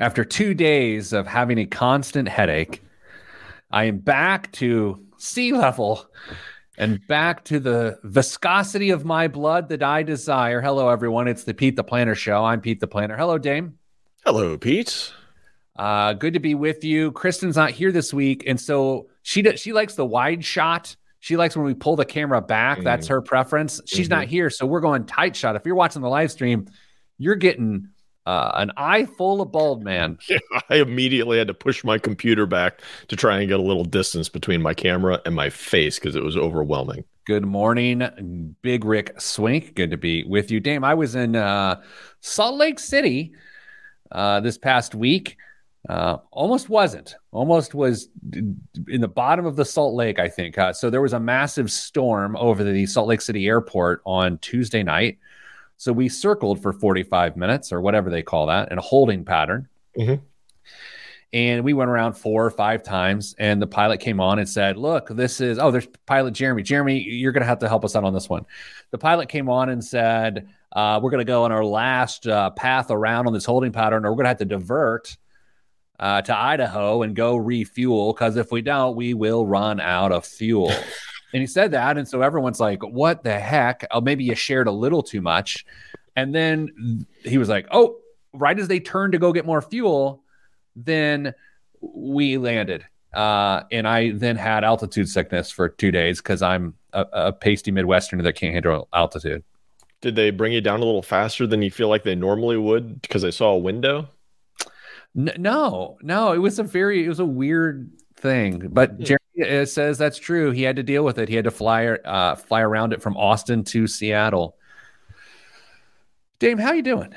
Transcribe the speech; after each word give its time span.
After 0.00 0.24
two 0.24 0.54
days 0.54 1.12
of 1.12 1.26
having 1.26 1.58
a 1.58 1.66
constant 1.66 2.26
headache, 2.26 2.82
I 3.70 3.84
am 3.84 3.98
back 3.98 4.50
to 4.52 5.04
sea 5.18 5.52
level 5.52 6.06
and 6.78 7.06
back 7.06 7.44
to 7.44 7.60
the 7.60 7.98
viscosity 8.04 8.88
of 8.88 9.04
my 9.04 9.28
blood 9.28 9.68
that 9.68 9.82
I 9.82 10.02
desire. 10.02 10.62
Hello, 10.62 10.88
everyone. 10.88 11.28
It's 11.28 11.44
the 11.44 11.52
Pete 11.52 11.76
the 11.76 11.84
Planner 11.84 12.14
Show. 12.14 12.42
I'm 12.42 12.62
Pete 12.62 12.80
the 12.80 12.86
Planner. 12.86 13.14
Hello, 13.14 13.36
Dame. 13.36 13.74
Hello, 14.24 14.56
Pete. 14.56 15.12
Uh, 15.76 16.14
good 16.14 16.32
to 16.32 16.40
be 16.40 16.54
with 16.54 16.82
you. 16.82 17.12
Kristen's 17.12 17.56
not 17.56 17.72
here 17.72 17.92
this 17.92 18.14
week, 18.14 18.44
and 18.46 18.58
so 18.58 19.08
she 19.20 19.42
does, 19.42 19.60
she 19.60 19.74
likes 19.74 19.96
the 19.96 20.06
wide 20.06 20.42
shot. 20.42 20.96
She 21.18 21.36
likes 21.36 21.54
when 21.54 21.66
we 21.66 21.74
pull 21.74 21.96
the 21.96 22.06
camera 22.06 22.40
back. 22.40 22.78
Mm. 22.78 22.84
That's 22.84 23.06
her 23.08 23.20
preference. 23.20 23.82
She's 23.84 24.08
mm-hmm. 24.08 24.20
not 24.20 24.28
here, 24.28 24.48
so 24.48 24.64
we're 24.64 24.80
going 24.80 25.04
tight 25.04 25.36
shot. 25.36 25.56
If 25.56 25.66
you're 25.66 25.74
watching 25.74 26.00
the 26.00 26.08
live 26.08 26.30
stream, 26.30 26.68
you're 27.18 27.34
getting 27.34 27.90
uh, 28.26 28.52
an 28.54 28.70
eye 28.76 29.04
full 29.04 29.40
of 29.40 29.52
bald 29.52 29.82
man. 29.82 30.18
Yeah, 30.28 30.38
I 30.70 30.76
immediately 30.76 31.38
had 31.38 31.48
to 31.48 31.54
push 31.54 31.84
my 31.84 31.98
computer 31.98 32.46
back 32.46 32.80
to 33.08 33.16
try 33.16 33.38
and 33.38 33.48
get 33.48 33.60
a 33.60 33.62
little 33.62 33.84
distance 33.84 34.28
between 34.28 34.62
my 34.62 34.74
camera 34.74 35.20
and 35.24 35.34
my 35.34 35.50
face 35.50 35.98
because 35.98 36.16
it 36.16 36.22
was 36.22 36.36
overwhelming. 36.36 37.04
Good 37.26 37.44
morning, 37.44 38.56
Big 38.62 38.84
Rick 38.84 39.20
Swink. 39.20 39.74
Good 39.74 39.90
to 39.90 39.96
be 39.96 40.24
with 40.24 40.50
you, 40.50 40.58
Dame. 40.58 40.84
I 40.84 40.94
was 40.94 41.14
in 41.14 41.36
uh, 41.36 41.80
Salt 42.20 42.56
Lake 42.56 42.78
City 42.78 43.32
uh, 44.10 44.40
this 44.40 44.58
past 44.58 44.94
week. 44.94 45.36
Uh, 45.88 46.18
almost 46.30 46.68
wasn't. 46.68 47.14
Almost 47.32 47.74
was 47.74 48.08
in 48.32 49.00
the 49.00 49.08
bottom 49.08 49.46
of 49.46 49.56
the 49.56 49.64
Salt 49.64 49.94
Lake, 49.94 50.18
I 50.18 50.28
think. 50.28 50.58
Uh, 50.58 50.72
so 50.72 50.90
there 50.90 51.00
was 51.00 51.14
a 51.14 51.20
massive 51.20 51.70
storm 51.70 52.36
over 52.36 52.62
the 52.62 52.84
Salt 52.86 53.08
Lake 53.08 53.20
City 53.20 53.46
airport 53.46 54.02
on 54.04 54.38
Tuesday 54.38 54.82
night. 54.82 55.18
So 55.80 55.94
we 55.94 56.10
circled 56.10 56.60
for 56.60 56.74
45 56.74 57.38
minutes 57.38 57.72
or 57.72 57.80
whatever 57.80 58.10
they 58.10 58.22
call 58.22 58.48
that 58.48 58.70
in 58.70 58.76
a 58.76 58.82
holding 58.82 59.24
pattern. 59.24 59.66
Mm-hmm. 59.98 60.22
And 61.32 61.64
we 61.64 61.72
went 61.72 61.88
around 61.88 62.18
four 62.18 62.44
or 62.44 62.50
five 62.50 62.82
times, 62.82 63.34
and 63.38 63.62
the 63.62 63.66
pilot 63.66 63.98
came 63.98 64.20
on 64.20 64.38
and 64.38 64.46
said, 64.46 64.76
Look, 64.76 65.08
this 65.08 65.40
is, 65.40 65.58
oh, 65.58 65.70
there's 65.70 65.86
pilot 66.04 66.34
Jeremy. 66.34 66.62
Jeremy, 66.64 67.00
you're 67.00 67.32
going 67.32 67.40
to 67.40 67.46
have 67.46 67.60
to 67.60 67.68
help 67.68 67.86
us 67.86 67.96
out 67.96 68.04
on 68.04 68.12
this 68.12 68.28
one. 68.28 68.44
The 68.90 68.98
pilot 68.98 69.30
came 69.30 69.48
on 69.48 69.70
and 69.70 69.82
said, 69.82 70.50
uh, 70.70 71.00
We're 71.02 71.08
going 71.08 71.24
to 71.24 71.32
go 71.32 71.44
on 71.44 71.52
our 71.52 71.64
last 71.64 72.26
uh, 72.26 72.50
path 72.50 72.90
around 72.90 73.26
on 73.26 73.32
this 73.32 73.46
holding 73.46 73.72
pattern, 73.72 74.04
or 74.04 74.10
we're 74.10 74.16
going 74.16 74.24
to 74.24 74.30
have 74.30 74.38
to 74.38 74.44
divert 74.44 75.16
uh, 75.98 76.20
to 76.20 76.36
Idaho 76.36 77.00
and 77.00 77.16
go 77.16 77.36
refuel 77.36 78.12
because 78.12 78.36
if 78.36 78.52
we 78.52 78.60
don't, 78.60 78.96
we 78.96 79.14
will 79.14 79.46
run 79.46 79.80
out 79.80 80.12
of 80.12 80.26
fuel. 80.26 80.70
And 81.32 81.40
he 81.40 81.46
said 81.46 81.70
that. 81.72 81.96
And 81.96 82.06
so 82.06 82.22
everyone's 82.22 82.60
like, 82.60 82.82
what 82.82 83.22
the 83.22 83.38
heck? 83.38 83.86
Oh, 83.90 84.00
maybe 84.00 84.24
you 84.24 84.34
shared 84.34 84.66
a 84.66 84.72
little 84.72 85.02
too 85.02 85.20
much. 85.20 85.64
And 86.16 86.34
then 86.34 87.06
he 87.22 87.38
was 87.38 87.48
like, 87.48 87.66
oh, 87.70 87.96
right 88.32 88.58
as 88.58 88.68
they 88.68 88.80
turned 88.80 89.12
to 89.12 89.18
go 89.18 89.32
get 89.32 89.46
more 89.46 89.62
fuel, 89.62 90.22
then 90.76 91.34
we 91.80 92.36
landed. 92.36 92.84
Uh, 93.12 93.62
and 93.72 93.88
I 93.88 94.12
then 94.12 94.36
had 94.36 94.64
altitude 94.64 95.08
sickness 95.08 95.50
for 95.50 95.68
two 95.68 95.90
days 95.90 96.20
because 96.20 96.42
I'm 96.42 96.74
a, 96.92 97.06
a 97.12 97.32
pasty 97.32 97.72
Midwesterner 97.72 98.22
that 98.22 98.34
can't 98.34 98.52
handle 98.52 98.88
altitude. 98.92 99.42
Did 100.00 100.16
they 100.16 100.30
bring 100.30 100.52
you 100.52 100.60
down 100.60 100.80
a 100.80 100.84
little 100.84 101.02
faster 101.02 101.46
than 101.46 101.62
you 101.62 101.70
feel 101.70 101.88
like 101.88 102.04
they 102.04 102.14
normally 102.14 102.56
would 102.56 103.02
because 103.02 103.24
I 103.24 103.30
saw 103.30 103.52
a 103.52 103.58
window? 103.58 104.08
no, 105.14 105.98
no, 106.02 106.32
it 106.32 106.38
was 106.38 106.58
a 106.58 106.62
very, 106.62 107.04
it 107.04 107.08
was 107.08 107.18
a 107.18 107.24
weird 107.24 107.90
thing. 108.16 108.68
But 108.70 108.92
hmm. 108.92 109.02
It 109.40 109.68
says 109.68 109.98
that's 109.98 110.18
true. 110.18 110.50
He 110.50 110.62
had 110.62 110.76
to 110.76 110.82
deal 110.82 111.04
with 111.04 111.18
it. 111.18 111.28
He 111.28 111.34
had 111.34 111.44
to 111.44 111.50
fly 111.50 111.86
uh, 111.86 112.36
fly 112.36 112.60
around 112.60 112.92
it 112.92 113.02
from 113.02 113.16
Austin 113.16 113.64
to 113.64 113.86
Seattle. 113.86 114.56
Dame, 116.38 116.58
how 116.58 116.72
you 116.72 116.82
doing? 116.82 117.14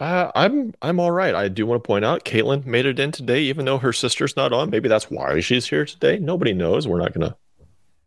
Uh, 0.00 0.30
I'm 0.34 0.74
I'm 0.80 1.00
all 1.00 1.10
right. 1.10 1.34
I 1.34 1.48
do 1.48 1.66
want 1.66 1.82
to 1.82 1.86
point 1.86 2.04
out 2.04 2.24
Caitlin 2.24 2.64
made 2.66 2.86
it 2.86 3.00
in 3.00 3.10
today, 3.10 3.40
even 3.42 3.64
though 3.64 3.78
her 3.78 3.92
sister's 3.92 4.36
not 4.36 4.52
on. 4.52 4.70
Maybe 4.70 4.88
that's 4.88 5.10
why 5.10 5.40
she's 5.40 5.68
here 5.68 5.84
today. 5.84 6.18
Nobody 6.18 6.52
knows. 6.52 6.86
We're 6.86 7.00
not 7.00 7.12
gonna 7.12 7.36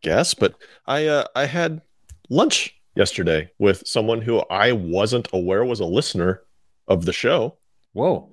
guess. 0.01 0.33
But 0.33 0.55
I 0.85 1.07
uh, 1.07 1.25
I 1.35 1.45
had 1.45 1.81
lunch 2.29 2.75
yesterday 2.95 3.51
with 3.57 3.85
someone 3.85 4.21
who 4.21 4.39
I 4.49 4.71
wasn't 4.71 5.27
aware 5.33 5.65
was 5.65 5.79
a 5.79 5.85
listener 5.85 6.41
of 6.87 7.05
the 7.05 7.13
show. 7.13 7.57
Whoa! 7.93 8.29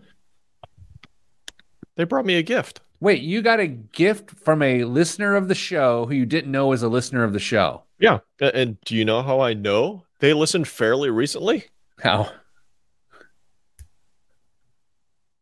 They 1.96 2.04
brought 2.04 2.26
me 2.26 2.36
a 2.36 2.42
gift. 2.42 2.80
Wait, 3.00 3.22
you 3.22 3.42
got 3.42 3.60
a 3.60 3.66
gift 3.66 4.30
from 4.30 4.60
a 4.60 4.84
listener 4.84 5.36
of 5.36 5.48
the 5.48 5.54
show 5.54 6.06
who 6.06 6.14
you 6.14 6.26
didn't 6.26 6.50
know 6.50 6.66
was 6.68 6.82
a 6.82 6.88
listener 6.88 7.22
of 7.22 7.32
the 7.32 7.38
show. 7.38 7.82
Yeah. 7.98 8.18
And 8.40 8.80
do 8.84 8.96
you 8.96 9.04
know 9.04 9.22
how 9.22 9.40
I 9.40 9.54
know 9.54 10.04
they 10.20 10.32
listened 10.32 10.66
fairly 10.66 11.10
recently? 11.10 11.66
How? 12.00 12.30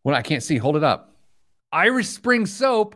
Well, 0.04 0.14
I 0.14 0.22
can't 0.22 0.42
see. 0.42 0.58
Hold 0.58 0.76
it 0.76 0.84
up. 0.84 1.16
Irish 1.72 2.08
Spring 2.08 2.46
Soap. 2.46 2.94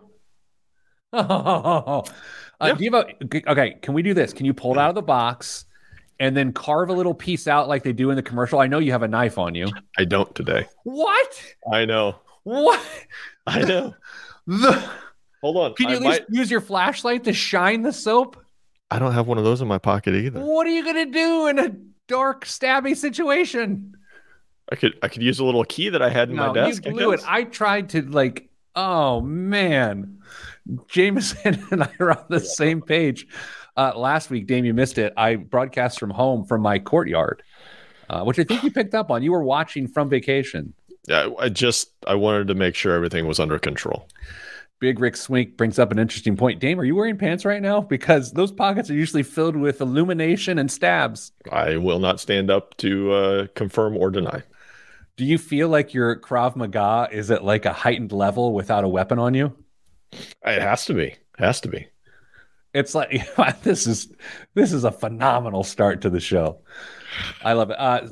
Oh, 1.13 2.05
uh, 2.61 2.77
yeah. 2.79 2.91
a, 2.95 3.51
okay, 3.51 3.79
can 3.83 3.95
we 3.95 4.03
do 4.03 4.15
this? 4.15 4.33
Can 4.33 4.47
you 4.47 4.55
pull 4.55 4.73
it 4.73 4.79
out 4.79 4.91
of 4.91 4.95
the 4.95 5.03
box 5.03 5.65
and 6.21 6.37
then 6.37 6.53
carve 6.53 6.91
a 6.91 6.93
little 6.93 7.15
piece 7.15 7.49
out 7.49 7.67
like 7.67 7.83
they 7.83 7.93
do 7.93 8.11
in 8.11 8.17
the 8.17 8.23
commercial? 8.23 8.61
I 8.61 8.67
know 8.67 8.79
you 8.79 8.93
have 8.93 9.03
a 9.03 9.09
knife 9.09 9.39
on 9.39 9.55
you. 9.55 9.69
I 9.99 10.05
don't 10.05 10.33
today. 10.35 10.67
What? 10.85 11.43
I 11.73 11.85
know. 11.85 12.17
What? 12.45 12.81
I 13.47 13.63
know. 13.63 13.95
The 14.47 14.83
hold 15.43 15.57
on. 15.57 15.75
Can 15.75 15.89
you 15.89 15.95
I 15.95 15.97
at 15.97 16.03
least 16.03 16.21
might... 16.21 16.39
use 16.39 16.51
your 16.51 16.61
flashlight 16.61 17.25
to 17.25 17.33
shine 17.33 17.83
the 17.83 17.93
soap? 17.93 18.43
I 18.91 18.99
don't 18.99 19.13
have 19.13 19.27
one 19.27 19.39
of 19.39 19.45
those 19.45 19.61
in 19.61 19.69
my 19.69 19.79
pocket 19.79 20.15
either. 20.15 20.41
What 20.41 20.67
are 20.67 20.71
you 20.71 20.85
gonna 20.85 21.07
do 21.07 21.47
in 21.47 21.59
a 21.59 21.71
dark, 22.09 22.45
stabby 22.45 22.97
situation? 22.97 23.97
I 24.71 24.77
could 24.77 24.99
I 25.03 25.09
could 25.09 25.23
use 25.23 25.39
a 25.39 25.45
little 25.45 25.65
key 25.65 25.89
that 25.89 26.03
I 26.03 26.11
had 26.11 26.31
in 26.31 26.37
no, 26.37 26.49
my 26.49 26.53
desk. 26.53 26.85
You 26.87 26.93
blew 26.93 27.13
I 27.13 27.15
it. 27.15 27.21
I 27.27 27.45
tried 27.45 27.91
to 27.91 28.03
like. 28.03 28.49
Oh 28.77 29.21
man, 29.21 30.21
Jameson 30.89 31.67
and 31.71 31.83
I 31.83 31.91
are 31.99 32.13
on 32.13 32.25
the 32.29 32.41
same 32.41 32.81
page. 32.81 33.27
Uh, 33.77 33.93
last 33.97 34.31
week, 34.31 34.47
Dame, 34.47 34.65
you 34.65 34.75
missed 34.75 34.99
it. 34.99 35.13
I 35.17 35.37
broadcast 35.37 35.99
from 35.99 36.11
home 36.11 36.45
from 36.45 36.61
my 36.63 36.79
courtyard, 36.79 37.43
uh, 38.09 38.23
which 38.25 38.39
I 38.39 38.45
think 38.45 38.63
you 38.63 38.71
picked 38.71 38.95
up 38.95 39.11
on. 39.11 39.23
You 39.23 39.33
were 39.33 39.43
watching 39.43 39.87
from 39.89 40.09
vacation. 40.09 40.75
Yeah, 41.09 41.31
I 41.39 41.49
just 41.49 41.91
I 42.07 42.15
wanted 42.15 42.49
to 42.49 42.55
make 42.55 42.75
sure 42.75 42.95
everything 42.95 43.27
was 43.27 43.41
under 43.41 43.59
control. 43.59 44.09
Big 44.81 44.99
Rick 44.99 45.17
Swink 45.17 45.59
brings 45.59 45.79
up 45.79 45.93
an 45.93 45.99
interesting 45.99 46.37
point. 46.37 46.59
Dame, 46.59 46.81
are 46.81 46.85
you 46.85 46.97
wearing 46.97 47.19
pants 47.19 47.45
right 47.45 47.61
now? 47.61 47.83
Because 47.83 48.33
those 48.33 48.51
pockets 48.51 48.89
are 48.89 48.95
usually 48.95 49.23
filled 49.23 49.55
with 49.55 49.83
illumination 49.83 50.59
and 50.59 50.73
stabs. 50.73 51.33
I 51.53 51.77
will 51.77 51.99
not 51.99 52.19
stand 52.19 52.51
up 52.51 52.77
to 52.79 53.13
uh, 53.13 53.47
confirm 53.55 53.97
or 53.97 54.11
deny. 54.11 54.43
Do 55.17 55.27
you 55.27 55.37
feel 55.37 55.69
like 55.69 55.93
your 55.93 56.17
Krav 56.17 56.57
Maga 56.57 57.09
is 57.13 57.31
at 57.31 57.45
like 57.45 57.67
a 57.67 57.75
heightened 57.75 58.13
level 58.13 58.55
without 58.55 58.85
a 58.85 58.89
weapon 58.89 59.19
on 59.19 59.35
you? 59.35 59.55
It 60.13 60.63
has 60.63 60.87
to 60.87 60.95
be. 60.95 61.09
It 61.09 61.19
has 61.39 61.61
to 61.61 61.69
be. 61.69 61.87
It's 62.73 62.95
like 62.95 63.11
this 63.63 63.87
is 63.87 64.13
this 64.55 64.73
is 64.73 64.85
a 64.85 64.93
phenomenal 64.93 65.63
start 65.63 66.01
to 66.03 66.11
the 66.11 66.21
show. 66.21 66.61
I 67.43 67.53
love 67.55 67.71
it. 67.71 67.77
Uh, 67.79 68.07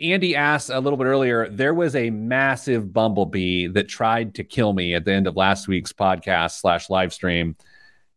Andy 0.00 0.36
asked 0.36 0.70
a 0.70 0.80
little 0.80 0.96
bit 0.96 1.04
earlier. 1.04 1.48
There 1.48 1.74
was 1.74 1.94
a 1.96 2.10
massive 2.10 2.92
bumblebee 2.92 3.66
that 3.68 3.88
tried 3.88 4.34
to 4.36 4.44
kill 4.44 4.72
me 4.72 4.94
at 4.94 5.04
the 5.04 5.12
end 5.12 5.26
of 5.26 5.36
last 5.36 5.68
week's 5.68 5.92
podcast 5.92 6.60
slash 6.60 6.90
live 6.90 7.12
stream, 7.12 7.56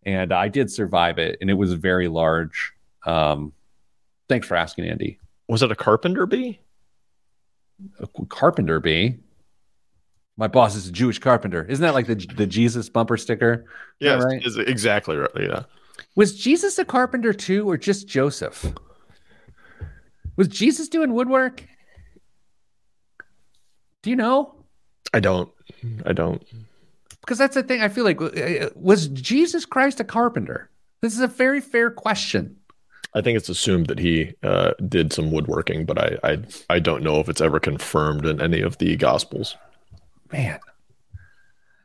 and 0.03 0.31
I 0.31 0.47
did 0.47 0.71
survive 0.71 1.17
it, 1.17 1.37
and 1.41 1.49
it 1.49 1.55
was 1.55 1.73
very 1.73 2.07
large. 2.07 2.73
Um, 3.05 3.53
thanks 4.29 4.47
for 4.47 4.55
asking, 4.55 4.85
Andy. 4.85 5.19
Was 5.47 5.63
it 5.63 5.71
a 5.71 5.75
carpenter 5.75 6.25
bee? 6.25 6.59
A 7.99 8.07
carpenter 8.29 8.79
bee. 8.79 9.17
My 10.37 10.47
boss 10.47 10.75
is 10.75 10.87
a 10.87 10.91
Jewish 10.91 11.19
carpenter. 11.19 11.63
Isn't 11.63 11.83
that 11.83 11.93
like 11.93 12.07
the 12.07 12.15
the 12.15 12.45
Jesus 12.45 12.89
bumper 12.89 13.15
sticker? 13.17 13.65
Yeah, 13.99 14.15
right? 14.15 14.41
exactly 14.67 15.15
right. 15.15 15.29
Yeah. 15.39 15.63
Was 16.15 16.35
Jesus 16.37 16.77
a 16.77 16.85
carpenter 16.85 17.31
too, 17.33 17.69
or 17.69 17.77
just 17.77 18.07
Joseph? 18.07 18.73
Was 20.37 20.47
Jesus 20.47 20.89
doing 20.89 21.13
woodwork? 21.13 21.63
Do 24.03 24.09
you 24.09 24.15
know? 24.15 24.55
I 25.13 25.19
don't. 25.19 25.49
I 26.05 26.13
don't. 26.13 26.43
Because 27.21 27.37
that's 27.37 27.55
the 27.55 27.63
thing. 27.63 27.81
I 27.81 27.87
feel 27.87 28.03
like 28.03 28.21
uh, 28.21 28.69
was 28.75 29.07
Jesus 29.07 29.65
Christ 29.65 29.99
a 29.99 30.03
carpenter? 30.03 30.69
This 31.01 31.13
is 31.13 31.21
a 31.21 31.27
very 31.27 31.61
fair 31.61 31.89
question. 31.89 32.57
I 33.15 33.21
think 33.21 33.37
it's 33.37 33.49
assumed 33.49 33.87
that 33.87 33.97
he 33.97 34.33
uh, 34.43 34.73
did 34.87 35.13
some 35.13 35.31
woodworking, 35.31 35.85
but 35.85 35.97
I, 35.97 36.17
I 36.23 36.37
I 36.69 36.79
don't 36.79 37.01
know 37.01 37.19
if 37.19 37.29
it's 37.29 37.41
ever 37.41 37.59
confirmed 37.59 38.25
in 38.25 38.41
any 38.41 38.61
of 38.61 38.77
the 38.77 38.95
gospels. 38.97 39.55
Man, 40.33 40.59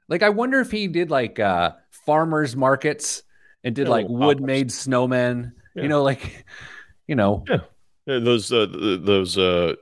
like 0.08 0.22
I 0.22 0.30
wonder 0.30 0.60
if 0.60 0.72
he 0.72 0.88
did 0.88 1.08
like 1.08 1.38
uh, 1.38 1.72
farmers 2.04 2.56
markets 2.56 3.22
and 3.62 3.74
did 3.74 3.86
yeah, 3.86 3.92
like 3.92 4.08
wood 4.08 4.40
made 4.40 4.68
snowmen. 4.68 5.52
Yeah. 5.76 5.84
You 5.84 5.88
know, 5.88 6.02
like 6.02 6.44
you 7.06 7.14
know, 7.14 7.44
yeah. 7.48 7.60
Those 8.18 8.52
uh, 8.52 8.66
those 9.00 9.38
uh, 9.38 9.74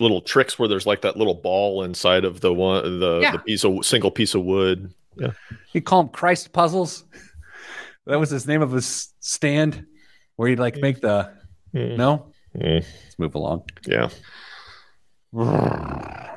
little 0.00 0.20
tricks 0.20 0.58
where 0.58 0.68
there's 0.68 0.86
like 0.86 1.02
that 1.02 1.16
little 1.16 1.34
ball 1.34 1.82
inside 1.82 2.24
of 2.24 2.40
the 2.40 2.52
one 2.52 3.00
the, 3.00 3.20
yeah. 3.20 3.32
the 3.32 3.38
piece 3.38 3.64
of 3.64 3.84
single 3.84 4.10
piece 4.10 4.34
of 4.34 4.42
wood. 4.44 4.92
Yeah, 5.16 5.32
you 5.72 5.82
call 5.82 6.04
them 6.04 6.12
Christ 6.12 6.52
puzzles. 6.52 7.04
that 8.06 8.18
was 8.18 8.30
his 8.30 8.46
name 8.46 8.62
of 8.62 8.72
his 8.72 9.12
stand, 9.20 9.86
where 10.36 10.48
he'd 10.48 10.58
like 10.58 10.76
make 10.76 11.00
the 11.00 11.32
mm. 11.74 11.96
no. 11.96 12.32
Mm. 12.56 12.84
Let's 13.04 13.18
move 13.18 13.34
along. 13.34 13.64
Yeah. 13.86 14.08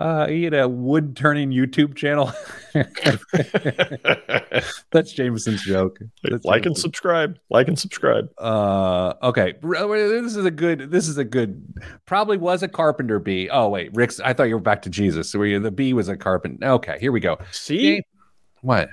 uh, 0.00 0.26
he 0.28 0.44
had 0.44 0.54
a 0.54 0.68
wood 0.68 1.16
turning 1.16 1.50
YouTube 1.50 1.94
channel. 1.94 2.32
That's 4.90 5.12
Jameson's 5.12 5.62
joke. 5.62 5.98
That's 6.22 6.44
like 6.44 6.66
and 6.66 6.76
subscribe. 6.76 7.38
Like 7.50 7.68
and 7.68 7.78
subscribe. 7.78 8.30
Uh, 8.38 9.14
okay. 9.22 9.54
This 9.62 10.36
is 10.36 10.44
a 10.44 10.50
good. 10.50 10.90
This 10.90 11.08
is 11.08 11.18
a 11.18 11.24
good. 11.24 11.62
Probably 12.06 12.36
was 12.36 12.62
a 12.62 12.68
carpenter 12.68 13.18
bee. 13.18 13.48
Oh 13.50 13.68
wait, 13.68 13.90
Rick's. 13.94 14.20
I 14.20 14.32
thought 14.32 14.44
you 14.44 14.54
were 14.54 14.60
back 14.60 14.82
to 14.82 14.90
Jesus. 14.90 15.30
So 15.30 15.42
you, 15.42 15.58
the 15.60 15.70
bee 15.70 15.92
was 15.92 16.08
a 16.08 16.16
carpenter. 16.16 16.66
Okay, 16.66 16.98
here 17.00 17.12
we 17.12 17.20
go. 17.20 17.38
See, 17.50 18.02
What? 18.62 18.88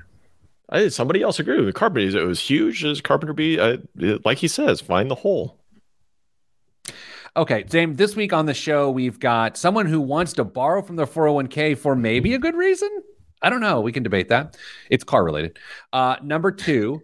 I, 0.69 0.89
somebody 0.89 1.21
else 1.21 1.39
agreed 1.39 1.59
with 1.59 1.67
the 1.67 1.73
carpenter. 1.73 2.19
It 2.19 2.27
was 2.27 2.41
huge 2.41 2.83
as 2.83 2.99
carpenter 2.99 3.33
bee. 3.33 3.59
I, 3.59 3.77
it- 3.97 4.25
like 4.25 4.37
he 4.39 4.49
says, 4.49 4.81
find 4.81 5.09
the 5.09 5.15
hole. 5.15 5.57
Okay, 7.37 7.61
Dame. 7.63 7.95
This 7.95 8.15
week 8.15 8.33
on 8.33 8.47
the 8.47 8.53
show, 8.55 8.89
we've 8.89 9.19
got 9.19 9.57
someone 9.57 9.85
who 9.85 10.01
wants 10.01 10.33
to 10.33 10.43
borrow 10.43 10.81
from 10.81 10.95
their 10.95 11.05
401k 11.05 11.77
for 11.77 11.95
maybe 11.95 12.33
a 12.33 12.39
good 12.39 12.55
reason. 12.55 12.89
I 13.43 13.51
don't 13.51 13.61
know. 13.61 13.79
We 13.79 13.91
can 13.91 14.01
debate 14.01 14.29
that. 14.29 14.57
It's 14.89 15.03
car 15.03 15.23
related. 15.23 15.59
Uh, 15.93 16.15
number 16.23 16.51
two, 16.51 17.03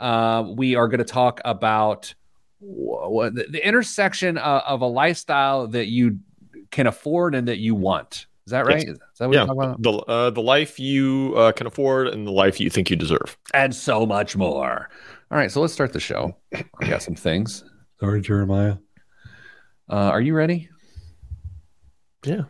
uh, 0.00 0.44
we 0.56 0.74
are 0.74 0.88
going 0.88 0.98
to 0.98 1.04
talk 1.04 1.42
about 1.44 2.14
wh- 2.60 3.10
what 3.10 3.34
the, 3.34 3.44
the 3.50 3.66
intersection 3.66 4.38
of, 4.38 4.62
of 4.62 4.80
a 4.80 4.86
lifestyle 4.86 5.66
that 5.68 5.88
you 5.88 6.18
can 6.70 6.86
afford 6.86 7.34
and 7.34 7.46
that 7.48 7.58
you 7.58 7.74
want. 7.74 8.24
Is 8.46 8.52
that 8.52 8.64
right? 8.64 8.86
Yes. 8.86 8.96
Is 8.96 9.18
that 9.18 9.28
what 9.28 9.34
Yeah, 9.34 9.42
we're 9.42 9.46
talking 9.48 9.62
about? 9.62 9.82
the 9.82 10.12
uh, 10.12 10.30
the 10.30 10.40
life 10.42 10.80
you 10.80 11.34
uh, 11.36 11.52
can 11.52 11.66
afford 11.66 12.08
and 12.08 12.26
the 12.26 12.32
life 12.32 12.58
you 12.58 12.70
think 12.70 12.88
you 12.88 12.96
deserve. 12.96 13.36
And 13.52 13.74
so 13.74 14.06
much 14.06 14.34
more. 14.34 14.88
All 15.30 15.38
right, 15.38 15.50
so 15.50 15.60
let's 15.60 15.72
start 15.74 15.92
the 15.92 16.00
show. 16.00 16.34
I 16.54 16.88
got 16.88 17.02
some 17.02 17.14
things. 17.14 17.64
Sorry, 18.00 18.20
Jeremiah. 18.22 18.76
Uh, 19.88 19.94
are 19.94 20.20
you 20.20 20.34
ready? 20.34 20.68
Yeah. 22.24 22.42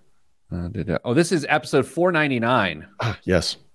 Uh, 0.53 0.69
did, 0.69 0.91
uh, 0.91 0.99
oh, 1.05 1.15
this 1.15 1.33
is 1.33 1.45
episode 1.49 1.87
499. 1.87 2.87
Ah, 3.01 3.19
yes. 3.25 3.57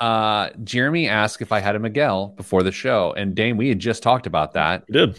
Uh, 0.00 0.50
Jeremy 0.64 1.08
asked 1.08 1.42
if 1.42 1.50
I 1.52 1.58
had 1.60 1.74
a 1.74 1.78
Miguel 1.78 2.28
before 2.36 2.62
the 2.62 2.72
show, 2.72 3.12
and 3.16 3.34
Dame, 3.34 3.56
we 3.56 3.68
had 3.68 3.78
just 3.78 4.02
talked 4.02 4.26
about 4.26 4.52
that. 4.54 4.84
We 4.88 4.92
did. 4.92 5.18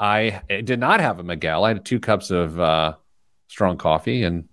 I 0.00 0.42
did 0.48 0.80
not 0.80 1.00
have 1.00 1.18
a 1.18 1.22
Miguel. 1.22 1.64
I 1.64 1.68
had 1.68 1.84
two 1.84 2.00
cups 2.00 2.30
of 2.30 2.58
uh, 2.60 2.94
strong 3.48 3.78
coffee, 3.78 4.24
and 4.24 4.48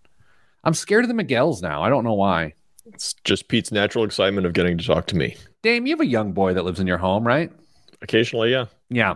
I'm 0.64 0.74
scared 0.74 1.04
of 1.04 1.10
the 1.10 1.16
Miguels 1.16 1.62
now. 1.62 1.82
I 1.82 1.90
don't 1.90 2.04
know 2.04 2.14
why. 2.14 2.54
It's 2.86 3.14
just 3.24 3.48
Pete's 3.48 3.72
natural 3.72 4.06
excitement 4.06 4.46
of 4.46 4.54
getting 4.54 4.78
to 4.78 4.86
talk 4.86 5.08
to 5.08 5.16
me. 5.18 5.36
Dame, 5.62 5.88
you 5.88 5.94
have 5.94 6.02
a 6.02 6.06
young 6.06 6.32
boy 6.32 6.54
that 6.54 6.64
lives 6.64 6.80
in 6.80 6.88
your 6.88 7.00
home, 7.00 7.26
right? 7.26 7.52
Occasionally, 8.02 8.52
yeah. 8.52 8.66
Yeah. 8.90 9.16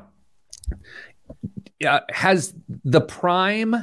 Yeah. 1.79 2.01
Has 2.09 2.53
the 2.83 3.01
prime 3.01 3.75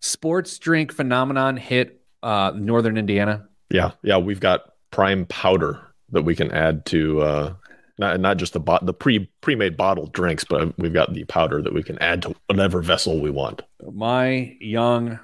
sports 0.00 0.58
drink 0.58 0.92
phenomenon 0.92 1.56
hit 1.56 2.00
uh, 2.22 2.52
northern 2.54 2.96
Indiana? 2.96 3.48
Yeah. 3.70 3.92
Yeah. 4.02 4.18
We've 4.18 4.40
got 4.40 4.72
prime 4.90 5.26
powder 5.26 5.80
that 6.10 6.22
we 6.22 6.34
can 6.36 6.50
add 6.52 6.86
to 6.86 7.20
uh 7.20 7.54
not 7.98 8.20
not 8.20 8.36
just 8.36 8.52
the 8.52 8.60
bot 8.60 8.86
the 8.86 8.94
pre 8.94 9.28
pre-made 9.40 9.76
bottled 9.76 10.12
drinks, 10.12 10.44
but 10.44 10.78
we've 10.78 10.92
got 10.92 11.12
the 11.12 11.24
powder 11.24 11.60
that 11.62 11.74
we 11.74 11.82
can 11.82 11.98
add 11.98 12.22
to 12.22 12.34
whatever 12.46 12.80
vessel 12.82 13.20
we 13.20 13.30
want. 13.30 13.62
my 13.92 14.56
young 14.60 15.18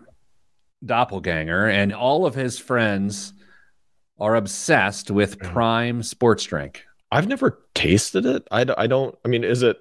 doppelganger 0.85 1.69
and 1.69 1.93
all 1.95 2.27
of 2.27 2.35
his 2.35 2.59
friends 2.59 3.33
are 4.19 4.35
obsessed 4.35 5.11
with 5.11 5.39
prime 5.39 6.03
sports 6.03 6.45
drink. 6.45 6.85
I've 7.11 7.29
never 7.29 7.61
tasted 7.75 8.27
it. 8.27 8.47
I, 8.51 8.67
I 8.77 8.87
don't 8.87 9.17
I 9.25 9.29
mean, 9.29 9.45
is 9.45 9.63
it 9.63 9.79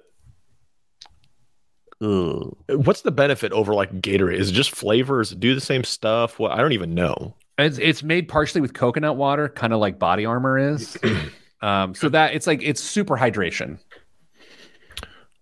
what's 2.68 3.02
the 3.02 3.10
benefit 3.12 3.52
over 3.52 3.74
like 3.74 3.92
Gatorade? 4.00 4.36
Is 4.38 4.50
it 4.50 4.54
just 4.54 4.70
flavors? 4.72 5.30
Do 5.30 5.54
the 5.54 5.60
same 5.60 5.84
stuff? 5.84 6.38
Well, 6.38 6.50
I 6.50 6.58
don't 6.58 6.72
even 6.72 6.94
know. 6.94 7.34
It's, 7.58 7.78
it's 7.78 8.02
made 8.02 8.28
partially 8.28 8.60
with 8.60 8.74
coconut 8.74 9.16
water, 9.16 9.48
kind 9.48 9.72
of 9.72 9.78
like 9.78 9.98
body 9.98 10.24
armor 10.26 10.58
is. 10.58 10.96
um, 11.62 11.94
so 11.94 12.08
that 12.08 12.34
it's 12.34 12.46
like 12.46 12.62
it's 12.62 12.80
super 12.82 13.16
hydration. 13.16 13.78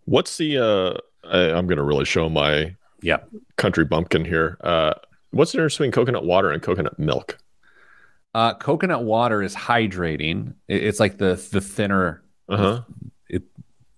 What's 0.05 0.37
the 0.37 0.59
uh 0.59 0.99
I, 1.27 1.53
I'm 1.57 1.67
gonna 1.67 1.85
really 1.85 2.05
show 2.05 2.29
my 2.29 2.75
Yeah. 3.03 3.19
country 3.57 3.85
bumpkin 3.85 4.25
here. 4.25 4.57
Uh 4.61 4.95
what's 5.31 5.53
the 5.53 5.59
difference 5.59 5.75
between 5.75 5.93
coconut 5.93 6.25
water 6.25 6.51
and 6.51 6.63
coconut 6.63 6.99
milk? 6.99 7.39
Uh, 8.33 8.55
coconut 8.55 9.03
water 9.05 9.43
is 9.43 9.57
hydrating. 9.57 10.55
It- 10.69 10.85
it's 10.85 11.01
like 11.01 11.19
the 11.19 11.35
the 11.53 11.61
thinner 11.61 12.23
Uh-huh. 12.49 12.83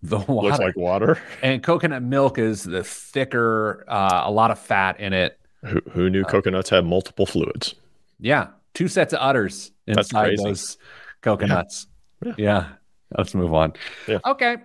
The 0.02 0.18
water, 0.28 0.48
Looks 0.48 0.58
like 0.58 0.76
water. 0.76 1.18
and 1.42 1.62
coconut 1.62 2.02
milk 2.02 2.38
is 2.38 2.64
the 2.64 2.82
thicker, 2.84 3.84
uh, 3.88 4.22
a 4.24 4.30
lot 4.30 4.50
of 4.50 4.58
fat 4.58 4.98
in 5.00 5.12
it. 5.12 5.38
Who, 5.64 5.80
who 5.92 6.10
knew 6.10 6.24
coconuts 6.24 6.70
have 6.70 6.84
multiple 6.84 7.24
fluids? 7.26 7.74
Yeah, 8.18 8.48
two 8.74 8.88
sets 8.88 9.12
of 9.12 9.20
udders 9.20 9.70
inside 9.86 10.36
those 10.38 10.76
coconuts. 11.20 11.86
Yeah. 12.24 12.34
Yeah. 12.36 12.66
Let's 13.16 13.34
move 13.34 13.52
on. 13.52 13.74
Yeah. 14.08 14.18
Okay. 14.26 14.56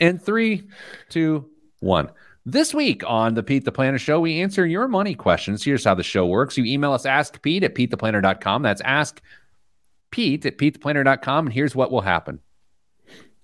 In 0.00 0.18
three, 0.18 0.68
two, 1.08 1.48
one. 1.80 2.08
This 2.46 2.72
week 2.74 3.02
on 3.06 3.34
the 3.34 3.42
Pete 3.42 3.64
the 3.64 3.72
Planner 3.72 3.98
Show, 3.98 4.20
we 4.20 4.40
answer 4.40 4.64
your 4.66 4.86
money 4.86 5.14
questions. 5.14 5.64
Here's 5.64 5.84
how 5.84 5.94
the 5.94 6.02
show 6.02 6.26
works. 6.26 6.56
You 6.58 6.64
email 6.66 6.92
us 6.92 7.04
ask 7.06 7.40
Pete 7.42 7.64
at 7.64 7.74
PeteThePlanner.com. 7.74 8.62
That's 8.62 8.80
ask 8.82 9.20
Pete 10.10 10.44
at 10.46 10.56
PeteThePlanner.com. 10.58 11.46
And 11.46 11.52
here's 11.54 11.74
what 11.74 11.90
will 11.90 12.02
happen. 12.02 12.38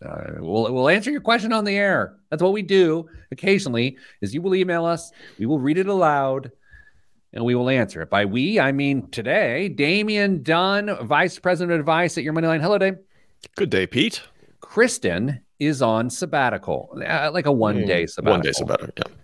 Uh, 0.05 0.35
we'll, 0.39 0.73
we'll 0.73 0.89
answer 0.89 1.11
your 1.11 1.21
question 1.21 1.53
on 1.53 1.65
the 1.65 1.77
air. 1.77 2.17
That's 2.31 2.43
what 2.43 2.53
we 2.53 2.63
do 2.63 3.09
occasionally 3.31 3.97
is 4.21 4.35
you 4.35 4.43
will 4.43 4.55
email 4.55 4.85
us, 4.87 5.13
we 5.39 5.47
will 5.47 5.59
read 5.59 5.79
it 5.79 5.87
aloud, 5.87 6.51
and 7.33 7.45
we 7.45 7.55
will 7.55 7.69
answer 7.69 8.03
it. 8.03 8.11
By 8.11 8.25
we, 8.25 8.59
I 8.59 8.73
mean 8.73 9.09
today, 9.11 9.69
Damian 9.69 10.43
Dunn, 10.43 11.07
Vice 11.07 11.39
President 11.39 11.73
of 11.73 11.81
Advice 11.81 12.17
at 12.19 12.25
Your 12.25 12.33
Money 12.33 12.47
Line. 12.47 12.61
Hello, 12.61 12.79
Dave. 12.79 12.99
Good 13.57 13.71
day, 13.71 13.87
Pete. 13.87 14.23
Kristen 14.61 15.41
is 15.59 15.83
on 15.83 16.09
sabbatical, 16.11 16.97
uh, 17.07 17.31
like 17.33 17.47
a 17.47 17.53
one 17.53 17.85
day 17.85 18.07
sabbatical. 18.07 18.33
One 18.33 18.41
day 18.43 18.53
sabbatical. 18.53 18.93
Yeah. 18.97 19.15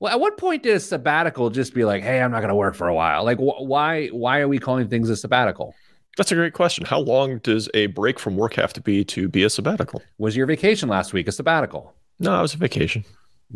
Well, 0.00 0.12
at 0.12 0.18
what 0.18 0.36
point 0.36 0.66
a 0.66 0.80
sabbatical 0.80 1.50
just 1.50 1.74
be 1.74 1.84
like, 1.84 2.02
"Hey, 2.02 2.20
I'm 2.20 2.32
not 2.32 2.40
going 2.40 2.48
to 2.48 2.56
work 2.56 2.74
for 2.74 2.88
a 2.88 2.94
while"? 2.94 3.24
Like, 3.24 3.38
wh- 3.38 3.62
why? 3.62 4.08
Why 4.08 4.40
are 4.40 4.48
we 4.48 4.58
calling 4.58 4.88
things 4.88 5.08
a 5.10 5.16
sabbatical? 5.16 5.74
That's 6.16 6.30
a 6.30 6.34
great 6.34 6.52
question. 6.52 6.84
How 6.84 7.00
long 7.00 7.38
does 7.38 7.68
a 7.72 7.86
break 7.86 8.18
from 8.18 8.36
work 8.36 8.54
have 8.54 8.72
to 8.74 8.80
be 8.80 9.04
to 9.06 9.28
be 9.28 9.44
a 9.44 9.50
sabbatical? 9.50 10.02
Was 10.18 10.36
your 10.36 10.46
vacation 10.46 10.88
last 10.88 11.12
week 11.12 11.26
a 11.26 11.32
sabbatical? 11.32 11.94
No, 12.18 12.38
it 12.38 12.42
was 12.42 12.54
a 12.54 12.58
vacation. 12.58 13.04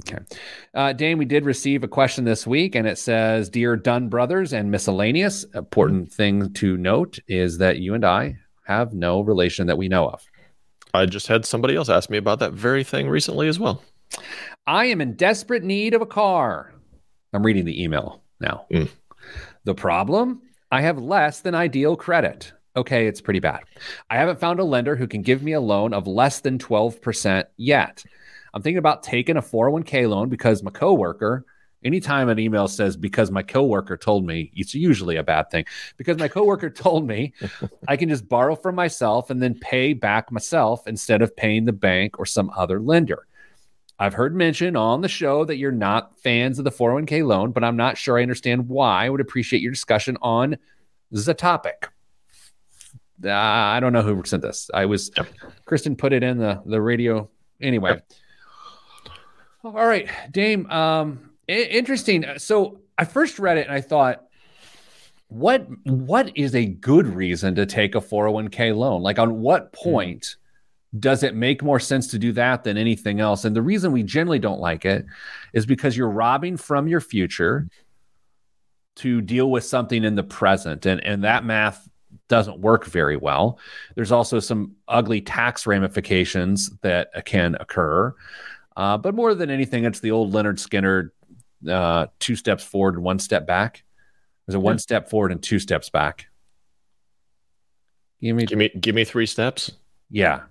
Okay. 0.01 0.19
Uh, 0.75 0.93
Dame, 0.93 1.19
we 1.19 1.25
did 1.25 1.45
receive 1.45 1.83
a 1.83 1.89
question 1.89 2.25
this 2.25 2.47
week, 2.47 2.75
and 2.75 2.87
it 2.87 2.99
says 2.99 3.49
Dear 3.49 3.77
Dunn 3.77 4.09
Brothers 4.09 4.53
and 4.53 4.71
miscellaneous, 4.71 5.45
important 5.55 6.13
thing 6.13 6.53
to 6.55 6.77
note 6.77 7.19
is 7.29 7.59
that 7.59 7.79
you 7.79 7.95
and 7.95 8.05
I 8.05 8.37
have 8.67 8.93
no 8.93 9.21
relation 9.21 9.67
that 9.69 9.79
we 9.79 9.89
know 9.89 10.09
of. 10.09 10.23
I 10.93 11.07
just 11.07 11.27
had 11.27 11.45
somebody 11.45 11.77
else 11.77 11.89
ask 11.89 12.11
me 12.11 12.19
about 12.19 12.41
that 12.41 12.53
very 12.53 12.85
thing 12.85 13.09
recently 13.09 13.49
as 13.49 13.59
well. 13.59 13.83
I 14.67 14.87
am 14.87 15.01
in 15.01 15.15
desperate 15.15 15.63
need 15.63 15.95
of 15.95 16.03
a 16.03 16.07
car. 16.07 16.75
I'm 17.33 17.45
reading 17.45 17.65
the 17.65 17.83
email 17.83 18.23
now. 18.41 18.67
Mm. 18.71 18.89
The 19.65 19.75
problem? 19.75 20.43
I 20.71 20.81
have 20.83 20.99
less 20.99 21.41
than 21.41 21.55
ideal 21.55 21.97
credit. 21.97 22.53
Okay, 22.77 23.07
it's 23.07 23.21
pretty 23.21 23.41
bad. 23.41 23.61
I 24.11 24.17
haven't 24.17 24.41
found 24.41 24.61
a 24.61 24.65
lender 24.65 24.97
who 24.97 25.07
can 25.07 25.23
give 25.23 25.43
me 25.43 25.53
a 25.53 25.61
loan 25.61 25.95
of 25.95 26.07
less 26.07 26.41
than 26.41 26.59
12% 26.59 27.45
yet. 27.57 28.05
I'm 28.53 28.63
thinking 28.63 28.79
about 28.79 29.03
taking 29.03 29.37
a 29.37 29.43
401k 29.43 30.09
loan 30.09 30.29
because 30.29 30.63
my 30.63 30.71
coworker, 30.71 31.47
anytime 31.85 32.29
an 32.29 32.39
email 32.39 32.69
says 32.69 32.97
because 32.97 33.31
my 33.31 33.43
coworker 33.43 33.97
told 33.97 34.27
me, 34.27 34.51
it's 34.55 34.75
usually 34.75 35.17
a 35.17 35.23
bad 35.23 35.51
thing. 35.51 35.65
Because 35.97 36.19
my 36.19 36.29
coworker 36.29 36.71
told 36.85 37.07
me 37.07 37.33
I 37.89 37.97
can 37.97 38.09
just 38.09 38.29
borrow 38.29 38.57
from 38.57 38.75
myself 38.75 39.31
and 39.31 39.43
then 39.43 39.55
pay 39.55 39.93
back 39.93 40.31
myself 40.33 40.87
instead 40.87 41.23
of 41.23 41.37
paying 41.37 41.65
the 41.65 41.73
bank 41.73 42.19
or 42.19 42.27
some 42.27 42.51
other 42.57 42.81
lender. 42.81 43.27
I've 43.99 44.15
heard 44.15 44.35
mention 44.35 44.77
on 44.77 45.01
the 45.01 45.09
show 45.09 45.45
that 45.45 45.57
you're 45.57 45.73
not 45.73 46.19
fans 46.21 46.59
of 46.59 46.65
the 46.65 46.71
401k 46.71 47.27
loan, 47.27 47.53
but 47.53 47.65
I'm 47.65 47.77
not 47.77 47.97
sure 47.97 48.19
I 48.19 48.23
understand 48.23 48.69
why. 48.69 49.07
I 49.07 49.09
would 49.09 49.21
appreciate 49.21 49.63
your 49.63 49.73
discussion 49.73 50.19
on 50.21 50.59
the 51.11 51.35
topic. 51.35 51.89
Uh, 53.25 53.31
I 53.31 53.81
don't 53.81 53.95
know 53.95 54.03
who 54.03 54.23
sent 54.25 54.43
this. 54.43 54.71
I 54.75 54.85
was 54.85 55.11
Yep. 55.17 55.29
Kristen 55.65 55.97
put 55.97 56.13
it 56.13 56.23
in 56.23 56.37
the 56.39 56.63
the 56.67 56.81
radio 56.81 57.31
anyway. 57.61 58.03
All 59.65 59.73
right, 59.73 60.09
Dame. 60.31 60.71
Um, 60.71 61.31
interesting. 61.49 62.25
So 62.37 62.81
I 62.99 63.05
first 63.05 63.39
read 63.39 63.59
it 63.59 63.67
and 63.67 63.75
I 63.75 63.81
thought, 63.81 64.27
what 65.29 65.67
what 65.85 66.37
is 66.37 66.55
a 66.55 66.67
good 66.67 67.07
reason 67.07 67.55
to 67.55 67.67
take 67.67 67.95
a 67.95 68.01
401k 68.01 68.77
loan? 68.77 69.03
Like, 69.03 69.19
on 69.19 69.41
what 69.41 69.73
point 69.73 70.37
does 70.99 71.23
it 71.23 71.35
make 71.35 71.63
more 71.63 71.81
sense 71.81 72.09
to 72.09 72.19
do 72.19 72.33
that 72.33 72.65
than 72.65 72.77
anything 72.77 73.21
else? 73.21 73.45
And 73.45 73.55
the 73.55 73.63
reason 73.63 73.93
we 73.93 74.03
generally 74.03 74.39
don't 74.39 74.61
like 74.61 74.85
it 74.85 75.07
is 75.53 75.67
because 75.67 75.97
you're 75.97 76.09
robbing 76.11 76.57
from 76.57 76.89
your 76.89 77.01
future 77.01 77.69
to 78.97 79.21
deal 79.21 79.51
with 79.51 79.65
something 79.65 80.05
in 80.05 80.15
the 80.15 80.23
present, 80.23 80.87
and 80.87 81.05
and 81.05 81.25
that 81.25 81.45
math 81.45 81.89
doesn't 82.29 82.59
work 82.59 82.87
very 82.87 83.17
well. 83.17 83.59
There's 83.95 84.13
also 84.13 84.41
some 84.41 84.77
ugly 84.89 85.21
tax 85.21 85.67
ramifications 85.67 86.71
that 86.81 87.27
can 87.27 87.57
occur. 87.61 88.15
Uh, 88.77 88.99
but 88.99 89.15
more 89.15 89.35
than 89.35 89.51
anything, 89.51 89.85
it's 89.85 90.01
the 90.01 90.11
old 90.11 90.33
Lynyrd 90.33 90.59
Skynyrd 90.59 91.11
uh, 91.69 92.07
two 92.19 92.37
steps 92.37 92.65
forward 92.65 92.95
and 92.95 93.05
one 93.05 93.19
step 93.19 93.47
back? 93.47 93.85
There's 94.47 94.55
a 94.55 94.61
one 94.61 94.79
step 94.79 95.11
forward 95.11 95.33
and 95.33 95.43
two 95.43 95.59
steps 95.59 95.91
back. 95.91 96.27
Give 98.21 98.37
me, 98.37 98.47
give 98.47 98.59
me, 98.59 98.69
give 98.69 98.95
me 98.95 99.05
three 99.05 99.27
steps. 99.27 99.73
Yeah, 100.11 100.43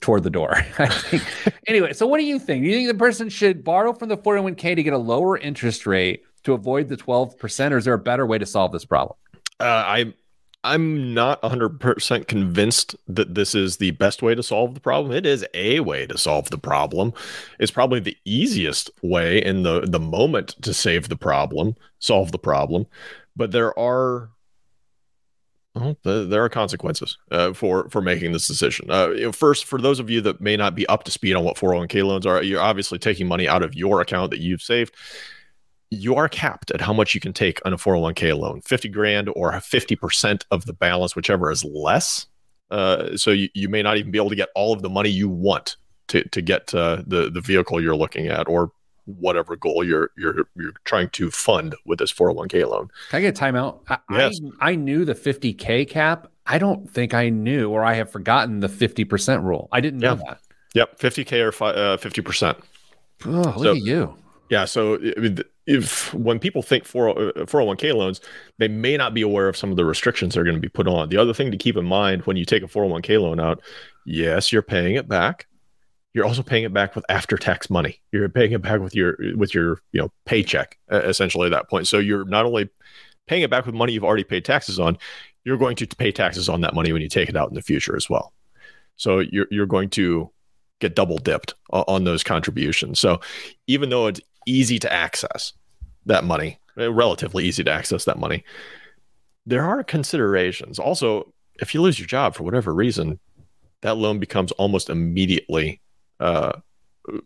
toward 0.00 0.22
the 0.22 0.30
door. 0.30 0.52
I 0.78 0.86
think. 0.86 1.22
anyway, 1.66 1.92
so 1.92 2.06
what 2.06 2.18
do 2.18 2.24
you 2.24 2.38
think? 2.38 2.64
Do 2.64 2.70
you 2.70 2.76
think 2.76 2.88
the 2.88 2.94
person 2.94 3.28
should 3.28 3.64
borrow 3.64 3.92
from 3.92 4.08
the 4.08 4.16
401k 4.16 4.76
to 4.76 4.82
get 4.82 4.92
a 4.92 4.98
lower 4.98 5.38
interest 5.38 5.86
rate 5.86 6.24
to 6.44 6.52
avoid 6.52 6.88
the 6.88 6.96
12%, 6.96 7.70
or 7.72 7.76
is 7.76 7.84
there 7.84 7.94
a 7.94 7.98
better 7.98 8.26
way 8.26 8.38
to 8.38 8.46
solve 8.46 8.72
this 8.72 8.84
problem? 8.84 9.16
Uh, 9.58 9.64
I 9.64 10.14
I'm 10.62 11.14
not 11.14 11.40
100% 11.40 12.26
convinced 12.26 12.94
that 13.08 13.34
this 13.34 13.54
is 13.54 13.78
the 13.78 13.92
best 13.92 14.20
way 14.20 14.34
to 14.34 14.42
solve 14.42 14.74
the 14.74 14.80
problem. 14.80 15.12
It 15.12 15.24
is 15.24 15.46
a 15.54 15.80
way 15.80 16.06
to 16.06 16.18
solve 16.18 16.50
the 16.50 16.58
problem. 16.58 17.14
It's 17.58 17.70
probably 17.70 18.00
the 18.00 18.16
easiest 18.26 18.90
way 19.02 19.42
in 19.42 19.62
the 19.62 19.80
the 19.80 20.00
moment 20.00 20.56
to 20.62 20.74
save 20.74 21.08
the 21.08 21.16
problem, 21.16 21.76
solve 21.98 22.32
the 22.32 22.38
problem. 22.38 22.86
But 23.36 23.52
there 23.52 23.78
are 23.78 24.30
well, 25.80 25.96
there 26.26 26.44
are 26.44 26.48
consequences 26.48 27.16
uh, 27.30 27.52
for 27.52 27.88
for 27.90 28.00
making 28.00 28.32
this 28.32 28.46
decision. 28.46 28.90
Uh, 28.90 29.32
first, 29.32 29.64
for 29.64 29.80
those 29.80 29.98
of 29.98 30.10
you 30.10 30.20
that 30.22 30.40
may 30.40 30.56
not 30.56 30.74
be 30.74 30.86
up 30.88 31.04
to 31.04 31.10
speed 31.10 31.34
on 31.34 31.44
what 31.44 31.56
401k 31.56 32.04
loans 32.04 32.26
are, 32.26 32.42
you're 32.42 32.60
obviously 32.60 32.98
taking 32.98 33.26
money 33.26 33.48
out 33.48 33.62
of 33.62 33.74
your 33.74 34.00
account 34.00 34.30
that 34.30 34.40
you've 34.40 34.62
saved 34.62 34.94
you 35.90 36.14
are 36.14 36.28
capped 36.28 36.70
at 36.70 36.80
how 36.80 36.92
much 36.92 37.14
you 37.14 37.20
can 37.20 37.32
take 37.32 37.60
on 37.64 37.72
a 37.72 37.76
401k 37.76 38.38
loan 38.38 38.60
50 38.62 38.88
grand 38.88 39.28
or 39.34 39.52
50% 39.52 40.44
of 40.50 40.64
the 40.64 40.72
balance 40.72 41.16
whichever 41.16 41.50
is 41.50 41.64
less 41.64 42.26
uh, 42.70 43.16
so 43.16 43.32
you, 43.32 43.48
you 43.54 43.68
may 43.68 43.82
not 43.82 43.96
even 43.96 44.12
be 44.12 44.18
able 44.18 44.30
to 44.30 44.36
get 44.36 44.48
all 44.54 44.72
of 44.72 44.82
the 44.82 44.88
money 44.88 45.10
you 45.10 45.28
want 45.28 45.76
to, 46.08 46.26
to 46.28 46.40
get 46.40 46.72
uh, 46.74 47.02
the, 47.06 47.28
the 47.30 47.40
vehicle 47.40 47.80
you're 47.82 47.96
looking 47.96 48.28
at 48.28 48.48
or 48.48 48.70
whatever 49.04 49.56
goal 49.56 49.84
you're 49.84 50.10
you're 50.16 50.46
you're 50.56 50.72
trying 50.84 51.08
to 51.10 51.30
fund 51.30 51.74
with 51.86 51.98
this 51.98 52.12
401k 52.12 52.68
loan. 52.68 52.90
Can 53.10 53.18
I 53.18 53.20
get 53.22 53.38
a 53.38 53.42
timeout? 53.42 53.80
I, 53.88 53.98
yes. 54.10 54.40
I, 54.60 54.72
I 54.72 54.74
knew 54.74 55.04
the 55.04 55.14
50k 55.14 55.88
cap. 55.88 56.30
I 56.46 56.58
don't 56.58 56.90
think 56.90 57.14
I 57.14 57.28
knew 57.28 57.70
or 57.70 57.84
I 57.84 57.94
have 57.94 58.10
forgotten 58.10 58.60
the 58.60 58.68
50% 58.68 59.44
rule. 59.44 59.68
I 59.70 59.80
didn't 59.80 60.00
know 60.00 60.14
yeah. 60.14 60.22
that. 60.26 60.40
Yep, 60.74 60.98
50k 60.98 61.44
or 61.44 61.52
fi- 61.52 61.70
uh, 61.70 61.96
50%. 61.96 62.56
Oh, 63.26 63.30
look 63.30 63.56
so, 63.58 63.70
at 63.72 63.76
you. 63.78 64.14
Yeah, 64.50 64.64
so 64.64 64.98
if 65.66 66.12
when 66.12 66.40
people 66.40 66.62
think 66.62 66.84
401k 66.84 67.90
uh, 67.90 67.94
loans, 67.94 68.20
they 68.58 68.66
may 68.66 68.96
not 68.96 69.14
be 69.14 69.22
aware 69.22 69.46
of 69.46 69.56
some 69.56 69.70
of 69.70 69.76
the 69.76 69.84
restrictions 69.84 70.34
that 70.34 70.40
are 70.40 70.44
going 70.44 70.56
to 70.56 70.60
be 70.60 70.68
put 70.68 70.88
on. 70.88 71.08
The 71.08 71.16
other 71.16 71.32
thing 71.32 71.52
to 71.52 71.56
keep 71.56 71.76
in 71.76 71.84
mind 71.84 72.22
when 72.22 72.36
you 72.36 72.44
take 72.44 72.64
a 72.64 72.66
401k 72.66 73.22
loan 73.22 73.38
out, 73.38 73.62
yes, 74.04 74.52
you're 74.52 74.62
paying 74.62 74.96
it 74.96 75.06
back. 75.06 75.46
You're 76.12 76.26
also 76.26 76.42
paying 76.42 76.64
it 76.64 76.72
back 76.72 76.96
with 76.96 77.04
after-tax 77.08 77.70
money. 77.70 78.00
You're 78.12 78.28
paying 78.28 78.52
it 78.52 78.62
back 78.62 78.80
with 78.80 78.94
your 78.94 79.16
with 79.36 79.54
your 79.54 79.80
you 79.92 80.00
know 80.00 80.10
paycheck 80.24 80.78
essentially 80.90 81.46
at 81.46 81.52
that 81.52 81.70
point. 81.70 81.86
So 81.86 81.98
you're 81.98 82.24
not 82.24 82.44
only 82.44 82.68
paying 83.26 83.42
it 83.42 83.50
back 83.50 83.66
with 83.66 83.74
money 83.74 83.92
you've 83.92 84.04
already 84.04 84.24
paid 84.24 84.44
taxes 84.44 84.80
on, 84.80 84.98
you're 85.44 85.56
going 85.56 85.76
to 85.76 85.86
pay 85.86 86.10
taxes 86.10 86.48
on 86.48 86.62
that 86.62 86.74
money 86.74 86.92
when 86.92 87.02
you 87.02 87.08
take 87.08 87.28
it 87.28 87.36
out 87.36 87.48
in 87.48 87.54
the 87.54 87.62
future 87.62 87.96
as 87.96 88.10
well. 88.10 88.32
So 88.96 89.20
you're 89.20 89.46
you're 89.50 89.66
going 89.66 89.90
to 89.90 90.30
get 90.80 90.96
double 90.96 91.18
dipped 91.18 91.54
on 91.70 92.04
those 92.04 92.24
contributions. 92.24 92.98
So 92.98 93.20
even 93.66 93.90
though 93.90 94.06
it's 94.06 94.20
easy 94.46 94.78
to 94.78 94.92
access 94.92 95.52
that 96.06 96.24
money, 96.24 96.58
uh, 96.78 96.92
relatively 96.92 97.44
easy 97.44 97.64
to 97.64 97.70
access 97.70 98.04
that 98.04 98.18
money. 98.18 98.44
There 99.46 99.64
are 99.64 99.82
considerations. 99.82 100.78
Also, 100.78 101.32
if 101.54 101.74
you 101.74 101.82
lose 101.82 101.98
your 101.98 102.06
job 102.06 102.34
for 102.34 102.42
whatever 102.42 102.74
reason, 102.74 103.18
that 103.82 103.96
loan 103.96 104.18
becomes 104.18 104.52
almost 104.52 104.90
immediately 104.90 105.80
uh, 106.20 106.52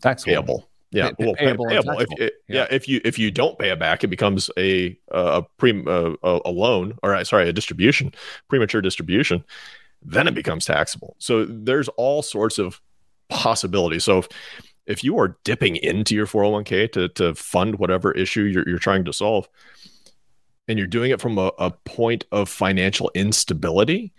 taxable. 0.01 0.33
payable. 0.33 0.69
Yeah, 0.91 1.11
pay, 1.11 1.25
well, 1.25 1.35
payable. 1.35 1.67
payable. 1.67 2.01
If, 2.01 2.09
it, 2.19 2.35
yeah. 2.49 2.57
yeah. 2.57 2.67
if 2.71 2.89
you 2.89 3.01
if 3.05 3.19
you 3.19 3.31
don't 3.31 3.59
pay 3.59 3.71
it 3.71 3.79
back, 3.79 4.05
it 4.05 4.09
becomes 4.09 4.49
a 4.57 4.97
a 5.11 5.43
pre 5.59 5.83
a, 5.87 6.15
a 6.23 6.51
loan 6.51 6.97
or 7.03 7.23
sorry 7.25 7.49
a 7.49 7.53
distribution, 7.53 8.15
premature 8.49 8.81
distribution. 8.81 9.45
Then 10.03 10.29
it 10.29 10.35
becomes 10.35 10.67
taxable. 10.67 11.17
So 11.19 11.47
there's 11.47 11.89
all 11.89 12.23
sorts 12.23 12.59
of 12.59 12.81
possibilities. 13.31 14.05
So 14.05 14.19
if, 14.19 14.29
if 14.87 15.05
you 15.05 15.19
are 15.19 15.39
dipping 15.45 15.77
into 15.77 16.15
your 16.15 16.27
401k 16.27 16.93
to, 16.93 17.09
to 17.09 17.35
fund 17.35 17.79
whatever 17.79 18.13
issue 18.13 18.43
you're, 18.43 18.69
you're 18.69 18.79
trying 18.79 19.07
to 19.07 19.15
solve, 19.15 19.49
and 20.69 20.79
you're 20.79 20.87
doing 20.87 21.11
it 21.11 21.21
from 21.23 21.39
a, 21.39 21.51
a 21.59 21.71
point 21.71 22.27
of 22.33 22.49
financial 22.49 23.11
instability, 23.15 24.13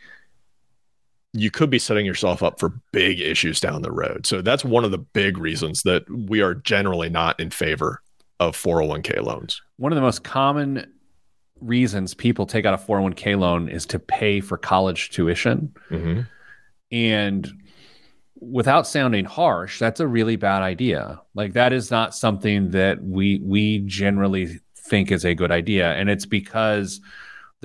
you 1.35 1.51
could 1.51 1.69
be 1.69 1.79
setting 1.79 2.05
yourself 2.05 2.41
up 2.41 2.59
for 2.59 2.73
big 2.91 3.19
issues 3.19 3.59
down 3.59 3.81
the 3.81 3.91
road. 3.91 4.25
So 4.25 4.41
that's 4.41 4.63
one 4.63 4.85
of 4.85 4.91
the 4.91 4.97
big 4.97 5.37
reasons 5.37 5.83
that 5.83 6.03
we 6.09 6.41
are 6.41 6.55
generally 6.55 7.09
not 7.09 7.39
in 7.39 7.49
favor 7.49 8.01
of 8.39 8.55
401k 8.55 9.21
loans. 9.21 9.61
One 9.77 9.91
of 9.91 9.95
the 9.95 10.01
most 10.01 10.23
common 10.23 10.91
reasons 11.59 12.13
people 12.13 12.45
take 12.45 12.65
out 12.65 12.73
a 12.73 12.77
401k 12.77 13.37
loan 13.37 13.69
is 13.69 13.85
to 13.87 13.99
pay 13.99 14.39
for 14.39 14.57
college 14.57 15.09
tuition. 15.09 15.73
Mm-hmm. 15.89 16.21
And 16.91 17.51
without 18.39 18.87
sounding 18.87 19.25
harsh, 19.25 19.79
that's 19.79 19.99
a 19.99 20.07
really 20.07 20.35
bad 20.35 20.61
idea. 20.61 21.21
Like 21.33 21.53
that 21.53 21.73
is 21.73 21.91
not 21.91 22.15
something 22.15 22.71
that 22.71 23.03
we 23.03 23.39
we 23.43 23.79
generally 23.79 24.59
think 24.77 25.11
is 25.11 25.25
a 25.25 25.35
good 25.35 25.51
idea, 25.51 25.93
and 25.93 26.09
it's 26.09 26.25
because 26.25 27.01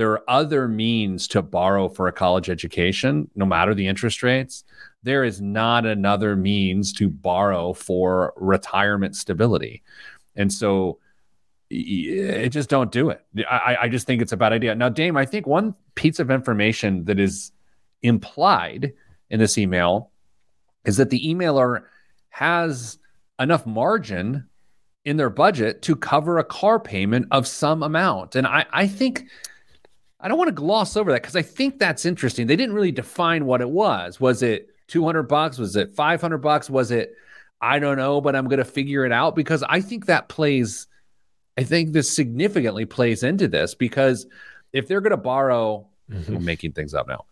there 0.01 0.13
are 0.13 0.25
other 0.29 0.67
means 0.67 1.29
to 1.29 1.43
borrow 1.43 1.87
for 1.87 2.09
a 2.09 2.13
college 2.13 2.49
education, 2.49 3.31
no 3.37 3.45
matter 3.45 3.75
the 3.75 3.87
interest 3.87 4.23
rates. 4.23 4.65
There 5.03 5.25
is 5.25 5.43
not 5.43 5.85
another 5.85 6.37
means 6.37 6.95
to 6.95 7.11
borrow 7.11 7.75
for 7.75 8.33
retirement 8.37 9.15
stability, 9.15 9.83
and 10.37 10.51
so 10.51 11.01
it 11.69 12.47
eh, 12.47 12.49
just 12.49 12.71
don't 12.71 12.91
do 12.91 13.11
it. 13.11 13.23
I, 13.47 13.77
I 13.83 13.89
just 13.91 14.07
think 14.07 14.23
it's 14.23 14.33
a 14.33 14.39
bad 14.39 14.55
idea. 14.55 14.75
Now, 14.75 14.89
Dame, 14.89 15.19
I 15.19 15.27
think 15.27 15.47
one 15.47 15.75
piece 15.97 16.19
of 16.19 16.31
information 16.31 17.05
that 17.05 17.21
is 17.21 17.53
implied 18.03 18.95
in 19.29 19.39
this 19.39 19.59
email 19.59 20.13
is 20.87 20.97
that 20.97 21.11
the 21.11 21.21
emailer 21.27 21.83
has 22.31 22.99
enough 23.39 23.67
margin 23.67 24.49
in 25.05 25.19
their 25.19 25.29
budget 25.29 25.83
to 25.83 25.95
cover 25.95 26.39
a 26.39 26.45
car 26.45 26.81
payment 26.81 27.27
of 27.33 27.47
some 27.47 27.83
amount. 27.83 28.35
And 28.35 28.47
I, 28.47 28.65
I 28.73 28.87
think 28.87 29.27
I 30.21 30.29
don't 30.29 30.39
want 30.39 30.49
to 30.49 30.55
gloss 30.55 30.97
over 30.97 31.13
that 31.13 31.23
because 31.23 31.37
I 31.37 31.43
think 31.43 31.79
that's 31.79 32.05
interesting. 32.05 32.47
They 32.47 32.57
didn't 32.57 32.75
really 32.75 32.93
define 32.93 33.47
what 33.47 33.61
it 33.61 33.71
was. 33.71 34.21
Was 34.21 34.43
it 34.43 34.69
200 34.89 35.25
bucks? 35.25 35.59
Was 35.59 35.77
it 35.77 35.95
500 35.95 36.39
bucks? 36.39 36.69
Was 36.69 36.91
it, 36.91 37.15
I 37.61 37.79
don't 37.79 37.97
know, 37.97 38.21
but 38.21 38.37
I'm 38.37 38.47
going 38.47 38.59
to 38.59 38.65
figure 38.65 39.05
it 39.05 39.13
out 39.13 39.35
because 39.35 39.63
I 39.63 39.81
think 39.81 40.07
that 40.07 40.29
plays, 40.29 40.87
I 41.57 41.65
think 41.65 41.93
this 41.93 42.15
significantly 42.15 42.85
plays 42.85 43.23
into 43.23 43.49
this 43.49 43.75
because 43.75 44.27
if 44.73 44.89
they're 44.89 45.01
going 45.01 45.11
to 45.11 45.17
borrow, 45.17 45.89
mm-hmm. 46.11 46.37
I'm 46.37 46.45
making 46.45 46.73
things 46.73 46.95
up 46.95 47.09
now 47.09 47.25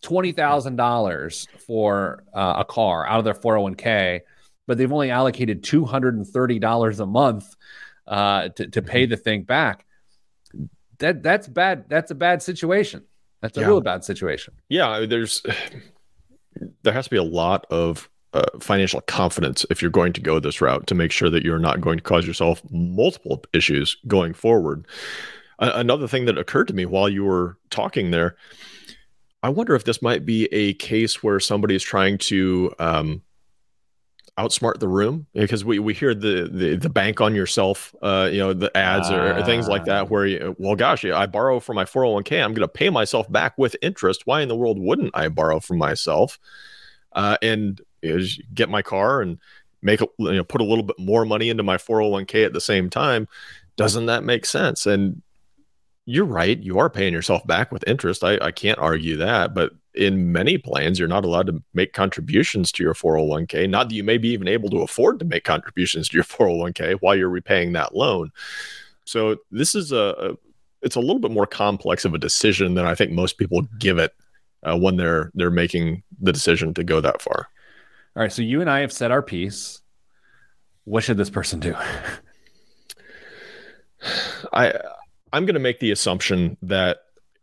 twenty 0.00 0.32
thousand 0.32 0.76
dollars 0.76 1.46
for 1.66 2.24
uh, 2.32 2.54
a 2.58 2.64
car 2.64 3.06
out 3.06 3.18
of 3.18 3.24
their 3.24 3.34
401k, 3.34 4.20
but 4.66 4.78
they've 4.78 4.92
only 4.92 5.10
allocated 5.10 5.62
two 5.62 5.84
hundred 5.84 6.14
and 6.16 6.26
thirty 6.26 6.58
dollars 6.58 7.00
a 7.00 7.06
month 7.06 7.54
uh, 8.06 8.48
to 8.50 8.66
to 8.68 8.82
pay 8.82 9.04
mm-hmm. 9.04 9.10
the 9.10 9.16
thing 9.16 9.42
back. 9.42 9.84
That 10.98 11.22
that's 11.22 11.46
bad. 11.46 11.84
That's 11.88 12.10
a 12.10 12.14
bad 12.14 12.42
situation. 12.42 13.04
That's 13.40 13.56
a 13.56 13.60
yeah. 13.60 13.66
real 13.66 13.80
bad 13.80 14.04
situation. 14.04 14.54
Yeah, 14.68 15.06
there's 15.08 15.42
there 16.82 16.92
has 16.92 17.04
to 17.04 17.10
be 17.10 17.16
a 17.16 17.22
lot 17.22 17.66
of 17.70 18.08
uh, 18.34 18.46
financial 18.60 19.00
confidence 19.02 19.64
if 19.70 19.80
you're 19.80 19.90
going 19.90 20.12
to 20.12 20.20
go 20.20 20.40
this 20.40 20.60
route 20.60 20.86
to 20.88 20.94
make 20.94 21.12
sure 21.12 21.30
that 21.30 21.44
you're 21.44 21.58
not 21.58 21.80
going 21.80 21.98
to 21.98 22.04
cause 22.04 22.26
yourself 22.26 22.62
multiple 22.70 23.42
issues 23.52 23.96
going 24.06 24.34
forward. 24.34 24.86
another 25.60 26.06
thing 26.06 26.24
that 26.26 26.36
occurred 26.36 26.68
to 26.68 26.74
me 26.74 26.84
while 26.84 27.08
you 27.08 27.24
were 27.24 27.56
talking 27.70 28.10
there 28.10 28.36
I 29.42 29.50
wonder 29.50 29.74
if 29.74 29.84
this 29.84 30.02
might 30.02 30.26
be 30.26 30.46
a 30.46 30.74
case 30.74 31.22
where 31.22 31.38
somebody 31.38 31.74
is 31.74 31.82
trying 31.82 32.18
to 32.18 32.72
um, 32.78 33.22
outsmart 34.38 34.78
the 34.78 34.88
room 34.88 35.26
because 35.34 35.64
we, 35.64 35.78
we 35.80 35.92
hear 35.92 36.14
the, 36.14 36.48
the, 36.50 36.76
the 36.76 36.88
bank 36.88 37.20
on 37.20 37.34
yourself, 37.34 37.94
uh, 38.02 38.28
you 38.30 38.38
know, 38.38 38.52
the 38.52 38.74
ads 38.76 39.10
or, 39.10 39.36
or, 39.36 39.42
things 39.42 39.66
like 39.66 39.84
that. 39.86 40.08
Where 40.08 40.26
you, 40.26 40.54
well, 40.58 40.76
gosh, 40.76 41.04
I 41.04 41.26
borrow 41.26 41.58
from 41.58 41.74
my 41.74 41.84
401k, 41.84 42.42
I'm 42.42 42.54
going 42.54 42.66
to 42.66 42.68
pay 42.68 42.88
myself 42.88 43.30
back 43.30 43.58
with 43.58 43.74
interest. 43.82 44.26
Why 44.26 44.40
in 44.40 44.48
the 44.48 44.56
world 44.56 44.78
wouldn't 44.78 45.10
I 45.14 45.28
borrow 45.28 45.58
from 45.58 45.78
myself 45.78 46.38
uh, 47.12 47.36
and 47.42 47.80
you 48.00 48.18
know, 48.18 48.24
get 48.54 48.68
my 48.68 48.80
car 48.80 49.20
and 49.20 49.38
make 49.82 50.00
a, 50.00 50.08
you 50.18 50.32
know 50.32 50.44
put 50.44 50.60
a 50.60 50.64
little 50.64 50.84
bit 50.84 50.98
more 50.98 51.24
money 51.24 51.50
into 51.50 51.62
my 51.62 51.76
401k 51.76 52.46
at 52.46 52.52
the 52.52 52.60
same 52.60 52.88
time? 52.88 53.26
Doesn't 53.76 54.06
that 54.06 54.22
make 54.22 54.46
sense? 54.46 54.86
And 54.86 55.22
you're 56.04 56.24
right. 56.24 56.58
You 56.58 56.78
are 56.78 56.88
paying 56.88 57.12
yourself 57.12 57.46
back 57.46 57.70
with 57.70 57.84
interest. 57.86 58.24
I, 58.24 58.38
I 58.40 58.50
can't 58.50 58.78
argue 58.78 59.16
that. 59.16 59.52
But 59.52 59.72
in 59.98 60.32
many 60.32 60.56
plans, 60.56 60.98
you're 60.98 61.08
not 61.08 61.24
allowed 61.24 61.48
to 61.48 61.62
make 61.74 61.92
contributions 61.92 62.70
to 62.72 62.82
your 62.82 62.94
401k. 62.94 63.68
Not 63.68 63.88
that 63.88 63.94
you 63.94 64.04
may 64.04 64.16
be 64.16 64.28
even 64.28 64.46
able 64.46 64.70
to 64.70 64.82
afford 64.82 65.18
to 65.18 65.24
make 65.24 65.44
contributions 65.44 66.08
to 66.08 66.16
your 66.16 66.24
401k 66.24 66.98
while 67.00 67.16
you're 67.16 67.28
repaying 67.28 67.72
that 67.72 67.94
loan. 67.94 68.30
So 69.04 69.36
this 69.50 69.74
is 69.74 69.90
a, 69.90 70.36
it's 70.82 70.96
a 70.96 71.00
little 71.00 71.18
bit 71.18 71.32
more 71.32 71.46
complex 71.46 72.04
of 72.04 72.14
a 72.14 72.18
decision 72.18 72.74
than 72.74 72.86
I 72.86 72.94
think 72.94 73.10
most 73.10 73.38
people 73.38 73.62
give 73.78 73.98
it 73.98 74.14
uh, 74.62 74.78
when 74.78 74.96
they're 74.96 75.30
they're 75.34 75.50
making 75.50 76.02
the 76.20 76.32
decision 76.32 76.74
to 76.74 76.84
go 76.84 77.00
that 77.00 77.22
far. 77.22 77.48
All 78.16 78.22
right. 78.22 78.32
So 78.32 78.42
you 78.42 78.60
and 78.60 78.70
I 78.70 78.80
have 78.80 78.92
said 78.92 79.10
our 79.10 79.22
piece. 79.22 79.80
What 80.84 81.04
should 81.04 81.16
this 81.16 81.30
person 81.30 81.60
do? 81.60 81.74
I 84.52 84.72
I'm 85.32 85.44
going 85.44 85.54
to 85.54 85.60
make 85.60 85.80
the 85.80 85.90
assumption 85.90 86.56
that 86.62 86.98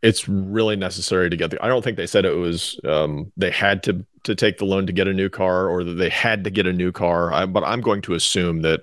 it's 0.06 0.28
really 0.28 0.76
necessary 0.76 1.28
to 1.28 1.36
get 1.36 1.50
the. 1.50 1.62
I 1.64 1.66
don't 1.66 1.82
think 1.82 1.96
they 1.96 2.06
said 2.06 2.24
it 2.24 2.36
was 2.36 2.78
um, 2.84 3.32
they 3.36 3.50
had 3.50 3.82
to 3.84 4.06
to 4.22 4.36
take 4.36 4.58
the 4.58 4.64
loan 4.64 4.86
to 4.86 4.92
get 4.92 5.08
a 5.08 5.12
new 5.12 5.28
car 5.28 5.68
or 5.68 5.82
that 5.82 5.94
they 5.94 6.08
had 6.08 6.44
to 6.44 6.50
get 6.50 6.64
a 6.66 6.72
new 6.72 6.92
car. 6.92 7.32
I, 7.32 7.44
but 7.46 7.64
I'm 7.64 7.80
going 7.80 8.02
to 8.02 8.14
assume 8.14 8.62
that 8.62 8.82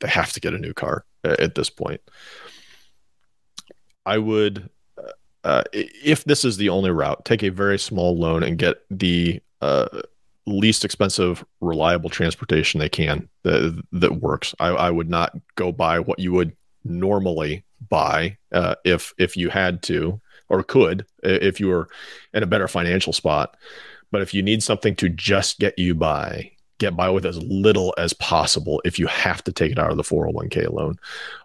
they 0.00 0.08
have 0.08 0.32
to 0.32 0.40
get 0.40 0.54
a 0.54 0.58
new 0.58 0.72
car 0.72 1.04
at 1.24 1.54
this 1.56 1.68
point. 1.68 2.00
I 4.06 4.16
would, 4.16 4.70
uh, 5.44 5.64
if 5.72 6.24
this 6.24 6.46
is 6.46 6.56
the 6.56 6.70
only 6.70 6.90
route, 6.90 7.26
take 7.26 7.42
a 7.42 7.50
very 7.50 7.78
small 7.78 8.16
loan 8.16 8.42
and 8.42 8.56
get 8.56 8.78
the 8.90 9.42
uh, 9.60 9.88
least 10.46 10.86
expensive, 10.86 11.44
reliable 11.60 12.08
transportation 12.08 12.80
they 12.80 12.88
can 12.88 13.28
that 13.42 13.78
that 13.92 14.20
works. 14.22 14.54
I, 14.58 14.68
I 14.68 14.90
would 14.90 15.10
not 15.10 15.36
go 15.56 15.70
buy 15.70 16.00
what 16.00 16.18
you 16.18 16.32
would 16.32 16.56
normally 16.82 17.62
buy 17.90 18.38
uh, 18.52 18.76
if 18.86 19.12
if 19.18 19.36
you 19.36 19.50
had 19.50 19.82
to 19.82 20.18
or 20.50 20.62
could 20.62 21.06
if 21.22 21.60
you 21.60 21.68
were 21.68 21.88
in 22.34 22.42
a 22.42 22.46
better 22.46 22.68
financial 22.68 23.12
spot. 23.12 23.56
But 24.10 24.22
if 24.22 24.34
you 24.34 24.42
need 24.42 24.62
something 24.62 24.96
to 24.96 25.08
just 25.08 25.60
get 25.60 25.78
you 25.78 25.94
by, 25.94 26.50
get 26.78 26.96
by 26.96 27.08
with 27.08 27.24
as 27.24 27.40
little 27.42 27.94
as 27.96 28.12
possible 28.12 28.82
if 28.84 28.98
you 28.98 29.06
have 29.06 29.42
to 29.44 29.52
take 29.52 29.72
it 29.72 29.78
out 29.78 29.90
of 29.90 29.96
the 29.96 30.02
401k 30.02 30.70
loan. 30.72 30.96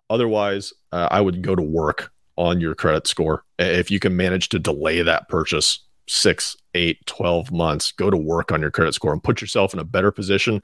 Otherwise, 0.09 0.74
uh, 0.91 1.07
I 1.12 1.21
would 1.21 1.41
go 1.41 1.55
to 1.55 1.62
work 1.62 2.12
on 2.38 2.59
your 2.59 2.75
credit 2.75 3.07
score. 3.07 3.43
If 3.59 3.91
you 3.91 4.00
can 4.00 4.17
manage 4.17 4.50
to 4.50 4.59
delay 4.59 5.01
that 5.01 5.29
purchase 5.29 5.79
six, 6.07 6.57
eight, 6.74 7.05
12 7.05 7.51
months, 7.51 7.91
go 7.91 8.09
to 8.09 8.17
work 8.17 8.51
on 8.51 8.62
your 8.62 8.71
credit 8.71 8.93
score 8.93 9.13
and 9.13 9.24
put 9.24 9.41
yourself 9.41 9.74
in 9.74 9.79
a 9.79 9.85
better 9.85 10.12
position. 10.12 10.62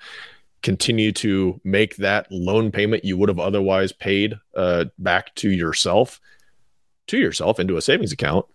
Continue 0.61 1.11
to 1.13 1.59
make 1.63 1.95
that 1.97 2.27
loan 2.31 2.71
payment 2.71 3.05
you 3.05 3.17
would 3.17 3.29
have 3.29 3.39
otherwise 3.39 3.91
paid 3.91 4.35
uh, 4.55 4.85
back 4.99 5.33
to 5.35 5.49
yourself, 5.49 6.19
to 7.11 7.17
yourself 7.17 7.59
into 7.59 7.77
a 7.77 7.81
savings 7.81 8.11
account, 8.11 8.45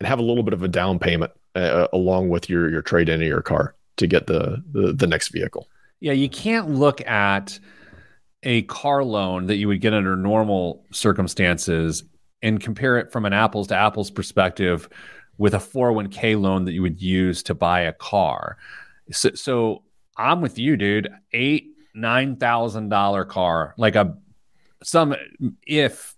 and 0.00 0.06
have 0.06 0.18
a 0.18 0.22
little 0.22 0.42
bit 0.42 0.54
of 0.54 0.62
a 0.62 0.68
down 0.68 0.98
payment 0.98 1.32
uh, 1.54 1.88
along 1.92 2.28
with 2.28 2.48
your 2.48 2.70
your 2.70 2.82
trade 2.82 3.08
in 3.08 3.20
of 3.20 3.26
your 3.26 3.42
car 3.42 3.74
to 3.96 4.06
get 4.06 4.26
the, 4.26 4.62
the 4.72 4.92
the 4.92 5.06
next 5.06 5.28
vehicle. 5.28 5.68
Yeah, 6.00 6.12
you 6.12 6.28
can't 6.28 6.70
look 6.70 7.04
at 7.06 7.58
a 8.44 8.62
car 8.62 9.02
loan 9.02 9.46
that 9.46 9.56
you 9.56 9.66
would 9.68 9.80
get 9.80 9.94
under 9.94 10.14
normal 10.16 10.84
circumstances 10.92 12.04
and 12.42 12.60
compare 12.60 12.98
it 12.98 13.10
from 13.10 13.24
an 13.24 13.32
apples 13.32 13.66
to 13.68 13.76
apples 13.76 14.10
perspective 14.10 14.88
with 15.38 15.54
a 15.54 15.58
401k 15.58 16.40
loan 16.40 16.64
that 16.64 16.72
you 16.72 16.82
would 16.82 17.00
use 17.00 17.42
to 17.44 17.54
buy 17.54 17.80
a 17.80 17.92
car. 17.92 18.58
So, 19.10 19.30
so 19.34 19.82
I'm 20.16 20.40
with 20.40 20.58
you, 20.58 20.76
dude. 20.76 21.08
Eight, 21.32 21.74
nine 21.94 22.36
thousand 22.36 22.90
dollar 22.90 23.24
car, 23.24 23.74
like 23.76 23.96
a 23.96 24.16
some 24.82 25.16
if 25.66 26.14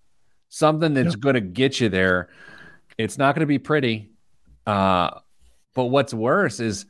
something 0.51 0.93
that's 0.93 1.15
yeah. 1.15 1.21
going 1.21 1.35
to 1.35 1.41
get 1.41 1.81
you 1.81 1.89
there. 1.89 2.29
It's 2.99 3.17
not 3.17 3.35
going 3.35 3.41
to 3.41 3.47
be 3.47 3.59
pretty. 3.59 4.11
Uh, 4.67 5.21
but 5.75 5.87
what's 5.87 6.13
worse 6.13 6.61
is 6.61 6.85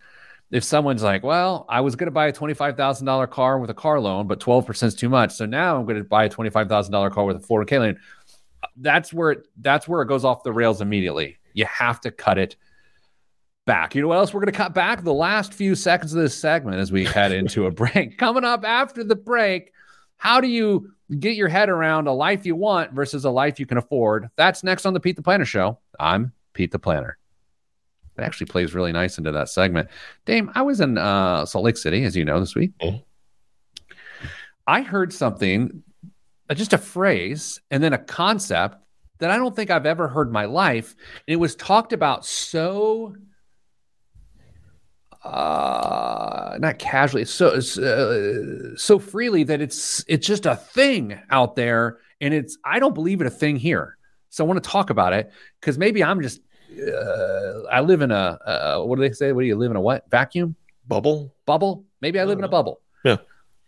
if 0.51 0.65
someone's 0.65 1.03
like, 1.03 1.23
well, 1.23 1.67
I 1.69 1.83
was 1.83 1.95
going 1.95 2.09
to 2.09 2.13
buy 2.13 2.27
a 2.27 2.33
$25,000 2.33 3.31
car 3.31 3.59
with 3.59 3.71
a 3.71 3.75
car 3.75 4.01
loan, 4.01 4.27
but 4.27 4.41
12% 4.41 4.83
is 4.83 4.95
too 4.97 5.09
much. 5.09 5.33
So 5.33 5.47
now 5.47 5.77
I'm 5.77 5.85
going 5.85 5.99
to 5.99 6.05
buy 6.05 6.25
a 6.25 6.31
$25,000 6.31 7.13
car 7.13 7.25
with 7.25 7.37
a 7.37 7.47
401k 7.47 7.79
loan. 7.79 7.99
That's 8.77 9.13
where 9.13 9.31
it, 9.33 9.47
that's 9.61 9.87
where 9.87 10.03
it 10.03 10.07
goes 10.07 10.25
off 10.25 10.43
the 10.43 10.53
rails 10.53 10.81
immediately. 10.81 11.39
You 11.53 11.67
have 11.67 12.01
to 12.01 12.11
cut 12.11 12.39
it 12.39 12.57
back. 13.67 13.95
You 13.95 14.03
know 14.03 14.09
what 14.09 14.17
else 14.17 14.35
we're 14.35 14.41
going 14.41 14.53
to 14.53 14.59
cut 14.59 14.75
back? 14.75 15.05
The 15.05 15.15
last 15.15 15.55
few 15.55 15.75
seconds 15.75 16.15
of 16.15 16.21
this 16.21 16.35
segment 16.37 16.79
as 16.79 16.91
we 16.91 17.05
head 17.05 17.33
into 17.33 17.67
a 17.67 17.71
break. 17.71 18.19
Coming 18.19 18.45
up 18.45 18.65
after 18.65 19.05
the 19.05 19.17
break, 19.17 19.73
how 20.17 20.41
do 20.41 20.49
you 20.49 20.93
get 21.17 21.37
your 21.37 21.49
head 21.49 21.69
around 21.69 22.07
a 22.07 22.13
life 22.13 22.47
you 22.47 22.57
want 22.57 22.93
versus 22.93 23.25
a 23.25 23.31
life 23.31 23.59
you 23.59 23.67
can 23.67 23.79
afford? 23.79 24.31
That's 24.37 24.63
next 24.63 24.87
on 24.87 24.95
the 24.95 25.01
Pete 25.01 25.17
the 25.17 25.23
Planner 25.23 25.45
Show. 25.45 25.79
I'm 25.99 26.33
Pete 26.53 26.73
the 26.73 26.79
Planner. 26.79 27.19
It 28.17 28.23
actually 28.23 28.47
plays 28.47 28.75
really 28.75 28.93
nice 28.93 29.19
into 29.19 29.33
that 29.33 29.49
segment. 29.49 29.89
Dame, 30.27 30.51
I 30.55 30.63
was 30.63 30.81
in 30.81 30.99
uh, 30.99 31.47
Salt 31.47 31.65
Lake 31.65 31.77
City, 31.77 32.05
as 32.05 32.17
you 32.17 32.25
know, 32.25 32.39
this 32.39 32.55
week. 32.55 32.73
Mm-hmm. 32.83 32.99
I 34.67 34.83
heard 34.83 35.13
something, 35.13 35.83
uh, 36.49 36.55
just 36.55 36.73
a 36.73 36.79
phrase, 36.79 37.61
and 37.71 37.83
then 37.83 37.93
a 37.93 37.99
concept 37.99 38.77
that 39.19 39.31
I 39.31 39.37
don't 39.37 39.55
think 39.57 39.71
I've 39.71 39.87
ever 39.87 40.09
heard 40.09 40.29
in 40.29 40.33
my 40.33 40.45
life. 40.45 40.95
And 41.27 41.33
it 41.33 41.37
was 41.37 41.55
talked 41.57 41.93
about 41.93 42.25
so 42.27 43.17
uh 45.23 46.57
not 46.61 46.79
casually 46.79 47.27
so 47.27 47.49
uh, 47.49 48.75
so 48.77 48.99
freely 48.99 49.43
that 49.45 49.61
it's 49.61 50.03
it's 50.09 50.27
just 50.27 50.47
a 50.47 50.57
thing 50.57 51.19
out 51.31 51.57
there 51.57 51.99
and 52.23 52.33
it's 52.33 52.57
i 52.65 52.79
don't 52.79 52.95
believe 52.95 53.21
it 53.21 53.27
a 53.27 53.31
thing 53.31 53.57
here. 53.57 53.97
So 54.31 54.45
i 54.45 54.47
want 54.47 54.63
to 54.63 54.69
talk 54.71 54.91
about 54.91 55.13
it 55.13 55.31
because 55.61 55.77
maybe 55.77 56.03
i'm 56.03 56.23
just 56.23 56.41
uh, 56.73 57.63
i 57.71 57.81
live 57.81 58.01
in 58.01 58.11
a 58.11 58.39
uh, 58.47 58.83
what 58.85 58.97
do 58.97 59.03
they 59.03 59.13
say? 59.13 59.33
What 59.33 59.43
do 59.43 59.47
you 59.47 59.57
live 59.57 59.71
in 59.71 59.77
a 59.77 59.81
what? 59.81 60.09
Vacuum? 60.11 60.55
Bubble? 60.87 61.35
Bubble? 61.47 61.85
Maybe 62.01 62.19
i 62.19 62.25
live 62.25 62.39
in 62.39 62.45
a 62.45 62.49
bubble. 62.49 62.81
yeah. 63.05 63.17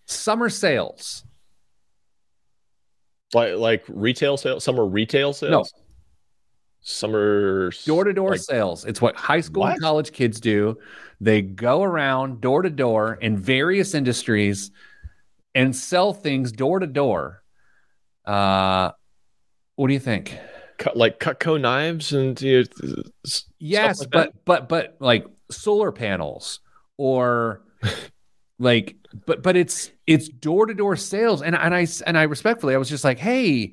Summer 0.07 0.49
sales. 0.49 1.25
Like 3.35 3.57
like 3.57 3.85
retail 3.89 4.37
sales, 4.37 4.65
summer 4.65 4.85
retail 4.87 5.33
sales. 5.33 5.73
No. 5.75 5.81
Summer 6.83 7.71
door 7.87 8.05
to 8.05 8.13
door 8.13 8.37
sales. 8.37 8.85
It's 8.85 9.01
what 9.01 9.17
high 9.17 9.41
school 9.41 9.63
what? 9.63 9.75
and 9.75 9.81
college 9.81 10.13
kids 10.13 10.41
do. 10.41 10.79
They 11.21 11.41
go 11.41 11.83
around 11.83 12.41
door 12.41 12.63
to 12.63 12.71
door 12.71 13.15
in 13.21 13.37
various 13.37 13.95
industries 13.95 14.73
and 15.55 15.75
sell 15.75 16.13
things 16.13 16.51
door 16.51 16.81
to 16.81 16.87
door. 16.89 17.45
Uh, 18.25 18.91
what 19.77 19.89
do 19.89 19.95
you 19.95 20.01
think? 20.01 20.37
Cut, 20.79 20.97
like 20.97 21.21
Cutco 21.21 21.61
knives 21.61 22.13
and 22.13 22.41
you 22.41 22.65
know, 22.83 23.03
yes, 23.59 24.01
like 24.01 24.11
but 24.11 24.33
that? 24.33 24.45
but 24.45 24.69
but 24.69 24.97
like 24.99 25.27
solar 25.51 25.93
panels 25.93 26.61
or 26.97 27.63
like 28.59 28.97
but 29.27 29.43
but 29.43 29.57
it's 29.57 29.91
it's 30.07 30.29
door 30.29 30.67
to 30.67 30.75
door 30.75 30.97
sales 30.97 31.43
and 31.43 31.55
and 31.55 31.75
I 31.75 31.87
and 32.07 32.19
I 32.19 32.23
respectfully 32.25 32.75
I 32.75 32.79
was 32.79 32.89
just 32.89 33.05
like 33.05 33.19
hey 33.19 33.73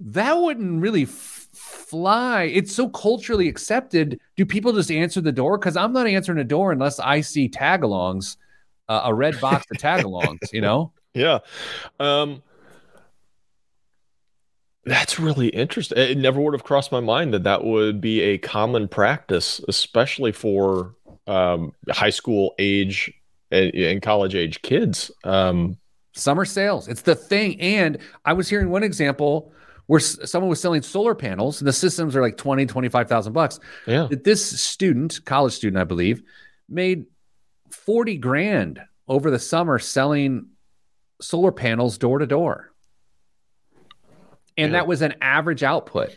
that 0.00 0.32
wouldn't 0.34 0.82
really 0.82 1.02
f- 1.02 1.39
fly 1.70 2.44
it's 2.44 2.74
so 2.74 2.88
culturally 2.88 3.48
accepted 3.48 4.20
do 4.36 4.44
people 4.44 4.72
just 4.72 4.90
answer 4.90 5.20
the 5.20 5.32
door 5.32 5.58
cuz 5.58 5.76
I'm 5.76 5.92
not 5.92 6.06
answering 6.06 6.38
a 6.38 6.44
door 6.44 6.72
unless 6.72 6.98
I 6.98 7.20
see 7.20 7.48
tagalongs 7.48 8.36
uh, 8.88 9.02
a 9.04 9.14
red 9.14 9.40
box 9.40 9.66
of 9.70 9.78
tagalongs 9.78 10.52
you 10.52 10.60
know 10.60 10.92
yeah 11.14 11.38
um 11.98 12.42
that's 14.84 15.20
really 15.20 15.48
interesting. 15.48 15.98
It 15.98 16.18
never 16.18 16.40
would 16.40 16.54
have 16.54 16.64
crossed 16.64 16.90
my 16.90 17.00
mind 17.00 17.34
that 17.34 17.44
that 17.44 17.64
would 17.64 18.00
be 18.00 18.20
a 18.22 18.38
common 18.38 18.88
practice, 18.88 19.60
especially 19.68 20.32
for 20.32 20.94
um, 21.26 21.72
high 21.90 22.10
school 22.10 22.54
age 22.58 23.12
and, 23.50 23.72
and 23.74 24.02
college 24.02 24.34
age 24.34 24.62
kids. 24.62 25.10
Um, 25.24 25.76
Summer 26.12 26.44
sales, 26.44 26.88
it's 26.88 27.02
the 27.02 27.14
thing. 27.14 27.60
And 27.60 27.98
I 28.24 28.32
was 28.32 28.48
hearing 28.48 28.70
one 28.70 28.82
example 28.82 29.52
where 29.90 29.98
someone 29.98 30.48
was 30.48 30.60
selling 30.60 30.82
solar 30.82 31.16
panels 31.16 31.60
and 31.60 31.66
the 31.66 31.72
systems 31.72 32.14
are 32.14 32.22
like 32.22 32.36
20, 32.36 32.64
25,000 32.66 33.32
bucks. 33.32 33.58
Yeah. 33.88 34.06
That 34.08 34.22
this 34.22 34.60
student, 34.60 35.24
college 35.24 35.52
student, 35.52 35.80
I 35.80 35.84
believe, 35.84 36.22
made 36.68 37.06
40 37.72 38.18
grand 38.18 38.80
over 39.08 39.32
the 39.32 39.40
summer 39.40 39.80
selling 39.80 40.50
solar 41.20 41.50
panels 41.50 41.98
door 41.98 42.20
to 42.20 42.26
door. 42.26 42.70
And 44.56 44.70
yeah. 44.70 44.78
that 44.78 44.86
was 44.86 45.02
an 45.02 45.16
average 45.20 45.64
output. 45.64 46.16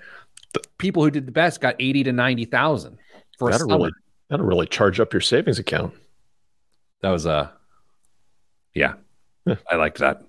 People 0.77 1.03
who 1.03 1.09
did 1.09 1.25
the 1.25 1.31
best 1.31 1.59
got 1.59 1.75
80 1.79 2.03
to 2.03 2.11
90,000 2.11 2.99
for 3.39 3.49
that'll 3.49 3.65
a 3.65 3.69
summer. 3.71 3.77
Really, 3.85 3.91
that'll 4.29 4.45
really 4.45 4.67
charge 4.67 4.99
up 4.99 5.11
your 5.13 5.21
savings 5.21 5.57
account 5.57 5.95
that 7.03 7.09
was 7.09 7.25
a 7.25 7.31
uh, 7.31 7.47
yeah, 8.73 8.93
I 9.69 9.75
liked 9.75 9.97
that. 9.97 10.23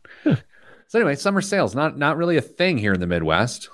So 0.89 0.99
anyway, 0.99 1.15
summer 1.17 1.41
sales 1.41 1.75
not 1.75 1.99
not 1.99 2.17
really 2.17 2.37
a 2.37 2.43
thing 2.43 2.79
here 2.79 2.93
in 2.93 3.01
the 3.01 3.07
Midwest. 3.07 3.69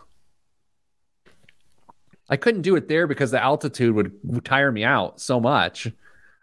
I 2.28 2.36
couldn't 2.36 2.62
do 2.62 2.76
it 2.76 2.86
there 2.86 3.08
because 3.08 3.32
the 3.32 3.42
altitude 3.42 3.92
would, 3.94 4.44
tire 4.44 4.70
me 4.70 4.84
out 4.84 5.20
so 5.20 5.40
much. 5.40 5.88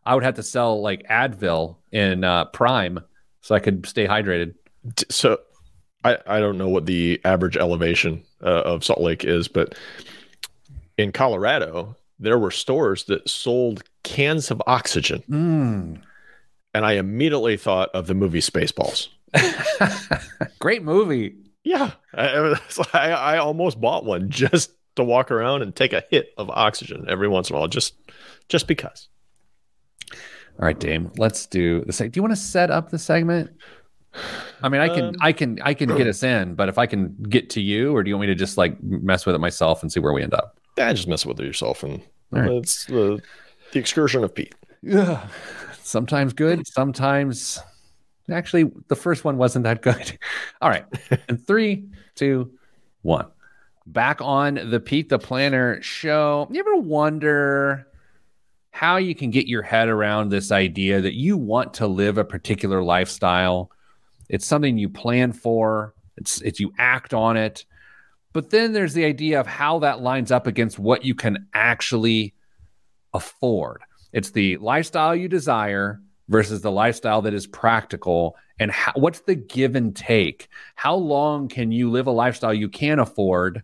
I 0.05 0.15
would 0.15 0.23
have 0.25 0.35
to 0.35 0.43
sell 0.43 0.81
like 0.81 1.07
Advil 1.07 1.77
in 1.93 2.25
uh, 2.25 2.45
Prime 2.45 2.99
so 3.39 3.55
I 3.55 3.59
could 3.59 3.85
stay 3.85 4.05
hydrated. 4.05 4.55
So 5.09 5.39
I, 6.03 6.17
I 6.27 6.39
don't 6.41 6.57
know 6.57 6.67
what 6.67 6.87
the 6.87 7.21
average 7.23 7.55
elevation 7.55 8.23
uh, 8.43 8.63
of 8.63 8.83
Salt 8.83 8.99
Lake 8.99 9.23
is, 9.23 9.47
but 9.47 9.75
in 10.97 11.13
Colorado, 11.13 11.95
there 12.19 12.37
were 12.37 12.51
stores 12.51 13.05
that 13.05 13.29
sold 13.29 13.81
cans 14.03 14.51
of 14.51 14.61
oxygen. 14.67 15.23
Mm 15.29 16.01
and 16.77 16.85
I 16.85 16.93
immediately 16.93 17.57
thought 17.57 17.89
of 17.95 18.05
the 18.05 18.13
movie 18.13 18.39
Spaceballs. 18.39 19.07
Great 20.59 20.83
movie. 20.83 21.35
Yeah, 21.63 21.91
I, 22.13 22.55
I, 22.93 23.11
I, 23.11 23.37
almost 23.37 23.79
bought 23.81 24.05
one 24.05 24.29
just 24.29 24.71
to 24.95 25.03
walk 25.03 25.31
around 25.31 25.61
and 25.61 25.75
take 25.75 25.93
a 25.93 26.03
hit 26.09 26.33
of 26.37 26.49
oxygen 26.49 27.05
every 27.09 27.27
once 27.27 27.49
in 27.49 27.55
a 27.55 27.59
while, 27.59 27.67
just 27.67 27.95
just 28.47 28.67
because. 28.67 29.09
All 30.59 30.65
right, 30.65 30.79
Dame. 30.79 31.11
Let's 31.17 31.45
do 31.45 31.83
the 31.85 31.91
seg. 31.91 32.11
Do 32.11 32.17
you 32.17 32.21
want 32.21 32.31
to 32.33 32.41
set 32.41 32.71
up 32.71 32.89
the 32.89 32.97
segment? 32.97 33.51
I 34.63 34.69
mean, 34.69 34.81
I 34.81 34.89
can, 34.89 35.05
um, 35.05 35.15
I 35.21 35.31
can, 35.31 35.61
I 35.61 35.73
can 35.75 35.95
get 35.95 36.07
us 36.07 36.23
in, 36.23 36.55
but 36.55 36.69
if 36.69 36.79
I 36.79 36.87
can 36.87 37.15
get 37.29 37.51
to 37.51 37.61
you, 37.61 37.95
or 37.95 38.03
do 38.03 38.09
you 38.09 38.15
want 38.15 38.21
me 38.21 38.33
to 38.33 38.35
just 38.35 38.57
like 38.57 38.81
mess 38.81 39.25
with 39.25 39.35
it 39.35 39.39
myself 39.39 39.83
and 39.83 39.91
see 39.91 39.99
where 39.99 40.13
we 40.13 40.23
end 40.23 40.33
up? 40.33 40.57
Yeah, 40.77 40.91
just 40.93 41.07
mess 41.07 41.25
with 41.25 41.39
it 41.39 41.45
yourself, 41.45 41.83
and 41.83 42.01
right. 42.31 42.49
it's 42.51 42.85
the 42.85 43.21
the 43.73 43.79
excursion 43.79 44.23
of 44.23 44.33
Pete. 44.33 44.55
Yeah, 44.81 45.27
sometimes 45.83 46.33
good, 46.33 46.65
sometimes 46.67 47.59
actually 48.31 48.71
the 48.87 48.95
first 48.95 49.23
one 49.23 49.37
wasn't 49.37 49.63
that 49.63 49.81
good. 49.81 50.17
All 50.61 50.69
right, 50.69 50.85
and 51.27 51.45
three, 51.45 51.87
two, 52.15 52.51
one. 53.01 53.27
Back 53.85 54.19
on 54.21 54.55
the 54.69 54.79
Pete 54.79 55.09
the 55.09 55.19
Planner 55.19 55.81
show. 55.81 56.47
You 56.51 56.59
ever 56.59 56.75
wonder 56.75 57.87
how 58.71 58.97
you 58.97 59.15
can 59.15 59.31
get 59.31 59.47
your 59.47 59.63
head 59.63 59.87
around 59.87 60.29
this 60.29 60.51
idea 60.51 61.01
that 61.01 61.13
you 61.13 61.37
want 61.37 61.75
to 61.75 61.87
live 61.87 62.17
a 62.17 62.25
particular 62.25 62.83
lifestyle? 62.83 63.71
It's 64.29 64.45
something 64.45 64.77
you 64.77 64.89
plan 64.89 65.31
for. 65.31 65.93
It's 66.17 66.41
it's 66.41 66.59
you 66.59 66.73
act 66.77 67.13
on 67.13 67.37
it. 67.37 67.65
But 68.33 68.49
then 68.49 68.73
there's 68.73 68.93
the 68.93 69.05
idea 69.05 69.39
of 69.39 69.47
how 69.47 69.79
that 69.79 70.01
lines 70.01 70.31
up 70.31 70.47
against 70.47 70.77
what 70.77 71.05
you 71.05 71.15
can 71.15 71.47
actually 71.53 72.35
afford. 73.13 73.81
It's 74.13 74.31
the 74.31 74.57
lifestyle 74.57 75.15
you 75.15 75.27
desire 75.27 76.01
versus 76.29 76.61
the 76.61 76.71
lifestyle 76.71 77.21
that 77.21 77.33
is 77.33 77.47
practical 77.47 78.35
and 78.59 78.71
how, 78.71 78.91
what's 78.95 79.21
the 79.21 79.35
give 79.35 79.75
and 79.75 79.95
take? 79.95 80.49
How 80.75 80.95
long 80.95 81.47
can 81.47 81.71
you 81.71 81.89
live 81.89 82.07
a 82.07 82.11
lifestyle 82.11 82.53
you 82.53 82.69
can 82.69 82.99
afford 82.99 83.63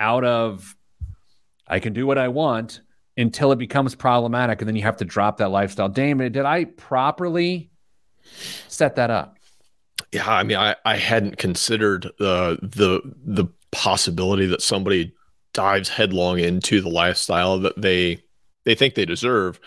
out 0.00 0.24
of 0.24 0.76
I 1.66 1.80
can 1.80 1.92
do 1.92 2.06
what 2.06 2.18
I 2.18 2.28
want 2.28 2.80
until 3.16 3.52
it 3.52 3.58
becomes 3.58 3.94
problematic 3.94 4.60
and 4.60 4.68
then 4.68 4.76
you 4.76 4.82
have 4.82 4.96
to 4.98 5.04
drop 5.04 5.38
that 5.38 5.50
lifestyle. 5.50 5.88
Damon, 5.88 6.32
did 6.32 6.44
I 6.44 6.64
properly 6.64 7.70
set 8.68 8.96
that 8.96 9.10
up? 9.10 9.38
Yeah, 10.12 10.30
I 10.30 10.42
mean, 10.44 10.56
I, 10.56 10.76
I 10.84 10.96
hadn't 10.96 11.36
considered 11.36 12.06
uh, 12.20 12.56
the 12.62 13.00
the 13.24 13.46
possibility 13.72 14.46
that 14.46 14.62
somebody 14.62 15.12
dives 15.52 15.88
headlong 15.88 16.38
into 16.38 16.80
the 16.80 16.88
lifestyle 16.88 17.58
that 17.58 17.80
they 17.80 18.22
they 18.64 18.74
think 18.74 18.94
they 18.94 19.04
deserve, 19.04 19.60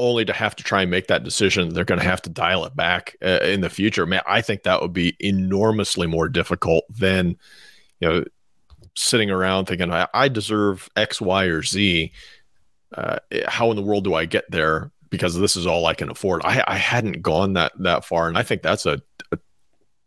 only 0.00 0.24
to 0.24 0.32
have 0.32 0.56
to 0.56 0.64
try 0.64 0.82
and 0.82 0.90
make 0.90 1.08
that 1.08 1.22
decision. 1.22 1.74
They're 1.74 1.84
going 1.84 2.00
to 2.00 2.06
have 2.06 2.22
to 2.22 2.30
dial 2.30 2.64
it 2.64 2.74
back 2.74 3.16
uh, 3.22 3.40
in 3.42 3.60
the 3.60 3.68
future. 3.68 4.06
Man, 4.06 4.22
I 4.26 4.40
think 4.40 4.62
that 4.62 4.80
would 4.80 4.94
be 4.94 5.16
enormously 5.20 6.06
more 6.06 6.28
difficult 6.28 6.84
than 6.88 7.36
you 8.00 8.08
know 8.08 8.24
sitting 8.96 9.30
around 9.30 9.66
thinking 9.66 9.92
I, 9.92 10.08
I 10.14 10.28
deserve 10.28 10.88
X, 10.96 11.20
Y, 11.20 11.44
or 11.44 11.62
Z. 11.62 12.12
Uh, 12.96 13.18
how 13.46 13.70
in 13.70 13.76
the 13.76 13.82
world 13.82 14.04
do 14.04 14.14
I 14.14 14.24
get 14.24 14.50
there? 14.50 14.90
Because 15.10 15.38
this 15.38 15.56
is 15.56 15.66
all 15.66 15.86
I 15.86 15.94
can 15.94 16.10
afford. 16.10 16.42
I, 16.44 16.64
I 16.66 16.76
hadn't 16.76 17.22
gone 17.22 17.52
that 17.52 17.72
that 17.80 18.04
far, 18.04 18.26
and 18.26 18.38
I 18.38 18.42
think 18.42 18.62
that's 18.62 18.86
a 18.86 19.02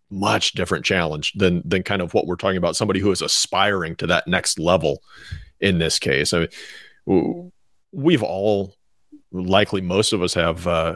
much 0.10 0.53
different 0.53 0.86
challenge 0.86 1.34
than 1.34 1.62
than 1.65 1.84
kind 1.84 2.01
of 2.01 2.13
what 2.13 2.25
we're 2.25 2.36
talking 2.36 2.58
about. 2.58 2.75
Somebody 2.75 2.99
who 2.99 3.12
is 3.12 3.21
aspiring 3.21 3.95
to 3.97 4.08
that 4.08 4.27
next 4.27 4.60
level. 4.60 5.03
In 5.60 5.77
this 5.77 5.97
case, 5.97 6.34
I 6.34 6.47
mean, 7.06 7.51
we've 7.93 8.23
all 8.23 8.75
likely 9.33 9.81
most 9.81 10.13
of 10.13 10.21
us 10.21 10.33
have 10.33 10.65
uh, 10.67 10.95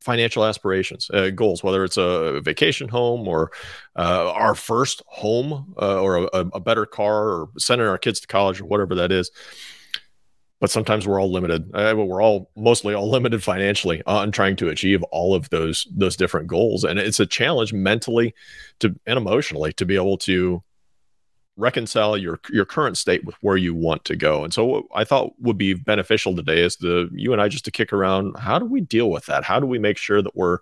financial 0.00 0.44
aspirations, 0.44 1.10
uh, 1.14 1.30
goals, 1.30 1.62
whether 1.62 1.84
it's 1.84 1.96
a 1.96 2.40
vacation 2.42 2.88
home 2.88 3.26
or 3.26 3.52
uh, 3.96 4.30
our 4.32 4.54
first 4.54 5.02
home 5.06 5.74
uh, 5.80 6.00
or 6.00 6.16
a, 6.16 6.46
a, 6.54 6.60
better 6.60 6.84
car 6.84 7.28
or 7.28 7.48
sending 7.56 7.86
our 7.86 7.98
kids 7.98 8.20
to 8.20 8.26
college 8.26 8.60
or 8.60 8.66
whatever 8.66 8.96
that 8.96 9.12
is 9.12 9.30
but 10.62 10.70
sometimes 10.70 11.08
we're 11.08 11.20
all 11.20 11.32
limited. 11.32 11.68
Uh, 11.74 11.92
we're 11.96 12.22
all 12.22 12.48
mostly 12.54 12.94
all 12.94 13.10
limited 13.10 13.42
financially 13.42 14.00
on 14.06 14.30
trying 14.30 14.54
to 14.54 14.68
achieve 14.68 15.02
all 15.10 15.34
of 15.34 15.50
those 15.50 15.88
those 15.90 16.14
different 16.14 16.46
goals, 16.46 16.84
and 16.84 17.00
it's 17.00 17.18
a 17.18 17.26
challenge 17.26 17.72
mentally 17.72 18.32
to 18.78 18.94
and 19.04 19.16
emotionally 19.18 19.72
to 19.72 19.84
be 19.84 19.96
able 19.96 20.16
to 20.18 20.62
reconcile 21.56 22.16
your 22.16 22.40
your 22.50 22.64
current 22.64 22.96
state 22.96 23.24
with 23.24 23.34
where 23.40 23.56
you 23.56 23.74
want 23.74 24.04
to 24.06 24.16
go. 24.16 24.44
And 24.44 24.52
so, 24.52 24.64
what 24.64 24.84
I 24.94 25.04
thought 25.04 25.32
would 25.40 25.58
be 25.58 25.74
beneficial 25.74 26.34
today 26.34 26.60
is 26.60 26.76
the 26.76 27.08
you 27.12 27.32
and 27.32 27.42
I 27.42 27.48
just 27.48 27.64
to 27.66 27.70
kick 27.70 27.92
around. 27.92 28.36
How 28.38 28.58
do 28.58 28.64
we 28.64 28.80
deal 28.80 29.10
with 29.10 29.26
that? 29.26 29.44
How 29.44 29.60
do 29.60 29.66
we 29.66 29.78
make 29.78 29.98
sure 29.98 30.22
that 30.22 30.36
we're 30.36 30.58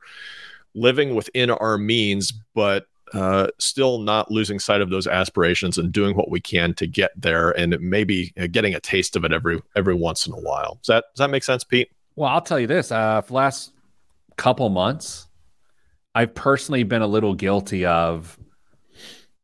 living 0.75 1.15
within 1.15 1.51
our 1.51 1.79
means, 1.79 2.33
but 2.55 2.87
uh, 3.13 3.49
still 3.59 3.99
not 3.99 4.31
losing 4.31 4.59
sight 4.59 4.81
of 4.81 4.91
those 4.91 5.07
aspirations 5.07 5.79
and 5.79 5.91
doing 5.93 6.17
what 6.17 6.31
we 6.31 6.41
can 6.41 6.75
to 6.75 6.87
get 6.87 7.11
there, 7.17 7.51
and 7.51 7.77
maybe 7.81 8.33
uh, 8.41 8.47
getting 8.51 8.75
a 8.75 8.81
taste 8.81 9.17
of 9.17 9.25
it 9.25 9.33
every 9.33 9.61
every 9.77 9.95
once 9.95 10.27
in 10.27 10.33
a 10.33 10.41
while. 10.41 10.79
Does 10.83 10.87
that 10.87 11.05
does 11.15 11.19
that 11.19 11.31
make 11.31 11.45
sense, 11.45 11.65
Pete? 11.65 11.91
Well, 12.17 12.31
I'll 12.31 12.41
tell 12.41 12.61
you 12.61 12.67
this: 12.67 12.93
uh, 12.93 13.23
for 13.23 13.35
last 13.35 13.73
couple 14.37 14.69
months, 14.69 15.29
I've 16.15 16.35
personally 16.35 16.83
been 16.83 17.03
a 17.03 17.07
little 17.07 17.35
guilty 17.35 17.85
of. 17.85 18.39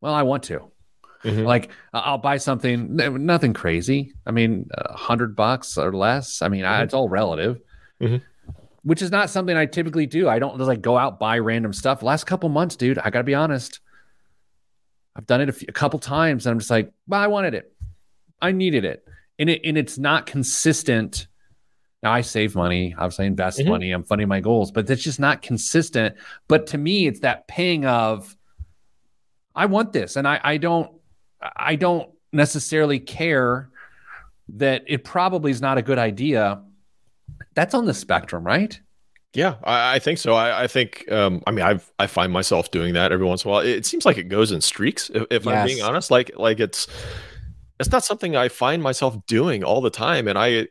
Well, 0.01 0.15
I 0.15 0.23
want 0.23 0.45
to. 0.45 0.71
Mm-hmm. 1.27 1.43
Like 1.43 1.71
I'll 1.93 2.19
buy 2.19 2.39
something, 2.39 2.95
nothing 2.97 3.53
crazy. 3.53 4.15
I 4.25 4.31
mean, 4.31 4.69
a 4.73 4.97
hundred 4.97 5.35
bucks 5.35 5.77
or 5.77 5.93
less. 5.93 6.41
I 6.41 6.49
mean, 6.49 6.63
mm-hmm. 6.63 6.73
I, 6.73 6.83
it's 6.83 6.95
all 6.95 7.09
relative. 7.09 7.61
Mm-hmm 8.01 8.19
which 8.87 9.03
is 9.03 9.11
not 9.11 9.29
something 9.29 9.57
I 9.57 9.67
typically 9.67 10.07
do. 10.07 10.29
I 10.29 10.39
don't 10.39 10.57
just 10.57 10.69
like 10.69 10.81
go 10.81 10.97
out 10.97 11.19
buy 11.19 11.41
random 11.41 11.73
stuff. 11.73 12.05
Last 12.05 12.23
couple 12.23 12.49
months, 12.49 12.77
dude, 12.77 12.99
I 12.99 13.11
got 13.11 13.19
to 13.19 13.25
be 13.25 13.35
honest. 13.35 13.81
I've 15.17 15.27
done 15.27 15.41
it 15.41 15.49
a, 15.49 15.53
few, 15.53 15.67
a 15.69 15.73
couple 15.73 15.99
times, 15.99 16.47
and 16.47 16.53
I'm 16.53 16.61
just 16.61 16.71
like, 16.71 16.93
well, 17.09 17.21
I 17.21 17.27
wanted 17.27 17.55
it, 17.55 17.75
I 18.41 18.53
needed 18.53 18.85
it, 18.85 19.05
and 19.41 19.51
it 19.51 19.63
and 19.65 19.77
it's 19.77 19.99
not 19.99 20.27
consistent. 20.27 21.27
Now 22.01 22.13
I 22.13 22.21
save 22.21 22.55
money, 22.55 22.95
obviously 22.97 23.27
invest 23.27 23.59
mm-hmm. 23.59 23.71
money, 23.71 23.91
I'm 23.91 24.05
funding 24.05 24.29
my 24.29 24.39
goals, 24.39 24.71
but 24.71 24.89
it's 24.89 25.03
just 25.03 25.19
not 25.19 25.43
consistent. 25.43 26.15
But 26.47 26.69
to 26.69 26.79
me, 26.79 27.09
it's 27.09 27.21
that 27.21 27.49
ping 27.49 27.87
of, 27.87 28.37
I 29.53 29.67
want 29.67 29.95
this, 29.95 30.15
and 30.15 30.29
I 30.29 30.39
I 30.45 30.59
don't 30.59 30.93
I 31.41 31.77
don't 31.77 32.11
necessarily 32.33 32.99
care 32.99 33.71
that 34.49 34.85
it 34.87 35.05
probably 35.05 35.51
is 35.51 35.61
not 35.61 35.79
a 35.79 35.83
good 35.83 35.99
idea 35.99 36.63
that's 37.55 37.75
on 37.75 37.87
the 37.87 37.95
spectrum, 37.95 38.45
right? 38.45 38.79
Yeah, 39.35 39.57
I, 39.65 39.97
I 39.97 39.99
think 39.99 40.19
so. 40.19 40.35
I, 40.35 40.65
I 40.65 40.67
think, 40.67 41.11
um, 41.11 41.43
I 41.47 41.51
mean, 41.51 41.65
I've 41.65 41.91
I 41.99 42.07
find 42.07 42.33
myself 42.33 42.71
doing 42.71 42.95
that 42.95 43.13
every 43.13 43.27
once 43.27 43.45
in 43.45 43.51
a 43.51 43.53
while. 43.53 43.61
It, 43.61 43.85
seems 43.85 44.07
like 44.07 44.19
it 44.19 44.25
goes 44.29 44.53
in 44.53 44.61
streaks. 44.61 45.11
If, 45.11 45.25
if 45.31 45.45
yes. 45.45 45.55
I'm 45.55 45.67
being 45.67 45.83
honest, 45.83 46.11
like 46.11 46.31
like 46.37 46.61
it's 46.61 46.87
it's 47.81 47.91
not 47.91 48.05
something 48.05 48.37
I 48.37 48.49
find 48.49 48.83
myself 48.83 49.17
doing 49.27 49.65
all 49.65 49.81
the 49.81 49.91
time, 49.91 50.29
and 50.29 50.39
I 50.39 50.69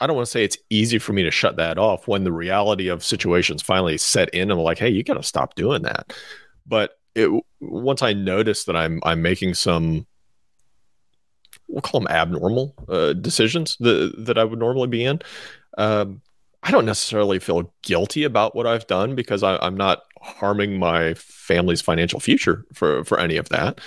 I 0.00 0.06
don't 0.06 0.14
want 0.14 0.26
to 0.26 0.30
say 0.30 0.44
it's 0.44 0.58
easy 0.70 0.98
for 0.98 1.14
me 1.14 1.22
to 1.22 1.30
shut 1.30 1.56
that 1.56 1.78
off 1.78 2.06
when 2.06 2.24
the 2.24 2.32
reality 2.32 2.88
of 2.88 3.02
situations 3.04 3.62
finally 3.62 3.98
set 3.98 4.28
in. 4.30 4.50
I'm 4.50 4.58
like, 4.58 4.78
hey, 4.78 4.90
you 4.90 5.02
got 5.02 5.14
to 5.14 5.22
stop 5.22 5.54
doing 5.54 5.82
that. 5.82 6.12
But 6.66 6.98
it, 7.16 7.42
once 7.60 8.02
I 8.02 8.12
notice 8.12 8.64
that 8.64 8.76
I'm 8.76 9.00
I'm 9.02 9.22
making 9.22 9.54
some 9.54 10.06
we'll 11.66 11.80
call 11.82 12.00
them 12.00 12.08
abnormal 12.08 12.74
uh, 12.88 13.14
decisions 13.14 13.76
that 13.80 14.14
that 14.18 14.38
I 14.38 14.44
would 14.44 14.58
normally 14.58 14.88
be 14.88 15.04
in. 15.04 15.20
Um, 15.78 16.20
I 16.62 16.70
don't 16.70 16.84
necessarily 16.84 17.38
feel 17.38 17.72
guilty 17.82 18.24
about 18.24 18.54
what 18.54 18.66
I've 18.66 18.86
done 18.86 19.14
because 19.14 19.42
I, 19.42 19.64
am 19.64 19.76
not 19.76 20.02
harming 20.20 20.78
my 20.78 21.14
family's 21.14 21.80
financial 21.80 22.20
future 22.20 22.66
for 22.74 23.02
for 23.04 23.18
any 23.18 23.38
of 23.38 23.48
that. 23.48 23.80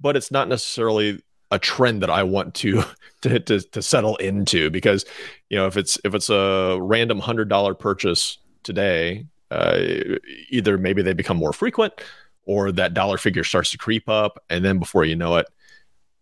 But 0.00 0.16
it's 0.16 0.30
not 0.30 0.48
necessarily 0.48 1.20
a 1.50 1.58
trend 1.58 2.02
that 2.02 2.10
I 2.10 2.22
want 2.22 2.54
to 2.56 2.84
to 3.22 3.40
to, 3.40 3.60
to 3.60 3.82
settle 3.82 4.16
into 4.16 4.70
because 4.70 5.04
you 5.50 5.58
know 5.58 5.66
if 5.66 5.76
it's 5.76 5.98
if 6.04 6.14
it's 6.14 6.30
a 6.30 6.78
random 6.80 7.18
hundred 7.18 7.48
dollar 7.48 7.74
purchase 7.74 8.38
today, 8.62 9.26
uh, 9.50 9.80
either 10.50 10.78
maybe 10.78 11.02
they 11.02 11.12
become 11.12 11.38
more 11.38 11.52
frequent 11.52 11.92
or 12.48 12.72
that 12.72 12.94
dollar 12.94 13.18
figure 13.18 13.44
starts 13.44 13.70
to 13.70 13.78
creep 13.78 14.08
up, 14.08 14.42
and 14.48 14.64
then 14.64 14.78
before 14.78 15.04
you 15.04 15.14
know 15.14 15.36
it, 15.36 15.46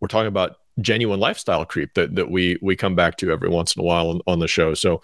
we're 0.01 0.09
talking 0.09 0.27
about 0.27 0.57
genuine 0.81 1.21
lifestyle 1.21 1.65
creep 1.65 1.95
that 1.95 2.17
that 2.17 2.31
we 2.31 2.59
we 2.61 2.77
come 2.77 2.95
back 2.95 3.17
to 3.17 3.31
every 3.31 3.49
once 3.49 3.75
in 3.75 3.81
a 3.81 3.85
while 3.85 4.11
on, 4.11 4.21
on 4.27 4.41
the 4.41 4.49
show. 4.49 4.75
So 4.75 5.01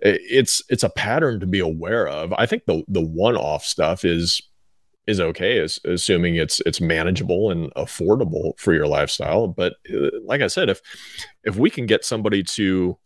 it's 0.00 0.62
it's 0.68 0.82
a 0.82 0.90
pattern 0.90 1.40
to 1.40 1.46
be 1.46 1.60
aware 1.60 2.06
of. 2.06 2.34
I 2.34 2.44
think 2.44 2.66
the 2.66 2.82
the 2.88 3.00
one 3.00 3.36
off 3.36 3.64
stuff 3.64 4.04
is 4.04 4.42
is 5.06 5.20
okay, 5.20 5.58
assuming 5.84 6.34
it's 6.34 6.60
it's 6.66 6.80
manageable 6.80 7.50
and 7.50 7.72
affordable 7.74 8.58
for 8.58 8.74
your 8.74 8.88
lifestyle. 8.88 9.46
But 9.46 9.74
uh, 9.94 10.10
like 10.24 10.42
I 10.42 10.48
said, 10.48 10.68
if 10.68 10.82
if 11.44 11.56
we 11.56 11.70
can 11.70 11.86
get 11.86 12.04
somebody 12.04 12.42
to 12.42 12.98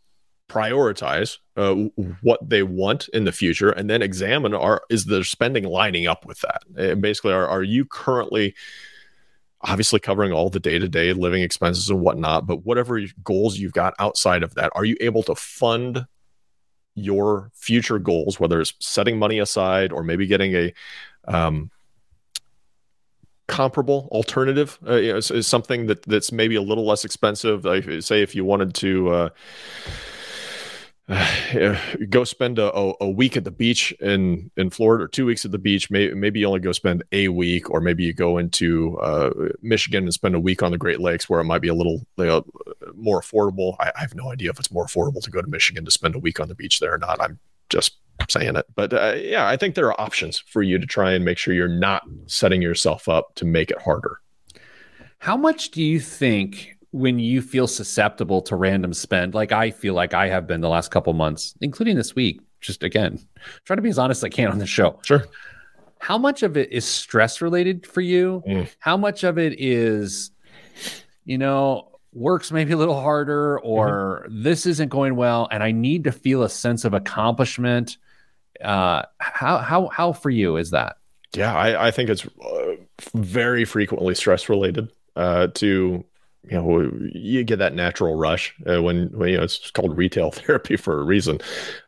prioritize 0.50 1.38
uh, 1.56 1.74
what 2.22 2.48
they 2.48 2.62
want 2.62 3.08
in 3.08 3.24
the 3.24 3.32
future 3.32 3.70
and 3.70 3.88
then 3.88 4.02
examine 4.02 4.52
are 4.52 4.82
is 4.90 5.04
their 5.04 5.22
spending 5.22 5.64
lining 5.64 6.06
up 6.08 6.26
with 6.26 6.40
that? 6.40 6.62
And 6.76 7.00
basically 7.00 7.32
are, 7.32 7.46
are 7.46 7.62
you 7.62 7.84
currently 7.84 8.54
obviously 9.62 10.00
covering 10.00 10.32
all 10.32 10.50
the 10.50 10.58
day-to-day 10.58 11.12
living 11.12 11.42
expenses 11.42 11.88
and 11.88 12.00
whatnot 12.00 12.46
but 12.46 12.64
whatever 12.64 13.00
goals 13.22 13.58
you've 13.58 13.74
got 13.74 13.94
outside 13.98 14.42
of 14.42 14.54
that 14.54 14.72
are 14.74 14.86
you 14.86 14.96
able 15.00 15.22
to 15.22 15.34
fund 15.34 16.06
your 16.94 17.50
future 17.54 17.98
goals 17.98 18.40
whether 18.40 18.60
it's 18.60 18.72
setting 18.80 19.18
money 19.18 19.38
aside 19.38 19.92
or 19.92 20.02
maybe 20.02 20.26
getting 20.26 20.54
a 20.54 20.72
um, 21.28 21.70
comparable 23.50 24.08
alternative? 24.12 24.78
Uh, 24.86 24.92
is, 24.92 25.30
is, 25.30 25.46
something 25.46 25.86
that 25.86 26.02
that's 26.04 26.32
maybe 26.32 26.54
a 26.54 26.62
little 26.62 26.86
less 26.86 27.04
expensive 27.04 27.64
like 27.64 27.84
say 28.00 28.22
if 28.22 28.34
you 28.34 28.44
wanted 28.44 28.74
to 28.74 29.10
uh, 29.10 29.28
go 32.08 32.22
spend 32.24 32.58
a, 32.58 32.72
a, 33.00 33.08
week 33.08 33.36
at 33.36 33.42
the 33.42 33.50
beach 33.50 33.92
in 34.00 34.50
in 34.56 34.70
Florida 34.70 35.04
or 35.04 35.08
two 35.08 35.26
weeks 35.26 35.44
at 35.44 35.50
the 35.50 35.58
beach. 35.58 35.90
Maybe 35.90 36.14
maybe 36.14 36.40
you 36.40 36.46
only 36.46 36.60
go 36.60 36.72
spend 36.72 37.02
a 37.10 37.28
week, 37.28 37.68
or 37.68 37.80
maybe 37.80 38.04
you 38.04 38.12
go 38.12 38.38
into 38.38 38.96
uh, 38.98 39.30
Michigan 39.60 40.04
and 40.04 40.14
spend 40.14 40.34
a 40.36 40.40
week 40.40 40.62
on 40.62 40.70
the 40.70 40.78
Great 40.78 41.00
Lakes, 41.00 41.28
where 41.28 41.40
it 41.40 41.44
might 41.44 41.62
be 41.62 41.68
a 41.68 41.74
little 41.74 42.06
uh, 42.18 42.42
more 42.94 43.20
affordable. 43.20 43.74
I, 43.80 43.90
I, 43.96 44.00
have 44.00 44.14
no 44.14 44.30
idea 44.30 44.50
if 44.50 44.60
it's 44.60 44.70
more 44.70 44.86
affordable 44.86 45.22
to 45.22 45.30
go 45.30 45.42
to 45.42 45.48
Michigan 45.48 45.84
to 45.84 45.90
spend 45.90 46.14
a 46.14 46.20
week 46.20 46.38
on 46.38 46.48
the 46.48 46.54
beach 46.54 46.78
there 46.78 46.94
or 46.94 46.98
not. 46.98 47.20
I'm 47.20 47.40
just 47.70 47.96
saying 48.28 48.54
it, 48.54 48.66
but 48.76 48.92
uh, 48.92 49.14
yeah, 49.16 49.48
I 49.48 49.56
think 49.56 49.74
there 49.74 49.86
are 49.86 50.00
options 50.00 50.38
for 50.38 50.62
you 50.62 50.78
to 50.78 50.86
try 50.86 51.12
and 51.12 51.24
make 51.24 51.38
sure 51.38 51.54
you're 51.54 51.66
not 51.66 52.04
setting 52.26 52.62
yourself 52.62 53.08
up 53.08 53.34
to 53.36 53.44
make 53.44 53.72
it 53.72 53.82
harder. 53.82 54.20
How 55.18 55.36
much 55.36 55.72
do 55.72 55.82
you 55.82 55.98
think 55.98 56.76
when 56.92 57.18
you 57.18 57.40
feel 57.40 57.66
susceptible 57.66 58.42
to 58.42 58.56
random 58.56 58.92
spend, 58.92 59.34
like 59.34 59.52
I 59.52 59.70
feel 59.70 59.94
like 59.94 60.14
I 60.14 60.28
have 60.28 60.46
been 60.46 60.60
the 60.60 60.68
last 60.68 60.90
couple 60.90 61.12
months, 61.12 61.54
including 61.60 61.96
this 61.96 62.14
week, 62.14 62.40
just 62.60 62.82
again, 62.82 63.18
trying 63.64 63.76
to 63.76 63.82
be 63.82 63.88
as 63.88 63.98
honest 63.98 64.20
as 64.20 64.24
I 64.24 64.28
can 64.28 64.48
on 64.48 64.58
the 64.58 64.66
show. 64.66 64.98
Sure. 65.04 65.24
How 65.98 66.18
much 66.18 66.42
of 66.42 66.56
it 66.56 66.72
is 66.72 66.84
stress 66.84 67.40
related 67.40 67.86
for 67.86 68.00
you? 68.00 68.42
Mm. 68.46 68.68
How 68.78 68.96
much 68.96 69.22
of 69.22 69.38
it 69.38 69.60
is, 69.60 70.30
you 71.24 71.38
know, 71.38 71.90
works 72.12 72.50
maybe 72.50 72.72
a 72.72 72.76
little 72.76 73.00
harder 73.00 73.60
or 73.60 74.24
mm-hmm. 74.26 74.42
this 74.42 74.66
isn't 74.66 74.88
going 74.88 75.14
well 75.14 75.46
and 75.52 75.62
I 75.62 75.70
need 75.70 76.04
to 76.04 76.12
feel 76.12 76.42
a 76.42 76.48
sense 76.48 76.84
of 76.84 76.94
accomplishment? 76.94 77.98
Uh, 78.60 79.02
how, 79.18 79.58
how, 79.58 79.88
how 79.88 80.12
for 80.12 80.30
you 80.30 80.56
is 80.56 80.70
that? 80.70 80.96
Yeah, 81.34 81.54
I, 81.54 81.86
I 81.86 81.90
think 81.92 82.10
it's 82.10 82.26
uh, 82.26 82.74
very 83.14 83.64
frequently 83.64 84.14
stress 84.16 84.48
related 84.48 84.90
uh, 85.14 85.48
to 85.54 86.04
you 86.44 86.56
know 86.56 86.90
you 87.12 87.44
get 87.44 87.58
that 87.58 87.74
natural 87.74 88.16
rush 88.16 88.54
uh, 88.66 88.82
when, 88.82 89.08
when 89.08 89.28
you 89.28 89.36
know 89.36 89.42
it's 89.42 89.70
called 89.70 89.96
retail 89.96 90.30
therapy 90.30 90.76
for 90.76 91.00
a 91.00 91.04
reason. 91.04 91.38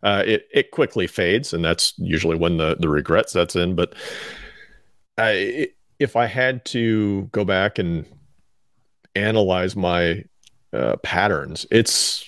Uh, 0.03 0.23
it 0.27 0.49
it 0.53 0.71
quickly 0.71 1.07
fades 1.07 1.53
and 1.53 1.65
that's 1.65 1.95
usually 1.99 2.37
when 2.37 2.59
the 2.59 2.77
the 2.79 2.89
regret 2.89 3.31
sets 3.31 3.57
in 3.57 3.75
but 3.75 3.95
I, 5.19 5.69
if 5.99 6.17
i 6.17 6.27
had 6.27 6.65
to 6.67 7.29
go 7.33 7.45
back 7.45 7.79
and 7.79 8.07
analyze 9.15 9.77
my 9.77 10.25
uh, 10.73 10.97
patterns 11.03 11.67
it's 11.71 12.27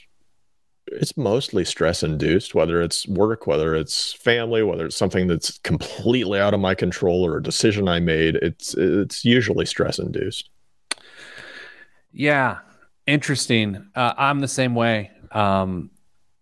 it's 0.88 1.16
mostly 1.16 1.64
stress 1.64 2.02
induced 2.02 2.54
whether 2.54 2.82
it's 2.82 3.08
work 3.08 3.46
whether 3.46 3.74
it's 3.74 4.12
family 4.12 4.62
whether 4.62 4.84
it's 4.84 4.96
something 4.96 5.26
that's 5.26 5.58
completely 5.58 6.38
out 6.38 6.52
of 6.52 6.60
my 6.60 6.74
control 6.74 7.24
or 7.24 7.38
a 7.38 7.42
decision 7.42 7.88
i 7.88 7.98
made 7.98 8.37
it's 8.37 8.74
it's 8.74 9.24
usually 9.24 9.64
stress 9.64 9.98
induced 9.98 10.50
yeah, 12.14 12.59
interesting. 13.07 13.88
Uh, 13.94 14.14
I'm 14.16 14.40
the 14.40 14.48
same 14.48 14.74
way. 14.74 15.11
Um, 15.33 15.90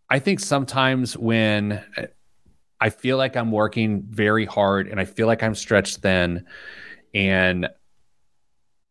I 0.08 0.18
think 0.18 0.40
sometimes 0.40 1.16
when 1.16 1.82
I 2.78 2.90
feel 2.90 3.16
like 3.16 3.36
I'm 3.36 3.50
working 3.50 4.02
very 4.02 4.44
hard 4.44 4.88
and 4.88 5.00
I 5.00 5.06
feel 5.06 5.26
like 5.26 5.42
I'm 5.42 5.54
stretched 5.54 5.98
thin, 5.98 6.44
and 7.14 7.68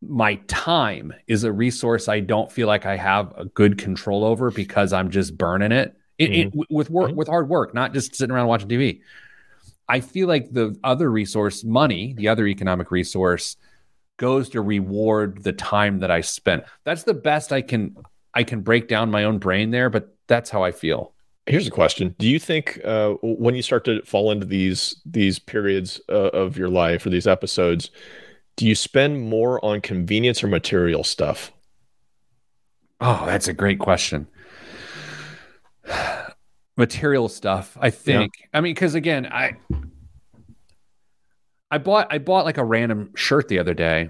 my 0.02 0.36
time 0.48 1.14
is 1.28 1.44
a 1.44 1.52
resource 1.52 2.08
I 2.08 2.22
don't 2.22 2.52
feel 2.52 2.68
like 2.68 2.88
I 2.88 2.98
have 2.98 3.34
a 3.38 3.46
good 3.46 3.78
control 3.78 4.26
over 4.26 4.50
because 4.50 4.94
I'm 4.94 5.12
just 5.12 5.38
burning 5.38 5.72
it, 5.72 5.96
it, 6.18 6.32
mm-hmm. 6.32 6.62
it 6.62 6.68
with 6.72 6.90
work 6.90 7.10
mm-hmm. 7.10 7.18
with 7.18 7.28
hard 7.28 7.48
work, 7.50 7.76
not 7.76 7.94
just 7.94 8.16
sitting 8.16 8.34
around 8.34 8.48
watching 8.48 8.68
TV. 8.68 9.02
I 9.88 10.00
feel 10.00 10.28
like 10.28 10.52
the 10.52 10.76
other 10.84 11.12
resource, 11.12 11.64
money, 11.64 12.14
the 12.14 12.30
other 12.30 12.48
economic 12.48 12.90
resource, 12.90 13.58
goes 14.22 14.50
to 14.50 14.62
reward 14.62 15.44
the 15.44 15.52
time 15.52 16.00
that 16.00 16.12
I 16.12 16.22
spent. 16.22 16.64
That's 16.84 17.04
the 17.04 17.14
best 17.16 17.52
I 17.52 17.62
can 17.62 17.98
I 18.36 18.44
can 18.44 18.62
break 18.62 18.88
down 18.88 19.10
my 19.10 19.24
own 19.24 19.40
brain 19.40 19.72
there, 19.72 19.90
but 19.90 20.16
that's 20.28 20.52
how 20.52 20.64
I 20.64 20.72
feel. 20.72 21.14
Here's 21.48 21.68
a 21.68 21.72
question: 21.72 22.16
Do 22.20 22.30
you 22.30 22.38
think 22.38 22.80
uh, 22.86 23.14
when 23.24 23.56
you 23.56 23.64
start 23.64 23.84
to 23.86 24.04
fall 24.04 24.32
into 24.32 24.46
these 24.46 25.02
these 25.06 25.40
periods 25.40 26.00
uh, 26.08 26.30
of 26.30 26.56
your 26.56 26.70
life 26.70 27.04
or 27.04 27.10
these 27.10 27.26
episodes, 27.26 27.90
do 28.58 28.68
you 28.68 28.76
spend 28.76 29.28
more 29.28 29.64
on 29.66 29.82
convenience 29.82 30.44
or 30.44 30.48
material 30.48 31.04
stuff? 31.04 31.52
Oh, 33.02 33.24
that's 33.26 33.48
a 33.48 33.54
great 33.54 33.80
question. 33.80 34.28
material 36.78 37.28
stuff, 37.28 37.76
I 37.82 37.90
think. 37.90 38.34
Yeah. 38.40 38.46
I 38.54 38.62
mean, 38.62 38.76
because 38.76 38.94
again, 38.94 39.26
I 39.26 39.54
I 41.72 41.78
bought 41.78 42.08
I 42.12 42.18
bought 42.18 42.46
like 42.46 42.58
a 42.58 42.66
random 42.66 43.12
shirt 43.16 43.48
the 43.48 43.60
other 43.60 43.74
day. 43.74 44.10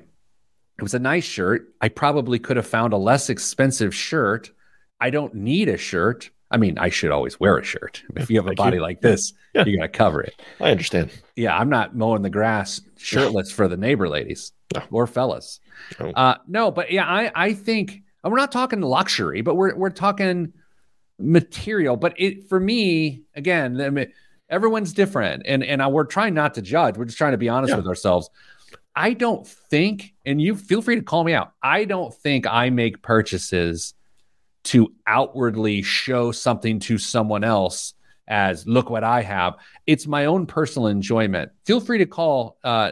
It 0.79 0.81
was 0.81 0.95
a 0.95 0.99
nice 0.99 1.23
shirt. 1.23 1.73
I 1.79 1.89
probably 1.89 2.39
could 2.39 2.57
have 2.57 2.65
found 2.65 2.91
a 2.91 2.97
less 2.97 3.29
expensive 3.29 3.93
shirt. 3.93 4.51
I 4.99 5.11
don't 5.11 5.35
need 5.35 5.69
a 5.69 5.77
shirt. 5.77 6.31
I 6.49 6.57
mean, 6.57 6.77
I 6.77 6.89
should 6.89 7.11
always 7.11 7.39
wear 7.39 7.57
a 7.57 7.63
shirt. 7.63 8.03
If 8.15 8.29
you 8.29 8.37
have 8.37 8.47
a 8.47 8.55
body 8.55 8.79
like 8.79 8.99
this, 8.99 9.33
yeah. 9.53 9.63
you 9.65 9.77
got 9.77 9.83
to 9.83 9.89
cover 9.89 10.21
it. 10.21 10.41
I 10.59 10.71
understand. 10.71 11.11
Yeah, 11.35 11.57
I'm 11.57 11.69
not 11.69 11.95
mowing 11.95 12.23
the 12.23 12.29
grass 12.29 12.81
shirtless 12.97 13.51
for 13.51 13.67
the 13.67 13.77
neighbor 13.77 14.09
ladies 14.09 14.51
no. 14.73 14.83
or 14.91 15.07
fellas. 15.07 15.59
No. 15.99 16.09
Uh, 16.09 16.37
no, 16.47 16.71
but 16.71 16.91
yeah, 16.91 17.05
I 17.05 17.31
I 17.35 17.53
think 17.53 18.01
we're 18.23 18.37
not 18.37 18.51
talking 18.51 18.81
luxury, 18.81 19.41
but 19.41 19.55
we're 19.55 19.75
we're 19.75 19.91
talking 19.91 20.53
material. 21.19 21.95
But 21.95 22.15
it 22.17 22.49
for 22.49 22.59
me, 22.59 23.23
again, 23.35 23.79
I 23.79 23.89
mean, 23.89 24.11
everyone's 24.51 24.93
different. 24.93 25.43
And 25.45 25.63
and 25.63 25.81
we're 25.91 26.03
trying 26.03 26.35
not 26.35 26.53
to 26.55 26.61
judge. 26.61 26.97
We're 26.97 27.05
just 27.05 27.17
trying 27.17 27.31
to 27.31 27.37
be 27.37 27.49
honest 27.49 27.71
yeah. 27.71 27.77
with 27.77 27.87
ourselves. 27.87 28.29
I 28.95 29.13
don't 29.13 29.47
think 29.47 30.13
and 30.25 30.39
you 30.41 30.55
feel 30.55 30.81
free 30.81 30.97
to 30.97 31.01
call 31.01 31.23
me 31.23 31.33
out. 31.33 31.53
I 31.63 31.85
don't 31.85 32.13
think 32.13 32.45
i 32.45 32.69
make 32.69 33.01
purchases 33.01 33.93
to 34.63 34.93
outwardly 35.07 35.81
show 35.81 36.31
something 36.31 36.79
to 36.81 36.99
someone 36.99 37.43
else 37.43 37.95
as 38.27 38.67
look 38.67 38.89
what 38.89 39.03
i 39.03 39.21
have. 39.21 39.55
It's 39.87 40.05
my 40.05 40.25
own 40.25 40.45
personal 40.45 40.87
enjoyment. 40.87 41.51
Feel 41.65 41.79
free 41.79 41.99
to 41.99 42.05
call 42.05 42.57
uh 42.63 42.91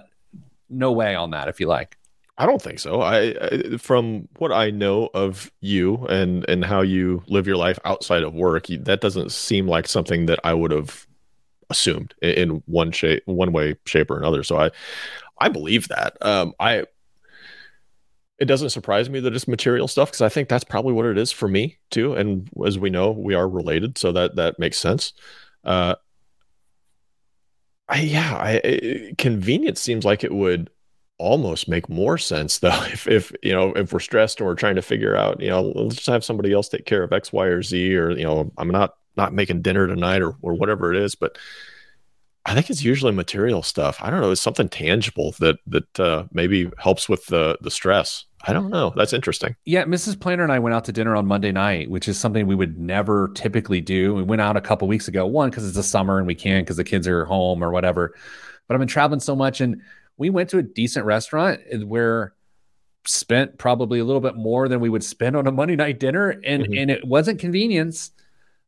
no 0.69 0.93
way 0.93 1.15
on 1.15 1.31
that 1.31 1.49
if 1.49 1.59
you 1.59 1.67
like. 1.67 1.97
I 2.37 2.45
don't 2.45 2.61
think 2.61 2.79
so. 2.79 3.01
I, 3.01 3.35
I, 3.41 3.77
from 3.77 4.29
what 4.37 4.53
I 4.53 4.69
know 4.69 5.09
of 5.13 5.51
you 5.59 6.05
and 6.05 6.47
and 6.47 6.63
how 6.63 6.79
you 6.81 7.21
live 7.27 7.45
your 7.45 7.57
life 7.57 7.77
outside 7.83 8.23
of 8.23 8.33
work, 8.33 8.67
that 8.67 9.01
doesn't 9.01 9.33
seem 9.33 9.67
like 9.67 9.89
something 9.89 10.27
that 10.27 10.39
I 10.45 10.53
would 10.53 10.71
have 10.71 11.05
assumed 11.69 12.13
in 12.21 12.63
one 12.65 12.91
shape, 12.91 13.23
one 13.25 13.51
way, 13.51 13.75
shape, 13.85 14.11
or 14.11 14.17
another. 14.17 14.43
So 14.43 14.57
I, 14.57 14.71
I 15.39 15.49
believe 15.49 15.87
that. 15.89 16.17
Um, 16.21 16.53
I, 16.59 16.85
it 18.39 18.45
doesn't 18.45 18.69
surprise 18.69 19.09
me 19.09 19.19
that 19.19 19.35
it's 19.35 19.47
material 19.47 19.87
stuff 19.87 20.09
because 20.09 20.21
I 20.21 20.29
think 20.29 20.47
that's 20.47 20.63
probably 20.63 20.93
what 20.93 21.05
it 21.05 21.17
is 21.17 21.31
for 21.31 21.47
me 21.47 21.77
too. 21.91 22.13
And 22.13 22.49
as 22.65 22.79
we 22.79 22.89
know, 22.89 23.11
we 23.11 23.35
are 23.35 23.47
related, 23.47 23.97
so 23.97 24.11
that 24.13 24.37
that 24.37 24.59
makes 24.59 24.77
sense. 24.77 25.13
Uh, 25.63 25.95
I, 27.87 28.01
yeah, 28.01 28.35
I, 28.35 29.13
convenience 29.17 29.81
seems 29.81 30.05
like 30.05 30.23
it 30.23 30.33
would 30.33 30.69
almost 31.17 31.67
make 31.67 31.89
more 31.89 32.17
sense 32.17 32.59
though 32.59 32.83
if 32.93 33.05
if 33.07 33.31
you 33.43 33.51
know 33.51 33.73
if 33.73 33.91
we're 33.91 33.99
stressed 33.99 34.39
and 34.39 34.47
we're 34.47 34.55
trying 34.55 34.75
to 34.75 34.81
figure 34.81 35.17
out 35.17 35.41
you 35.41 35.49
know 35.49 35.61
let's 35.75 35.95
just 35.95 36.07
have 36.07 36.23
somebody 36.23 36.53
else 36.53 36.69
take 36.69 36.85
care 36.85 37.03
of 37.03 37.11
x 37.11 37.33
y 37.33 37.45
or 37.45 37.61
z 37.61 37.93
or 37.95 38.11
you 38.11 38.23
know 38.23 38.51
i'm 38.57 38.69
not 38.69 38.93
not 39.19 39.33
making 39.33 39.61
dinner 39.61 39.85
tonight 39.85 40.21
or, 40.21 40.35
or 40.41 40.53
whatever 40.53 40.93
it 40.93 41.01
is 41.01 41.13
but 41.13 41.37
i 42.45 42.53
think 42.53 42.69
it's 42.69 42.83
usually 42.83 43.11
material 43.11 43.61
stuff. 43.61 43.97
I 44.01 44.09
don't 44.09 44.21
know 44.21 44.31
it's 44.31 44.41
something 44.41 44.69
tangible 44.69 45.35
that 45.39 45.57
that 45.67 45.99
uh, 45.99 46.23
maybe 46.31 46.71
helps 46.77 47.07
with 47.09 47.25
the 47.27 47.57
the 47.61 47.69
stress. 47.69 48.25
I 48.47 48.53
don't 48.53 48.69
know. 48.69 48.93
That's 48.95 49.13
interesting. 49.13 49.55
Yeah 49.65 49.83
mrs 49.83 50.19
planner 50.19 50.43
and 50.43 50.51
i 50.51 50.59
went 50.59 50.73
out 50.73 50.85
to 50.85 50.93
dinner 50.93 51.15
on 51.15 51.25
monday 51.27 51.51
night 51.51 51.91
which 51.91 52.07
is 52.07 52.17
something 52.17 52.47
we 52.47 52.55
would 52.55 52.79
never 52.79 53.29
typically 53.35 53.81
do. 53.81 54.15
We 54.15 54.23
went 54.23 54.41
out 54.41 54.57
a 54.57 54.61
couple 54.61 54.87
weeks 54.87 55.07
ago 55.07 55.27
one 55.27 55.49
because 55.49 55.65
it's 55.65 55.75
the 55.75 55.83
summer 55.83 56.17
and 56.17 56.25
we 56.25 56.35
can 56.35 56.63
because 56.63 56.77
the 56.77 56.83
kids 56.83 57.07
are 57.07 57.25
home 57.25 57.61
or 57.63 57.71
whatever 57.71 58.15
but 58.67 58.73
i've 58.73 58.79
been 58.79 58.87
traveling 58.87 59.19
so 59.19 59.35
much 59.35 59.59
and 59.61 59.81
we 60.19 60.29
went 60.29 60.49
to 60.49 60.57
a 60.59 60.63
decent 60.63 61.05
restaurant 61.05 61.59
where 61.85 62.33
we 63.03 63.09
spent 63.09 63.57
probably 63.57 63.99
a 63.99 64.05
little 64.05 64.21
bit 64.21 64.35
more 64.35 64.67
than 64.67 64.79
we 64.79 64.89
would 64.89 65.03
spend 65.03 65.35
on 65.35 65.47
a 65.47 65.51
Monday 65.51 65.75
night 65.75 65.99
dinner 65.99 66.29
and 66.43 66.63
mm-hmm. 66.63 66.77
and 66.77 66.91
it 66.91 67.05
wasn't 67.05 67.39
convenience 67.39 68.11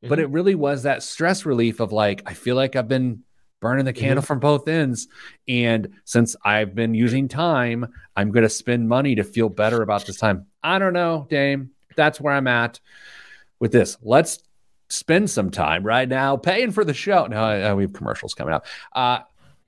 mm-hmm. 0.02 0.10
but 0.10 0.20
it 0.20 0.30
really 0.30 0.56
was 0.56 0.84
that 0.84 1.04
stress 1.04 1.46
relief 1.46 1.80
of 1.80 1.92
like 1.92 2.22
I 2.26 2.34
feel 2.34 2.56
like 2.56 2.76
I've 2.76 2.88
been 2.88 3.24
burning 3.60 3.86
the 3.86 3.94
candle 3.94 4.22
mm-hmm. 4.22 4.28
from 4.28 4.40
both 4.40 4.68
ends 4.68 5.08
and 5.48 5.90
since 6.04 6.36
I've 6.44 6.74
been 6.74 6.94
using 6.94 7.28
time 7.28 7.86
I'm 8.16 8.32
going 8.32 8.44
to 8.44 8.50
spend 8.50 8.90
money 8.90 9.16
to 9.16 9.24
feel 9.24 9.50
better 9.50 9.82
about 9.82 10.06
this 10.06 10.18
time. 10.18 10.48
I 10.64 10.80
don't 10.80 10.94
know, 10.94 11.28
Dame. 11.30 11.72
That's 11.96 12.20
where 12.20 12.34
I'm 12.34 12.48
at 12.48 12.80
with 13.60 13.72
this. 13.72 13.98
Let's 14.02 14.40
spend 14.90 15.30
some 15.30 15.52
time 15.52 15.84
right 15.84 16.08
now 16.08 16.38
paying 16.38 16.72
for 16.72 16.84
the 16.84 16.94
show. 16.94 17.28
Now 17.28 17.76
we 17.76 17.84
have 17.84 17.94
commercials 17.94 18.34
coming 18.34 18.54
up. 18.54 18.66
Uh, 18.94 19.20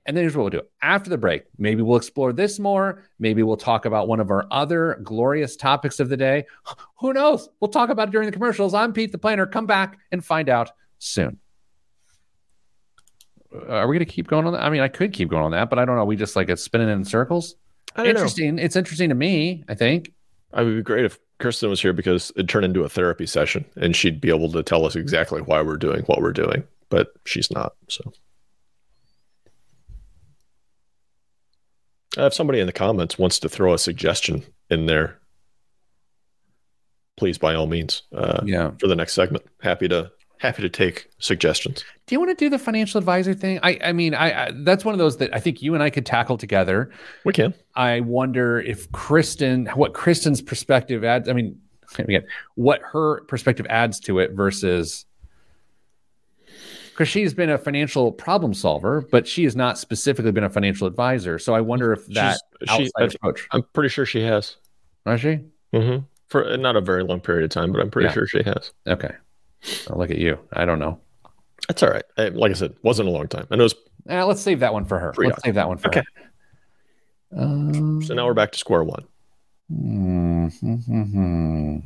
and 0.06 0.16
then 0.16 0.22
here's 0.24 0.36
what 0.36 0.42
we'll 0.42 0.60
do 0.60 0.66
after 0.82 1.08
the 1.08 1.18
break. 1.18 1.44
Maybe 1.58 1.82
we'll 1.82 1.96
explore 1.96 2.32
this 2.32 2.58
more. 2.58 3.02
Maybe 3.18 3.42
we'll 3.42 3.56
talk 3.56 3.86
about 3.86 4.06
one 4.06 4.20
of 4.20 4.30
our 4.30 4.46
other 4.50 5.00
glorious 5.02 5.56
topics 5.56 5.98
of 6.00 6.08
the 6.08 6.16
day. 6.16 6.46
Who 7.00 7.12
knows? 7.12 7.48
We'll 7.60 7.70
talk 7.70 7.90
about 7.90 8.08
it 8.08 8.10
during 8.10 8.26
the 8.26 8.32
commercials. 8.32 8.74
I'm 8.74 8.92
Pete 8.92 9.12
the 9.12 9.18
Planner. 9.18 9.46
Come 9.46 9.66
back 9.66 9.98
and 10.12 10.24
find 10.24 10.48
out 10.48 10.72
soon. 10.98 11.38
Uh, 13.54 13.72
are 13.72 13.88
we 13.88 13.96
going 13.96 14.06
to 14.06 14.12
keep 14.12 14.26
going 14.26 14.46
on 14.46 14.52
that? 14.52 14.62
I 14.62 14.70
mean, 14.70 14.80
I 14.80 14.88
could 14.88 15.12
keep 15.12 15.30
going 15.30 15.44
on 15.44 15.52
that, 15.52 15.70
but 15.70 15.78
I 15.78 15.84
don't 15.84 15.96
know. 15.96 16.04
We 16.04 16.16
just 16.16 16.36
like 16.36 16.48
it's 16.48 16.62
spinning 16.62 16.88
in 16.88 17.04
circles. 17.04 17.54
Interesting. 17.96 18.56
Know. 18.56 18.62
It's 18.62 18.76
interesting 18.76 19.08
to 19.08 19.14
me, 19.14 19.64
I 19.68 19.74
think. 19.74 20.12
I 20.52 20.62
would 20.62 20.76
be 20.76 20.82
great 20.82 21.04
if 21.04 21.18
Kristen 21.38 21.70
was 21.70 21.80
here 21.80 21.92
because 21.92 22.32
it 22.36 22.48
turned 22.48 22.64
into 22.64 22.84
a 22.84 22.88
therapy 22.88 23.26
session 23.26 23.64
and 23.76 23.94
she'd 23.94 24.20
be 24.20 24.28
able 24.28 24.50
to 24.52 24.62
tell 24.62 24.84
us 24.84 24.96
exactly 24.96 25.40
why 25.40 25.62
we're 25.62 25.76
doing 25.76 26.02
what 26.02 26.20
we're 26.20 26.32
doing, 26.32 26.64
but 26.90 27.08
she's 27.24 27.50
not. 27.50 27.74
So 27.88 28.12
if 32.16 32.34
somebody 32.34 32.60
in 32.60 32.66
the 32.66 32.72
comments 32.72 33.18
wants 33.18 33.38
to 33.40 33.48
throw 33.48 33.74
a 33.74 33.78
suggestion 33.78 34.44
in 34.70 34.86
there, 34.86 35.18
please 37.16 37.38
by 37.38 37.54
all 37.54 37.66
means, 37.66 38.02
uh, 38.14 38.40
Yeah. 38.44 38.72
for 38.80 38.86
the 38.88 38.96
next 38.96 39.12
segment, 39.14 39.44
happy 39.62 39.88
to 39.88 40.10
happy 40.38 40.60
to 40.62 40.68
take 40.68 41.08
suggestions. 41.20 41.84
Do 42.06 42.14
you 42.14 42.18
want 42.18 42.36
to 42.36 42.44
do 42.44 42.50
the 42.50 42.58
financial 42.58 42.98
advisor 42.98 43.32
thing? 43.32 43.60
I, 43.62 43.78
I 43.82 43.92
mean, 43.92 44.14
I, 44.14 44.46
I 44.46 44.50
that's 44.64 44.84
one 44.84 44.92
of 44.92 44.98
those 44.98 45.16
that 45.18 45.34
I 45.34 45.40
think 45.40 45.62
you 45.62 45.74
and 45.74 45.82
I 45.82 45.88
could 45.90 46.04
tackle 46.04 46.36
together. 46.36 46.90
We 47.24 47.32
can. 47.32 47.54
I 47.74 48.00
wonder 48.00 48.60
if 48.60 48.90
Kristen, 48.92 49.66
what 49.74 49.94
Kristen's 49.94 50.42
perspective 50.42 51.02
adds. 51.04 51.28
I 51.28 51.32
mean, 51.32 51.58
again, 51.98 52.24
what 52.56 52.80
her 52.92 53.22
perspective 53.22 53.66
adds 53.70 54.00
to 54.00 54.18
it 54.18 54.32
versus 54.32 55.06
because 56.94 57.08
she's 57.08 57.34
been 57.34 57.50
a 57.50 57.58
financial 57.58 58.12
problem 58.12 58.54
solver, 58.54 59.00
but 59.10 59.26
she 59.26 59.42
has 59.44 59.56
not 59.56 59.78
specifically 59.78 60.30
been 60.32 60.44
a 60.44 60.50
financial 60.50 60.86
advisor. 60.86 61.38
So 61.40 61.52
I 61.54 61.60
wonder 61.60 61.92
if 61.92 62.06
that 62.08 62.38
she- 62.68 62.88
outside 62.96 63.14
approach. 63.16 63.46
I'm 63.50 63.62
pretty 63.72 63.88
sure 63.88 64.06
she 64.06 64.22
has. 64.22 64.56
Is 65.06 65.20
she? 65.20 65.40
hmm 65.72 65.96
For 66.28 66.56
not 66.56 66.76
a 66.76 66.80
very 66.80 67.02
long 67.02 67.20
period 67.20 67.44
of 67.44 67.50
time, 67.50 67.72
but 67.72 67.80
I'm 67.80 67.90
pretty 67.90 68.06
Yeah. 68.06 68.12
sure 68.12 68.26
she 68.28 68.42
has. 68.44 68.72
Okay. 68.86 69.10
I'll 69.90 69.98
look 69.98 70.10
at 70.10 70.18
you. 70.18 70.38
I 70.52 70.64
don't 70.64 70.78
know. 70.78 71.00
That's 71.68 71.82
all 71.82 71.90
right. 71.90 72.04
I- 72.16 72.28
Like 72.28 72.50
I 72.52 72.54
said, 72.54 72.74
wasn't 72.82 73.08
a 73.08 73.12
long 73.12 73.26
time. 73.28 73.46
I 73.50 73.56
know. 73.56 73.64
It's, 73.64 73.74
Eh, 74.08 74.22
let's 74.22 74.40
save 74.42 74.60
that 74.60 74.72
one 74.72 74.84
for 74.84 74.98
her. 74.98 75.14
Let's 75.16 75.42
save 75.42 75.54
that 75.54 75.66
one 75.66 75.78
for 75.78 75.88
Okay. 75.88 76.02
her. 77.32 77.40
Um, 77.42 78.02
so 78.04 78.14
now 78.14 78.26
we're 78.26 78.34
back 78.34 78.52
to 78.52 78.58
square 78.58 78.84
one. 78.84 79.04
hmm, 79.68 80.46
hmm, 80.48 80.74
hmm. 80.76 81.78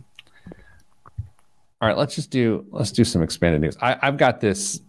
All 1.81 1.89
right, 1.89 1.97
let's 1.97 2.17
just 2.17 2.31
do 2.31 2.67
let's 2.71 2.91
do 2.91 3.05
some 3.05 3.23
expanded 3.23 3.61
news. 3.61 3.77
I, 3.81 3.97
I've 4.03 4.17
got 4.17 4.41
this. 4.41 4.81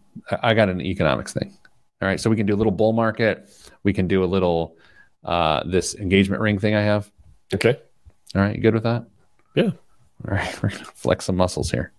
I 0.41 0.53
got 0.53 0.69
an 0.69 0.82
economics 0.82 1.34
thing. 1.34 1.58
All 2.01 2.08
right, 2.08 2.19
so 2.19 2.29
we 2.29 2.36
can 2.36 2.45
do 2.45 2.55
a 2.55 2.58
little 2.58 2.71
bull 2.71 2.93
market. 2.93 3.49
We 3.84 3.93
can 3.93 4.08
do 4.08 4.23
a 4.23 4.25
little 4.25 4.77
uh, 5.23 5.63
this 5.65 5.95
engagement 5.95 6.41
ring 6.41 6.60
thing 6.60 6.75
I 6.75 6.82
have. 6.82 7.12
Okay. 7.53 7.77
All 8.36 8.41
right, 8.41 8.55
you 8.55 8.62
good 8.62 8.73
with 8.73 8.84
that? 8.84 9.05
Yeah. 9.55 9.71
All 10.27 10.36
right, 10.36 10.63
we're 10.63 10.69
gonna 10.69 10.86
flex 10.86 11.25
some 11.25 11.36
muscles 11.36 11.71
here. 11.71 11.91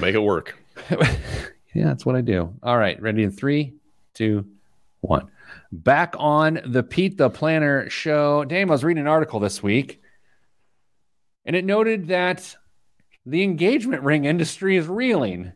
Make 0.00 0.14
it 0.14 0.20
work. 0.20 0.56
yeah, 0.90 1.06
that's 1.74 2.06
what 2.06 2.16
I 2.16 2.20
do. 2.20 2.54
All 2.62 2.76
right, 2.76 3.00
ready 3.00 3.22
in 3.22 3.30
three, 3.32 3.74
two, 4.14 4.46
one. 5.00 5.28
Back 5.72 6.14
on 6.18 6.60
the 6.64 6.82
Pete 6.82 7.16
the 7.16 7.30
Planner 7.30 7.88
show. 7.90 8.44
Dame, 8.44 8.70
I 8.70 8.74
was 8.74 8.84
reading 8.84 9.02
an 9.02 9.08
article 9.08 9.40
this 9.40 9.62
week, 9.62 10.00
and 11.44 11.56
it 11.56 11.64
noted 11.64 12.08
that 12.08 12.56
the 13.24 13.42
engagement 13.42 14.02
ring 14.02 14.24
industry 14.24 14.76
is 14.76 14.86
reeling 14.86 15.52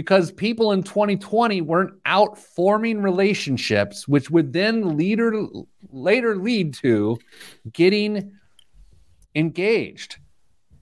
because 0.00 0.32
people 0.32 0.72
in 0.72 0.82
2020 0.82 1.60
weren't 1.60 1.92
out 2.06 2.38
forming 2.38 3.02
relationships, 3.02 4.08
which 4.08 4.30
would 4.30 4.50
then 4.50 4.96
later 4.96 5.46
later 5.90 6.36
lead 6.36 6.72
to 6.72 7.18
getting 7.70 8.32
engaged. 9.34 10.16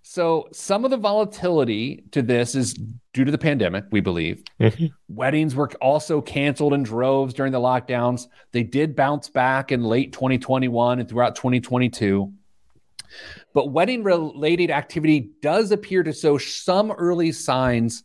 So 0.03 0.47
some 0.53 0.85
of 0.85 0.93
the 0.93 0.97
volatility 0.97 2.05
to 2.13 2.23
this 2.23 2.55
is 2.55 2.75
due 3.13 3.25
to 3.25 3.33
the 3.33 3.39
pandemic, 3.39 3.87
we 3.91 4.01
believe. 4.01 4.45
Mhm. 4.61 4.93
Weddings 5.09 5.57
were 5.57 5.69
also 5.81 6.21
canceled 6.21 6.73
in 6.73 6.85
droves 6.85 7.35
during 7.35 7.51
the 7.51 7.59
lockdowns. 7.59 8.29
They 8.53 8.63
did 8.63 8.95
bounce 8.95 9.29
back 9.29 9.73
in 9.73 9.83
late 9.83 10.13
2021 10.13 11.01
and 11.01 11.09
throughout 11.09 11.35
2022. 11.35 12.33
But 13.53 13.73
wedding 13.73 14.05
related 14.05 14.71
activity 14.71 15.31
does 15.43 15.73
appear 15.73 16.05
to 16.05 16.13
show 16.13 16.39
some 16.39 16.93
early 16.93 17.33
signs 17.33 18.05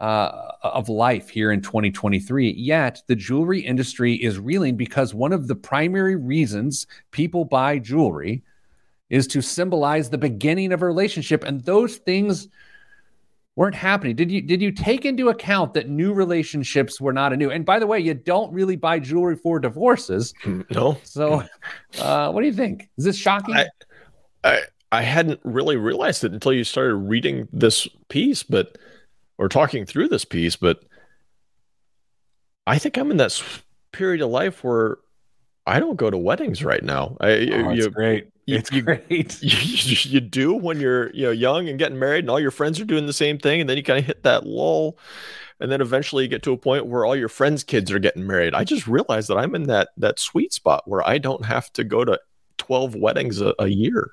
uh, 0.00 0.52
of 0.62 0.88
life 0.88 1.28
here 1.28 1.52
in 1.52 1.60
2023. 1.62 2.50
Yet 2.52 3.02
the 3.06 3.16
jewelry 3.16 3.60
industry 3.60 4.14
is 4.14 4.38
reeling 4.38 4.76
because 4.76 5.14
one 5.14 5.32
of 5.32 5.48
the 5.48 5.54
primary 5.54 6.16
reasons 6.16 6.86
people 7.10 7.44
buy 7.44 7.78
jewelry 7.78 8.42
is 9.08 9.26
to 9.28 9.40
symbolize 9.40 10.10
the 10.10 10.18
beginning 10.18 10.72
of 10.72 10.82
a 10.82 10.86
relationship, 10.86 11.44
and 11.44 11.60
those 11.64 11.96
things 11.96 12.48
weren't 13.54 13.74
happening. 13.74 14.14
Did 14.16 14.30
you 14.30 14.42
did 14.42 14.60
you 14.60 14.70
take 14.72 15.04
into 15.04 15.28
account 15.30 15.74
that 15.74 15.88
new 15.88 16.12
relationships 16.12 17.00
were 17.00 17.12
not 17.12 17.32
a 17.32 17.36
new? 17.36 17.50
And 17.50 17.64
by 17.64 17.78
the 17.78 17.86
way, 17.86 18.00
you 18.00 18.14
don't 18.14 18.52
really 18.52 18.76
buy 18.76 18.98
jewelry 18.98 19.36
for 19.36 19.58
divorces. 19.58 20.34
No, 20.70 20.98
So, 21.04 21.42
uh, 22.00 22.30
what 22.32 22.40
do 22.42 22.46
you 22.46 22.52
think? 22.52 22.90
Is 22.98 23.04
this 23.04 23.16
shocking? 23.16 23.54
I- 23.56 23.68
I 24.44 24.60
I 24.92 25.02
hadn't 25.02 25.40
really 25.42 25.76
realized 25.76 26.22
it 26.22 26.32
until 26.32 26.52
you 26.52 26.62
started 26.62 26.94
reading 26.94 27.48
this 27.52 27.88
piece, 28.08 28.42
but 28.44 28.78
or 29.38 29.48
talking 29.48 29.84
through 29.86 30.08
this 30.08 30.24
piece. 30.24 30.56
But 30.56 30.82
I 32.66 32.78
think 32.78 32.96
I'm 32.96 33.10
in 33.10 33.16
that 33.18 33.42
period 33.92 34.22
of 34.22 34.30
life 34.30 34.64
where 34.64 34.98
I 35.66 35.80
don't 35.80 35.96
go 35.96 36.10
to 36.10 36.18
weddings 36.18 36.62
right 36.64 36.82
now. 36.82 37.16
I 37.20 37.28
Oh, 37.28 37.32
you, 37.34 37.70
it's 37.70 37.84
you, 37.86 37.90
great. 37.90 38.28
you- 38.46 38.56
It's 38.56 38.72
you- 38.72 38.82
great. 38.82 39.10
you, 39.42 39.96
you 40.12 40.20
do 40.20 40.54
when 40.54 40.80
you're 40.80 41.10
you 41.12 41.24
know 41.26 41.30
young 41.32 41.68
and 41.68 41.78
getting 41.78 41.98
married 41.98 42.20
and 42.20 42.30
all 42.30 42.40
your 42.40 42.50
friends 42.50 42.80
are 42.80 42.84
doing 42.84 43.06
the 43.06 43.12
same 43.12 43.38
thing 43.38 43.60
and 43.60 43.68
then 43.70 43.76
you 43.76 43.82
kind 43.82 43.98
of 43.98 44.04
hit 44.04 44.22
that 44.24 44.46
lull 44.46 44.98
and 45.58 45.70
then 45.72 45.80
eventually 45.80 46.22
you 46.24 46.28
get 46.28 46.42
to 46.42 46.52
a 46.52 46.56
point 46.56 46.86
where 46.86 47.04
all 47.04 47.16
your 47.16 47.28
friends 47.30 47.64
kids 47.64 47.90
are 47.90 47.98
getting 47.98 48.26
married 48.26 48.54
i 48.54 48.62
just 48.62 48.86
realized 48.86 49.28
that 49.28 49.38
i'm 49.38 49.54
in 49.54 49.62
that 49.64 49.88
that 49.96 50.20
sweet 50.20 50.52
spot 50.52 50.82
where 50.86 51.06
i 51.08 51.16
don't 51.18 51.44
have 51.46 51.72
to 51.72 51.82
go 51.82 52.04
to 52.04 52.20
12 52.58 52.94
weddings 52.94 53.40
a, 53.40 53.54
a 53.58 53.66
year 53.68 54.10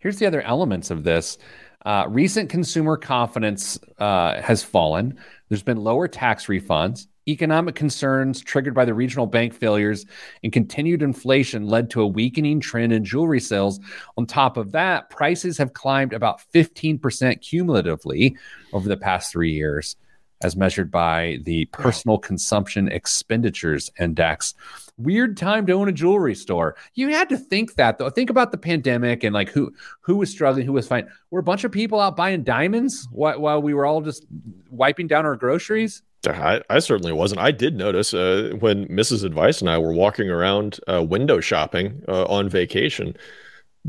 Here's 0.00 0.18
the 0.18 0.26
other 0.26 0.42
elements 0.42 0.90
of 0.90 1.02
this. 1.04 1.38
Uh, 1.86 2.04
recent 2.08 2.50
consumer 2.50 2.96
confidence 2.96 3.78
uh, 3.98 4.42
has 4.42 4.60
fallen. 4.60 5.16
There's 5.48 5.62
been 5.62 5.76
lower 5.76 6.08
tax 6.08 6.46
refunds. 6.46 7.06
Economic 7.28 7.76
concerns 7.76 8.40
triggered 8.40 8.74
by 8.74 8.84
the 8.84 8.92
regional 8.92 9.26
bank 9.26 9.54
failures 9.54 10.04
and 10.42 10.52
continued 10.52 11.00
inflation 11.00 11.68
led 11.68 11.88
to 11.90 12.02
a 12.02 12.06
weakening 12.06 12.58
trend 12.58 12.92
in 12.92 13.04
jewelry 13.04 13.38
sales. 13.38 13.78
On 14.16 14.26
top 14.26 14.56
of 14.56 14.72
that, 14.72 15.10
prices 15.10 15.58
have 15.58 15.74
climbed 15.74 16.12
about 16.12 16.40
15% 16.52 17.40
cumulatively 17.40 18.36
over 18.72 18.88
the 18.88 18.96
past 18.96 19.30
three 19.30 19.52
years, 19.52 19.94
as 20.42 20.56
measured 20.56 20.90
by 20.90 21.38
the 21.42 21.64
Personal 21.66 22.18
Consumption 22.18 22.88
Expenditures 22.88 23.90
Index 23.98 24.54
weird 24.98 25.36
time 25.36 25.66
to 25.66 25.72
own 25.72 25.88
a 25.88 25.92
jewelry 25.92 26.34
store. 26.34 26.76
You 26.94 27.08
had 27.08 27.28
to 27.28 27.36
think 27.36 27.74
that 27.74 27.98
though. 27.98 28.10
Think 28.10 28.30
about 28.30 28.50
the 28.50 28.58
pandemic 28.58 29.24
and 29.24 29.34
like 29.34 29.50
who 29.50 29.72
who 30.00 30.16
was 30.16 30.30
struggling, 30.30 30.66
who 30.66 30.72
was 30.72 30.88
fine. 30.88 31.08
Were 31.30 31.40
a 31.40 31.44
bunch 31.44 31.64
of 31.64 31.72
people 31.72 32.00
out 32.00 32.16
buying 32.16 32.42
diamonds 32.42 33.08
while, 33.10 33.38
while 33.40 33.62
we 33.62 33.74
were 33.74 33.86
all 33.86 34.00
just 34.00 34.24
wiping 34.70 35.06
down 35.06 35.26
our 35.26 35.36
groceries? 35.36 36.02
I, 36.26 36.60
I 36.68 36.80
certainly 36.80 37.12
wasn't. 37.12 37.40
I 37.40 37.52
did 37.52 37.76
notice 37.76 38.12
uh, 38.12 38.54
when 38.58 38.88
Mrs. 38.88 39.22
Advice 39.22 39.60
and 39.60 39.70
I 39.70 39.78
were 39.78 39.92
walking 39.92 40.28
around 40.28 40.80
uh, 40.88 41.04
window 41.04 41.38
shopping 41.38 42.02
uh, 42.08 42.24
on 42.24 42.48
vacation, 42.48 43.16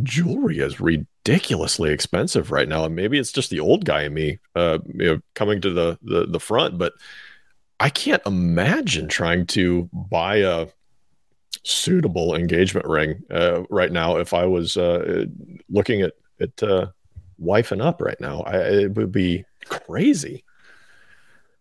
jewelry 0.03 0.59
is 0.59 0.79
ridiculously 1.27 1.91
expensive 1.91 2.51
right 2.51 2.67
now. 2.67 2.85
And 2.85 2.95
maybe 2.95 3.17
it's 3.17 3.31
just 3.31 3.49
the 3.49 3.59
old 3.59 3.85
guy 3.85 4.03
in 4.03 4.13
me, 4.13 4.39
uh, 4.55 4.79
you 4.93 5.05
know, 5.05 5.19
coming 5.35 5.61
to 5.61 5.69
the, 5.71 5.99
the 6.01 6.25
the 6.25 6.39
front. 6.39 6.77
But 6.77 6.93
I 7.79 7.89
can't 7.89 8.21
imagine 8.25 9.07
trying 9.07 9.45
to 9.47 9.89
buy 9.93 10.37
a 10.37 10.67
suitable 11.63 12.33
engagement 12.33 12.87
ring 12.87 13.23
uh, 13.29 13.63
right 13.69 13.91
now 13.91 14.17
if 14.17 14.33
I 14.33 14.45
was 14.45 14.77
uh, 14.77 15.25
looking 15.69 16.01
at 16.01 16.13
at 16.39 16.63
uh, 16.63 16.87
wifing 17.41 17.83
up 17.83 18.01
right 18.01 18.19
now. 18.21 18.41
I, 18.41 18.57
it 18.57 18.95
would 18.95 19.11
be 19.11 19.43
crazy. 19.65 20.43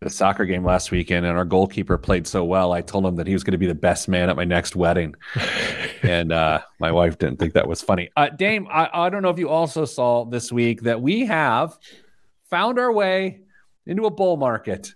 The 0.01 0.11
soccer 0.11 0.45
game 0.45 0.63
last 0.63 0.91
weekend, 0.91 1.25
and 1.25 1.39
our 1.39 1.47
goalkeeper 1.47 1.97
played 1.97 2.27
so 2.27 2.45
well. 2.45 2.73
I 2.73 2.83
told 2.83 3.07
him 3.07 3.17
that 3.17 3.27
he 3.27 3.33
was 3.33 3.43
going 3.43 3.53
to 3.53 3.59
be 3.59 3.67
the 3.67 3.75
best 3.75 4.09
man 4.09 4.29
at 4.29 4.37
my 4.37 4.45
next 4.45 4.77
wedding, 4.77 5.15
and 6.03 6.33
uh, 6.33 6.61
my 6.79 6.93
wife 6.93 7.17
didn't 7.17 7.39
think 7.39 7.55
that 7.55 7.67
was 7.67 7.81
funny. 7.81 8.11
Uh, 8.15 8.29
Dame, 8.29 8.69
I, 8.71 8.91
I 8.93 9.09
don't 9.09 9.23
know 9.23 9.31
if 9.31 9.39
you 9.39 9.49
also 9.49 9.87
saw 9.87 10.27
this 10.27 10.53
week 10.53 10.83
that 10.83 11.01
we 11.01 11.25
have 11.25 11.79
found 12.51 12.79
our 12.79 12.93
way 12.93 13.41
into 13.87 14.05
a 14.05 14.11
bull 14.11 14.37
market. 14.37 14.95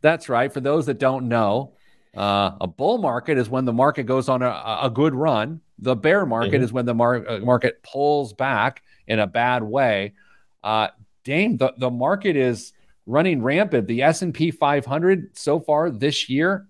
That's 0.00 0.28
right. 0.28 0.52
For 0.52 0.60
those 0.60 0.86
that 0.86 0.98
don't 0.98 1.28
know, 1.28 1.74
uh, 2.16 2.50
a 2.60 2.66
bull 2.66 2.98
market 2.98 3.38
is 3.38 3.48
when 3.48 3.64
the 3.64 3.72
market 3.72 4.04
goes 4.04 4.28
on 4.28 4.42
a, 4.42 4.48
a 4.82 4.90
good 4.92 5.14
run. 5.14 5.60
The 5.78 5.94
bear 5.94 6.26
market 6.26 6.60
Mhm. 6.60 6.64
is 6.64 6.72
when 6.72 6.84
the 6.84 6.94
mar- 6.94 7.24
uh, 7.28 7.38
market 7.38 7.80
pulls 7.84 8.32
back 8.32 8.82
in 9.06 9.20
a 9.20 9.26
bad 9.28 9.62
way. 9.62 10.14
Uh, 10.64 10.88
Dame, 11.22 11.58
the, 11.58 11.72
the 11.78 11.90
market 11.90 12.34
is 12.34 12.72
running 13.06 13.42
rampant. 13.42 13.86
The 13.86 14.02
S&P 14.02 14.50
500 14.50 15.36
so 15.36 15.60
far 15.60 15.90
this 15.90 16.28
year 16.28 16.66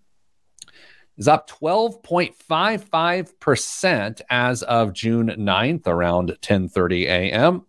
is 1.17 1.27
up 1.29 1.49
12.55% 1.51 4.21
as 4.31 4.63
of 4.63 4.93
June 4.93 5.29
9th 5.29 5.87
around 5.87 6.37
10:30 6.41 7.03
a.m. 7.05 7.67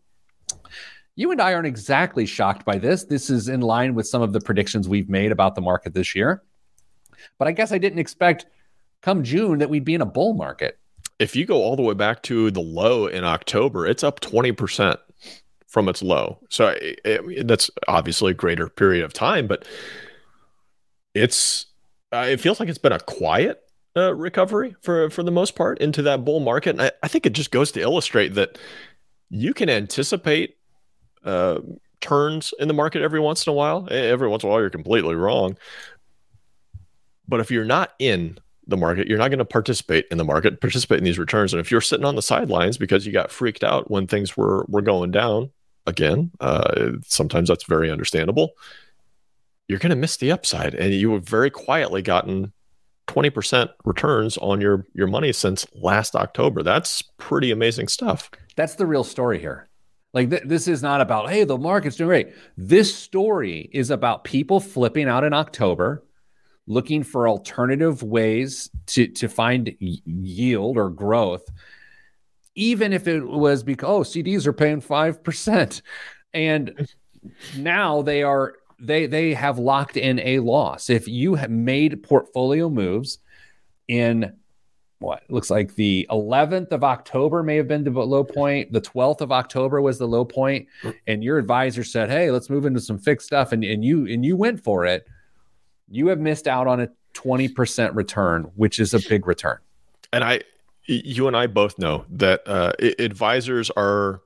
You 1.15 1.31
and 1.31 1.41
I 1.41 1.53
aren't 1.53 1.67
exactly 1.67 2.25
shocked 2.25 2.65
by 2.65 2.79
this. 2.79 3.03
This 3.03 3.29
is 3.29 3.47
in 3.47 3.61
line 3.61 3.93
with 3.93 4.07
some 4.07 4.23
of 4.23 4.33
the 4.33 4.41
predictions 4.41 4.89
we've 4.89 5.09
made 5.09 5.31
about 5.31 5.53
the 5.53 5.61
market 5.61 5.93
this 5.93 6.15
year. 6.15 6.41
But 7.37 7.47
I 7.47 7.51
guess 7.51 7.71
I 7.71 7.77
didn't 7.77 7.99
expect 7.99 8.47
come 9.01 9.23
June 9.23 9.59
that 9.59 9.69
we'd 9.69 9.85
be 9.85 9.93
in 9.93 10.01
a 10.01 10.05
bull 10.05 10.33
market. 10.33 10.79
if 11.19 11.35
you 11.35 11.45
go 11.45 11.57
all 11.57 11.75
the 11.75 11.81
way 11.81 11.93
back 11.93 12.21
to 12.23 12.51
the 12.51 12.61
low 12.61 13.07
in 13.07 13.23
October, 13.23 13.85
it's 13.85 14.03
up 14.03 14.19
20% 14.19 14.97
from 15.73 15.89
its 15.89 16.03
low. 16.03 16.37
So 16.49 16.67
it, 16.67 16.99
it, 17.03 17.47
that's 17.47 17.71
obviously 17.87 18.31
a 18.31 18.35
greater 18.35 18.69
period 18.69 19.03
of 19.03 19.11
time, 19.11 19.47
but 19.47 19.65
it's 21.15 21.65
uh, 22.13 22.27
it 22.29 22.39
feels 22.39 22.59
like 22.59 22.69
it's 22.69 22.77
been 22.77 22.91
a 22.91 22.99
quiet 22.99 23.59
uh, 23.97 24.13
recovery 24.13 24.75
for 24.83 25.09
for 25.09 25.23
the 25.23 25.31
most 25.31 25.55
part 25.55 25.79
into 25.79 26.03
that 26.03 26.23
bull 26.23 26.39
market. 26.39 26.69
And 26.69 26.83
I, 26.83 26.91
I, 27.01 27.07
think 27.07 27.25
it 27.25 27.33
just 27.33 27.49
goes 27.49 27.71
to 27.71 27.81
illustrate 27.81 28.35
that 28.35 28.59
you 29.31 29.53
can 29.53 29.67
anticipate 29.67 30.57
uh, 31.25 31.59
turns 32.01 32.53
in 32.59 32.67
the 32.67 32.73
market 32.75 33.01
every 33.01 33.19
once 33.19 33.47
in 33.47 33.51
a 33.51 33.55
while. 33.55 33.87
Every 33.89 34.27
once 34.27 34.43
in 34.43 34.49
a 34.49 34.51
while, 34.51 34.61
you're 34.61 34.69
completely 34.69 35.15
wrong. 35.15 35.57
But 37.27 37.39
if 37.39 37.49
you're 37.49 37.65
not 37.65 37.93
in 37.97 38.37
the 38.67 38.77
market, 38.77 39.07
you're 39.07 39.17
not 39.17 39.29
going 39.29 39.39
to 39.39 39.45
participate 39.45 40.05
in 40.11 40.19
the 40.19 40.23
market, 40.23 40.61
participate 40.61 40.99
in 40.99 41.03
these 41.03 41.19
returns. 41.19 41.51
And 41.51 41.59
if 41.59 41.71
you're 41.71 41.81
sitting 41.81 42.05
on 42.05 42.15
the 42.15 42.21
sidelines 42.21 42.77
because 42.77 43.07
you 43.07 43.11
got 43.11 43.31
freaked 43.31 43.63
out 43.63 43.89
when 43.89 44.05
things 44.05 44.37
were 44.37 44.65
were 44.67 44.81
going 44.81 45.11
down, 45.11 45.51
again, 45.85 46.31
uh, 46.39 46.91
sometimes 47.05 47.49
that's 47.49 47.65
very 47.65 47.91
understandable. 47.91 48.53
You're 49.67 49.79
going 49.79 49.91
to 49.91 49.95
miss 49.95 50.17
the 50.17 50.31
upside, 50.31 50.75
and 50.75 50.93
you 50.93 51.13
have 51.13 51.27
very 51.27 51.49
quietly 51.49 52.01
gotten 52.01 52.53
20% 53.07 53.69
returns 53.85 54.37
on 54.37 54.61
your 54.61 54.85
your 54.93 55.07
money 55.07 55.33
since 55.33 55.65
last 55.73 56.15
October. 56.15 56.63
That's 56.63 57.01
pretty 57.17 57.51
amazing 57.51 57.87
stuff. 57.87 58.29
That's 58.55 58.75
the 58.75 58.85
real 58.85 59.03
story 59.03 59.39
here. 59.39 59.69
Like 60.13 60.29
th- 60.29 60.43
this 60.45 60.67
is 60.67 60.81
not 60.81 61.01
about 61.01 61.29
hey 61.29 61.43
the 61.43 61.57
market's 61.57 61.95
doing 61.95 62.07
great. 62.07 62.33
This 62.55 62.95
story 62.95 63.69
is 63.71 63.89
about 63.89 64.23
people 64.23 64.59
flipping 64.59 65.07
out 65.07 65.23
in 65.23 65.33
October, 65.33 66.03
looking 66.67 67.03
for 67.03 67.27
alternative 67.27 68.03
ways 68.03 68.69
to 68.87 69.07
to 69.07 69.27
find 69.27 69.75
y- 69.81 69.97
yield 70.05 70.77
or 70.77 70.89
growth, 70.89 71.49
even 72.55 72.93
if 72.93 73.07
it 73.07 73.21
was 73.21 73.63
because 73.63 74.15
oh 74.15 74.19
CDs 74.19 74.45
are 74.45 74.53
paying 74.53 74.81
five 74.81 75.23
percent, 75.23 75.81
and 76.33 76.87
now 77.57 78.01
they 78.01 78.23
are 78.23 78.55
they 78.79 79.05
they 79.05 79.33
have 79.33 79.59
locked 79.59 79.97
in 79.97 80.19
a 80.19 80.39
loss. 80.39 80.89
If 80.89 81.07
you 81.07 81.35
have 81.35 81.51
made 81.51 82.03
portfolio 82.03 82.69
moves 82.69 83.19
in 83.87 84.33
what 84.99 85.23
looks 85.29 85.49
like 85.49 85.75
the 85.75 86.07
11th 86.09 86.71
of 86.71 86.83
October 86.83 87.43
may 87.43 87.57
have 87.57 87.67
been 87.67 87.83
the 87.83 87.91
low 87.91 88.23
point. 88.23 88.71
The 88.71 88.79
12th 88.79 89.19
of 89.19 89.33
October 89.33 89.81
was 89.81 89.99
the 89.99 90.07
low 90.07 90.23
point, 90.23 90.67
and 91.07 91.21
your 91.21 91.37
advisor 91.37 91.83
said, 91.83 92.09
"Hey, 92.09 92.31
let's 92.31 92.49
move 92.49 92.65
into 92.65 92.79
some 92.79 92.97
fixed 92.97 93.27
stuff," 93.27 93.51
and, 93.51 93.63
and 93.65 93.83
you 93.83 94.07
and 94.07 94.25
you 94.25 94.37
went 94.37 94.63
for 94.63 94.85
it. 94.85 95.05
You 95.89 96.07
have 96.07 96.19
missed 96.19 96.47
out 96.47 96.67
on 96.67 96.79
a 96.79 96.89
20% 97.13 97.95
return, 97.95 98.43
which 98.55 98.79
is 98.79 98.93
a 98.93 98.99
big 99.09 99.27
return. 99.27 99.57
And 100.11 100.23
I, 100.23 100.41
you 100.85 101.27
and 101.27 101.35
I 101.35 101.47
both 101.47 101.77
know 101.79 102.05
that 102.09 102.47
uh, 102.47 102.73
advisors 102.99 103.69
are 103.71 104.21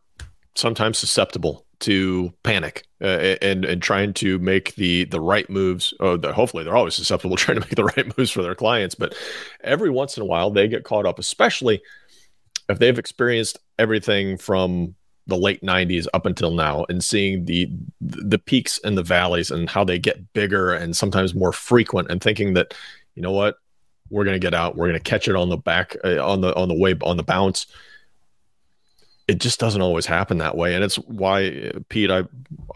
sometimes 0.55 0.97
susceptible 0.97 1.65
to 1.79 2.33
panic 2.43 2.85
uh, 3.01 3.35
and 3.41 3.63
and 3.63 3.81
trying 3.81 4.11
to 4.11 4.39
make 4.39 4.73
the 4.75 5.05
the 5.05 5.21
right 5.21 5.49
moves. 5.49 5.93
Oh, 5.99 6.17
the, 6.17 6.33
hopefully 6.33 6.63
they're 6.63 6.75
always 6.75 6.95
susceptible 6.95 7.35
trying 7.37 7.59
to 7.59 7.67
make 7.67 7.75
the 7.75 7.85
right 7.85 8.17
moves 8.17 8.31
for 8.31 8.41
their 8.41 8.55
clients, 8.55 8.95
but 8.95 9.15
every 9.63 9.89
once 9.89 10.17
in 10.17 10.23
a 10.23 10.25
while 10.25 10.49
they 10.49 10.67
get 10.67 10.83
caught 10.83 11.05
up, 11.05 11.19
especially 11.19 11.81
if 12.69 12.79
they've 12.79 12.99
experienced 12.99 13.59
everything 13.79 14.37
from 14.37 14.95
the 15.27 15.37
late 15.37 15.61
90s 15.61 16.07
up 16.13 16.25
until 16.25 16.51
now 16.51 16.85
and 16.89 17.03
seeing 17.03 17.45
the 17.45 17.69
the 17.99 18.39
peaks 18.39 18.79
and 18.83 18.97
the 18.97 19.03
valleys 19.03 19.51
and 19.51 19.69
how 19.69 19.83
they 19.83 19.99
get 19.99 20.33
bigger 20.33 20.73
and 20.73 20.95
sometimes 20.95 21.35
more 21.35 21.51
frequent 21.51 22.09
and 22.09 22.21
thinking 22.21 22.53
that 22.53 22.73
you 23.13 23.21
know 23.21 23.31
what 23.31 23.57
we're 24.09 24.23
going 24.23 24.35
to 24.35 24.39
get 24.39 24.53
out 24.53 24.75
we're 24.75 24.87
going 24.87 24.99
to 24.99 25.09
catch 25.09 25.27
it 25.27 25.35
on 25.35 25.49
the 25.49 25.57
back 25.57 25.95
uh, 26.03 26.25
on 26.25 26.41
the 26.41 26.55
on 26.55 26.67
the 26.67 26.75
way 26.75 26.95
on 27.01 27.17
the 27.17 27.23
bounce. 27.23 27.67
It 29.27 29.39
just 29.39 29.59
doesn't 29.59 29.81
always 29.81 30.05
happen 30.05 30.37
that 30.37 30.55
way 30.55 30.73
and 30.73 30.83
it's 30.83 30.95
why 30.95 31.71
pete 31.89 32.09
i 32.09 32.23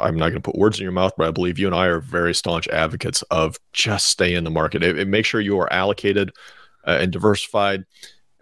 i'm 0.01 0.17
not 0.17 0.31
going 0.31 0.41
to 0.41 0.41
put 0.41 0.57
words 0.57 0.77
in 0.77 0.83
your 0.83 0.91
mouth 0.91 1.13
but 1.17 1.25
i 1.25 1.31
believe 1.31 1.57
you 1.57 1.65
and 1.65 1.73
i 1.73 1.85
are 1.85 2.01
very 2.01 2.33
staunch 2.33 2.67
advocates 2.67 3.21
of 3.31 3.57
just 3.71 4.07
stay 4.07 4.33
in 4.35 4.43
the 4.43 4.49
market. 4.49 4.83
It, 4.83 4.99
it 4.99 5.07
make 5.07 5.25
sure 5.25 5.39
you 5.41 5.57
are 5.59 5.71
allocated 5.71 6.31
uh, 6.85 6.97
and 6.99 7.11
diversified 7.11 7.85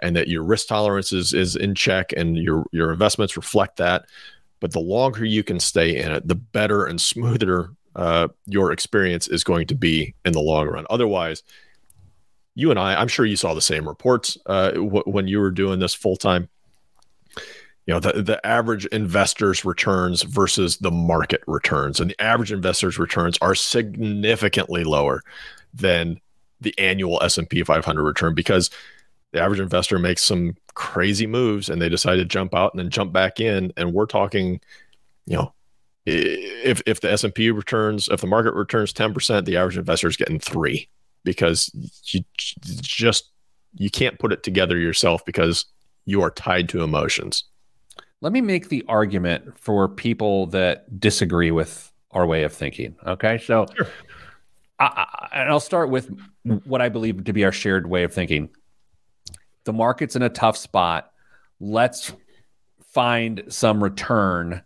and 0.01 0.15
that 0.15 0.27
your 0.27 0.43
risk 0.43 0.67
tolerance 0.67 1.11
is 1.13 1.33
is 1.33 1.55
in 1.55 1.75
check 1.75 2.13
and 2.15 2.37
your 2.37 2.65
your 2.71 2.91
investments 2.91 3.37
reflect 3.37 3.77
that. 3.77 4.05
But 4.59 4.71
the 4.71 4.79
longer 4.79 5.23
you 5.23 5.43
can 5.43 5.59
stay 5.59 5.97
in 5.97 6.11
it 6.11 6.27
the 6.27 6.35
better 6.35 6.85
and 6.85 6.99
smoother 6.99 7.71
uh, 7.95 8.29
your 8.45 8.71
experience 8.71 9.27
is 9.27 9.43
going 9.43 9.67
to 9.67 9.75
be 9.75 10.15
in 10.25 10.33
the 10.33 10.39
long 10.39 10.67
run. 10.67 10.85
Otherwise 10.89 11.43
you 12.59 12.69
and 12.69 12.79
i 12.79 12.99
i'm 12.99 13.07
sure 13.07 13.25
you 13.25 13.35
saw 13.35 13.53
the 13.53 13.61
same 13.61 13.87
reports 13.87 14.37
uh, 14.47 14.71
w- 14.71 15.03
when 15.05 15.27
you 15.27 15.39
were 15.39 15.51
doing 15.51 15.79
this 15.79 15.93
full 15.93 16.15
time 16.15 16.49
you 17.85 17.93
know 17.93 17.99
the, 17.99 18.21
the 18.21 18.45
average 18.45 18.85
investors 18.87 19.65
returns 19.65 20.21
versus 20.21 20.77
the 20.77 20.91
market 20.91 21.41
returns 21.47 21.99
and 21.99 22.11
the 22.11 22.21
average 22.21 22.51
investors 22.51 22.99
returns 22.99 23.37
are 23.41 23.55
significantly 23.55 24.83
lower 24.83 25.23
than 25.73 26.19
the 26.61 26.77
annual 26.77 27.19
S&P 27.23 27.63
500 27.63 28.03
return 28.03 28.35
because 28.35 28.69
the 29.31 29.41
average 29.41 29.59
investor 29.59 29.97
makes 29.97 30.23
some 30.23 30.55
crazy 30.75 31.25
moves 31.25 31.69
and 31.69 31.81
they 31.81 31.89
decide 31.89 32.17
to 32.17 32.25
jump 32.25 32.53
out 32.53 32.73
and 32.73 32.79
then 32.79 32.89
jump 32.89 33.13
back 33.13 33.39
in 33.39 33.71
and 33.75 33.93
we're 33.93 34.05
talking 34.05 34.59
you 35.25 35.37
know 35.37 35.53
if 36.05 36.81
if 36.85 37.01
the 37.01 37.11
S&P 37.11 37.49
returns 37.49 38.07
if 38.09 38.21
the 38.21 38.27
market 38.27 38.53
returns 38.53 38.93
10% 38.93 39.45
the 39.45 39.57
average 39.57 39.77
investor 39.77 40.07
is 40.07 40.17
getting 40.17 40.39
3 40.39 40.87
because 41.23 41.71
you 42.05 42.21
just 42.81 43.31
you 43.75 43.89
can't 43.89 44.19
put 44.19 44.31
it 44.31 44.43
together 44.43 44.77
yourself 44.77 45.23
because 45.25 45.65
you 46.05 46.21
are 46.21 46.31
tied 46.31 46.67
to 46.69 46.81
emotions 46.81 47.45
let 48.21 48.33
me 48.33 48.41
make 48.41 48.69
the 48.69 48.83
argument 48.87 49.57
for 49.57 49.87
people 49.87 50.47
that 50.47 50.99
disagree 50.99 51.51
with 51.51 51.91
our 52.11 52.25
way 52.25 52.43
of 52.43 52.53
thinking. 52.53 52.95
Okay. 53.05 53.37
So, 53.37 53.65
sure. 53.75 53.87
I, 54.79 54.85
I, 54.85 55.27
and 55.41 55.49
I'll 55.49 55.59
start 55.59 55.89
with 55.89 56.09
what 56.65 56.81
I 56.81 56.89
believe 56.89 57.23
to 57.25 57.33
be 57.33 57.45
our 57.45 57.51
shared 57.51 57.87
way 57.87 58.03
of 58.03 58.13
thinking. 58.13 58.49
The 59.63 59.73
market's 59.73 60.15
in 60.15 60.21
a 60.21 60.29
tough 60.29 60.57
spot. 60.57 61.11
Let's 61.59 62.13
find 62.93 63.43
some 63.47 63.83
return 63.83 64.63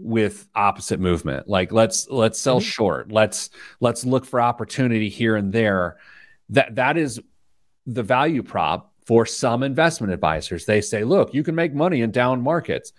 with 0.00 0.46
opposite 0.54 1.00
movement. 1.00 1.48
Like 1.48 1.72
let's 1.72 2.08
let's 2.08 2.38
sell 2.38 2.60
mm-hmm. 2.60 2.68
short. 2.68 3.12
Let's 3.12 3.50
let's 3.80 4.04
look 4.04 4.24
for 4.24 4.40
opportunity 4.40 5.08
here 5.08 5.36
and 5.36 5.52
there. 5.52 5.98
That 6.50 6.76
that 6.76 6.96
is 6.96 7.20
the 7.86 8.02
value 8.02 8.42
prop 8.42 8.92
for 9.06 9.24
some 9.24 9.62
investment 9.62 10.12
advisors. 10.12 10.66
They 10.66 10.80
say, 10.80 11.02
look, 11.04 11.32
you 11.32 11.42
can 11.42 11.54
make 11.54 11.74
money 11.74 12.02
in 12.02 12.10
down 12.10 12.42
markets. 12.42 12.92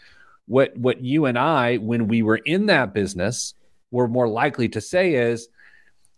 What 0.48 0.76
what 0.78 1.02
you 1.02 1.26
and 1.26 1.38
I, 1.38 1.78
when 1.78 2.08
we 2.08 2.24
were 2.24 2.38
in 2.38 2.66
that 2.68 2.94
business, 2.94 3.54
were 3.92 4.08
more 4.08 4.28
likely 4.28 4.70
to 4.70 4.82
say 4.82 5.14
is, 5.14 5.48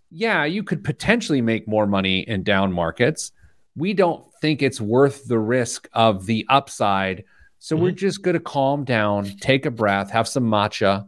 yeah, 0.09 0.45
you 0.45 0.63
could 0.63 0.83
potentially 0.83 1.41
make 1.41 1.67
more 1.67 1.87
money 1.87 2.21
in 2.21 2.43
down 2.43 2.71
markets. 2.71 3.31
We 3.75 3.93
don't 3.93 4.23
think 4.41 4.61
it's 4.61 4.81
worth 4.81 5.25
the 5.25 5.39
risk 5.39 5.89
of 5.93 6.25
the 6.25 6.45
upside. 6.49 7.23
So 7.63 7.75
mm-hmm. 7.75 7.83
we're 7.83 7.91
just 7.91 8.23
going 8.23 8.33
to 8.33 8.39
calm 8.39 8.83
down, 8.83 9.25
take 9.39 9.67
a 9.67 9.71
breath, 9.71 10.09
have 10.09 10.27
some 10.27 10.45
matcha. 10.45 11.07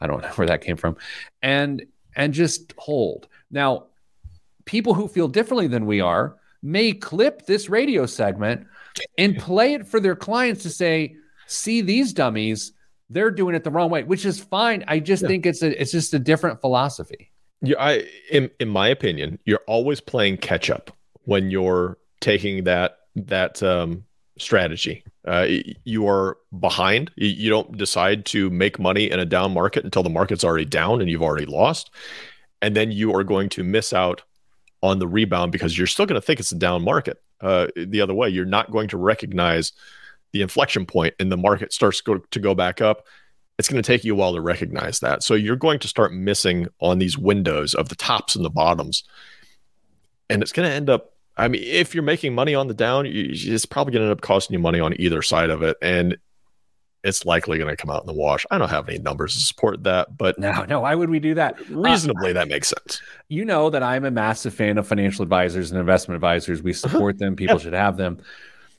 I 0.00 0.08
don't 0.08 0.20
know 0.20 0.28
where 0.34 0.48
that 0.48 0.60
came 0.60 0.76
from. 0.76 0.96
And 1.40 1.86
and 2.14 2.34
just 2.34 2.74
hold. 2.76 3.28
Now, 3.50 3.86
people 4.64 4.94
who 4.94 5.06
feel 5.06 5.28
differently 5.28 5.68
than 5.68 5.86
we 5.86 6.00
are 6.00 6.36
may 6.60 6.92
clip 6.92 7.46
this 7.46 7.68
radio 7.70 8.04
segment 8.04 8.66
and 9.16 9.38
play 9.38 9.74
it 9.74 9.86
for 9.86 10.00
their 10.00 10.16
clients 10.16 10.64
to 10.64 10.70
say, 10.70 11.14
see 11.46 11.80
these 11.80 12.12
dummies, 12.12 12.72
they're 13.08 13.30
doing 13.30 13.54
it 13.54 13.62
the 13.62 13.70
wrong 13.70 13.88
way, 13.88 14.02
which 14.02 14.26
is 14.26 14.40
fine. 14.40 14.84
I 14.88 14.98
just 14.98 15.22
yeah. 15.22 15.28
think 15.28 15.46
it's 15.46 15.62
a 15.62 15.80
it's 15.80 15.92
just 15.92 16.12
a 16.14 16.18
different 16.18 16.60
philosophy. 16.60 17.30
Yeah, 17.60 17.76
I 17.78 18.08
in 18.28 18.50
in 18.58 18.68
my 18.68 18.88
opinion, 18.88 19.38
you're 19.44 19.62
always 19.68 20.00
playing 20.00 20.38
catch 20.38 20.68
up 20.68 20.90
when 21.26 21.52
you're 21.52 21.96
taking 22.20 22.64
that 22.64 22.98
that 23.14 23.62
um 23.62 24.02
strategy. 24.36 25.04
Uh, 25.26 25.46
you 25.84 26.08
are 26.08 26.36
behind. 26.58 27.10
You 27.16 27.48
don't 27.48 27.76
decide 27.76 28.26
to 28.26 28.50
make 28.50 28.78
money 28.78 29.10
in 29.10 29.20
a 29.20 29.24
down 29.24 29.54
market 29.54 29.84
until 29.84 30.02
the 30.02 30.10
market's 30.10 30.44
already 30.44 30.64
down 30.64 31.00
and 31.00 31.08
you've 31.08 31.22
already 31.22 31.46
lost. 31.46 31.90
And 32.60 32.76
then 32.76 32.92
you 32.92 33.14
are 33.14 33.24
going 33.24 33.48
to 33.50 33.64
miss 33.64 33.92
out 33.92 34.22
on 34.82 34.98
the 34.98 35.06
rebound 35.06 35.52
because 35.52 35.78
you're 35.78 35.86
still 35.86 36.06
going 36.06 36.20
to 36.20 36.24
think 36.24 36.40
it's 36.40 36.52
a 36.52 36.58
down 36.58 36.82
market. 36.82 37.22
Uh, 37.40 37.68
the 37.76 38.00
other 38.00 38.14
way, 38.14 38.28
you're 38.28 38.44
not 38.44 38.70
going 38.70 38.88
to 38.88 38.96
recognize 38.96 39.72
the 40.32 40.42
inflection 40.42 40.86
point 40.86 41.14
and 41.20 41.30
the 41.30 41.36
market 41.36 41.72
starts 41.72 42.00
go, 42.00 42.18
to 42.18 42.40
go 42.40 42.54
back 42.54 42.80
up. 42.80 43.06
It's 43.58 43.68
going 43.68 43.82
to 43.82 43.86
take 43.86 44.02
you 44.02 44.14
a 44.14 44.16
while 44.16 44.34
to 44.34 44.40
recognize 44.40 45.00
that. 45.00 45.22
So 45.22 45.34
you're 45.34 45.56
going 45.56 45.78
to 45.80 45.88
start 45.88 46.12
missing 46.12 46.68
on 46.80 46.98
these 46.98 47.18
windows 47.18 47.74
of 47.74 47.90
the 47.90 47.94
tops 47.94 48.34
and 48.34 48.44
the 48.44 48.50
bottoms. 48.50 49.04
And 50.30 50.42
it's 50.42 50.52
going 50.52 50.68
to 50.68 50.74
end 50.74 50.88
up, 50.88 51.11
I 51.36 51.48
mean, 51.48 51.62
if 51.64 51.94
you're 51.94 52.02
making 52.02 52.34
money 52.34 52.54
on 52.54 52.68
the 52.68 52.74
down, 52.74 53.06
it's 53.06 53.66
probably 53.66 53.92
going 53.92 54.02
to 54.02 54.10
end 54.10 54.12
up 54.12 54.20
costing 54.20 54.54
you 54.54 54.60
money 54.60 54.80
on 54.80 54.98
either 55.00 55.22
side 55.22 55.50
of 55.50 55.62
it. 55.62 55.76
And 55.80 56.18
it's 57.04 57.24
likely 57.24 57.58
going 57.58 57.70
to 57.70 57.76
come 57.76 57.90
out 57.90 58.02
in 58.02 58.06
the 58.06 58.12
wash. 58.12 58.46
I 58.50 58.58
don't 58.58 58.68
have 58.68 58.88
any 58.88 58.98
numbers 58.98 59.34
to 59.34 59.40
support 59.40 59.82
that, 59.84 60.16
but 60.16 60.38
no, 60.38 60.64
no. 60.64 60.80
Why 60.80 60.94
would 60.94 61.10
we 61.10 61.18
do 61.18 61.34
that? 61.34 61.58
Reasonably, 61.68 62.30
uh, 62.30 62.34
that 62.34 62.48
makes 62.48 62.68
sense. 62.68 63.02
You 63.28 63.44
know 63.44 63.70
that 63.70 63.82
I'm 63.82 64.04
a 64.04 64.10
massive 64.10 64.54
fan 64.54 64.78
of 64.78 64.86
financial 64.86 65.22
advisors 65.22 65.70
and 65.70 65.80
investment 65.80 66.16
advisors. 66.16 66.62
We 66.62 66.70
uh-huh. 66.70 66.88
support 66.88 67.18
them. 67.18 67.34
People 67.34 67.56
yeah. 67.56 67.62
should 67.62 67.72
have 67.72 67.96
them. 67.96 68.18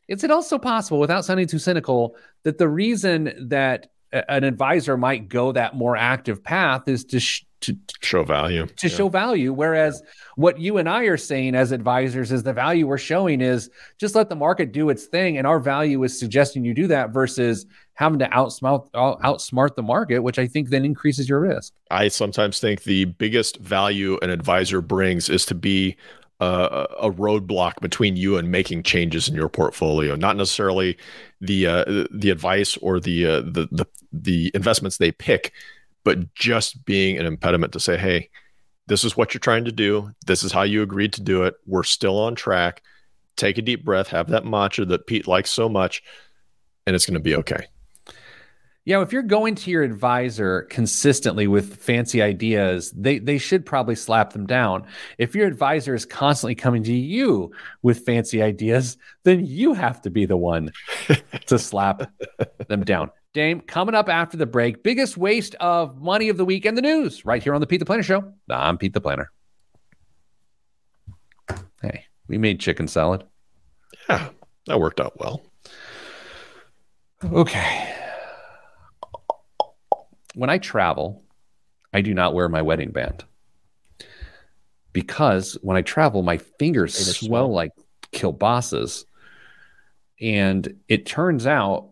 Is 0.08 0.24
it 0.24 0.32
also 0.32 0.58
possible, 0.58 1.00
without 1.00 1.26
sounding 1.26 1.48
too 1.48 1.60
cynical, 1.60 2.16
that 2.44 2.58
the 2.60 2.70
reason 2.70 3.50
that 3.50 3.88
an 4.12 4.44
advisor 4.44 4.96
might 4.96 5.28
go 5.28 5.52
that 5.52 5.76
more 5.76 5.98
active 5.98 6.44
path 6.44 6.88
is 6.88 7.04
to 7.06 7.20
sh- 7.20 7.44
to, 7.64 7.78
show 8.02 8.24
value 8.24 8.66
to 8.66 8.88
yeah. 8.88 8.96
show 8.96 9.08
value 9.08 9.54
whereas 9.54 10.02
what 10.36 10.60
you 10.60 10.78
and 10.78 10.90
i 10.90 11.04
are 11.04 11.18
saying 11.18 11.56
as 11.56 11.72
advisors 11.72 12.32
is 12.32 12.44
the 12.44 12.54
value 12.54 12.86
we're 12.86 12.98
showing 12.98 13.42
is 13.42 13.70
just 13.98 14.16
let 14.16 14.30
the 14.30 14.36
market 14.36 14.72
do 14.72 14.90
its 14.90 15.06
thing 15.06 15.38
and 15.38 15.48
our 15.48 15.60
value 15.60 16.04
is 16.04 16.18
suggesting 16.18 16.66
you 16.66 16.74
do 16.74 16.88
that 16.88 17.12
versus 17.12 17.66
having 17.94 18.20
to 18.20 18.28
outsmart 18.28 18.90
outsmart 18.92 19.76
the 19.76 19.84
market 19.84 20.20
which 20.20 20.38
i 20.38 20.46
think 20.46 20.70
then 20.70 20.84
increases 20.84 21.30
your 21.30 21.40
risk 21.40 21.74
i 21.90 22.08
sometimes 22.08 22.60
think 22.60 22.84
the 22.84 23.06
biggest 23.06 23.58
value 23.58 24.18
an 24.22 24.30
advisor 24.30 24.82
brings 24.82 25.30
is 25.30 25.46
to 25.46 25.56
be 25.56 25.96
a, 26.44 26.88
a 27.02 27.12
roadblock 27.12 27.80
between 27.80 28.16
you 28.16 28.38
and 28.38 28.52
making 28.52 28.84
changes 28.84 29.28
in 29.28 29.36
your 29.36 29.50
portfolio. 29.50 30.16
Not 30.16 30.38
necessarily 30.38 30.98
the 31.42 31.68
uh, 31.68 32.06
the 32.12 32.30
advice 32.30 32.78
or 32.78 33.00
the, 33.00 33.26
uh, 33.26 33.42
the 33.42 33.68
the 33.72 33.86
the 34.12 34.52
investments 34.54 34.98
they 34.98 35.12
pick, 35.12 35.54
but 36.04 36.34
just 36.36 36.86
being 36.86 37.18
an 37.18 37.26
impediment 37.26 37.74
to 37.74 37.80
say, 37.80 37.98
"Hey, 37.98 38.30
this 38.88 39.04
is 39.04 39.16
what 39.16 39.34
you're 39.34 39.40
trying 39.40 39.66
to 39.66 39.72
do. 39.72 40.12
This 40.26 40.44
is 40.44 40.52
how 40.52 40.64
you 40.64 40.82
agreed 40.82 41.14
to 41.14 41.22
do 41.22 41.44
it. 41.44 41.56
We're 41.66 41.84
still 41.84 42.20
on 42.20 42.36
track. 42.36 42.82
Take 43.36 43.58
a 43.58 43.62
deep 43.62 43.84
breath. 43.84 44.10
Have 44.10 44.30
that 44.30 44.44
matcha 44.44 44.88
that 44.90 45.08
Pete 45.08 45.28
likes 45.28 45.50
so 45.50 45.70
much, 45.70 46.04
and 46.86 46.96
it's 46.96 47.06
going 47.06 47.16
to 47.16 47.20
be 47.20 47.36
okay." 47.36 47.68
Yeah, 48.86 49.02
if 49.02 49.14
you're 49.14 49.24
going 49.24 49.56
to 49.56 49.72
your 49.72 49.84
advisor 49.84 50.64
consistently 50.64 51.48
with 51.48 51.78
fancy 51.78 52.22
ideas, 52.22 52.92
they 52.92 53.18
they 53.18 53.38
should 53.38 53.66
probably 53.66 53.96
slap 53.96 54.34
them 54.34 54.46
down. 54.46 54.86
If 55.18 55.36
your 55.36 55.48
advisor 55.48 55.96
is 55.96 56.06
constantly 56.06 56.56
coming 56.56 56.84
to 56.84 56.94
you 56.94 57.52
with 57.82 58.06
fancy 58.06 58.42
ideas, 58.42 58.98
then 59.24 59.46
you 59.46 59.74
have 59.74 60.02
to 60.02 60.10
be 60.10 60.26
the 60.26 60.36
one 60.36 60.74
to 61.46 61.58
slap 61.58 62.12
them 62.68 62.84
down. 62.84 63.10
Dame, 63.34 63.62
coming 63.62 63.96
up 63.96 64.10
after 64.10 64.38
the 64.38 64.46
break, 64.46 64.84
biggest 64.84 65.18
waste 65.18 65.56
of 65.56 66.00
money 66.00 66.30
of 66.30 66.38
the 66.38 66.46
week 66.46 66.66
and 66.66 66.78
the 66.78 66.82
news 66.82 67.26
right 67.26 67.42
here 67.42 67.56
on 67.56 67.62
the 67.62 67.68
Pete 67.68 67.80
the 67.80 67.86
Planner 67.86 68.04
Show. 68.04 68.32
I'm 68.50 68.78
Pete 68.78 68.94
the 68.94 69.02
Planner. 69.02 69.32
Hey, 71.82 72.06
we 72.28 72.38
made 72.38 72.60
chicken 72.60 72.88
salad. 72.88 73.24
Yeah, 74.08 74.30
that 74.68 74.80
worked 74.80 75.00
out 75.00 75.20
well. 75.20 75.42
Okay 77.24 77.94
when 80.36 80.50
I 80.50 80.58
travel, 80.58 81.24
I 81.94 82.02
do 82.02 82.14
not 82.14 82.34
wear 82.34 82.50
my 82.50 82.62
wedding 82.62 82.92
band 82.92 83.24
because 84.92 85.58
when 85.62 85.78
I 85.78 85.82
travel, 85.82 86.24
my 86.24 86.38
fingers 86.38 87.18
swell 87.18 87.52
like 87.52 87.72
kielbasa's. 88.12 89.06
And 90.22 90.80
it 90.88 91.06
turns 91.06 91.46
out 91.46 91.90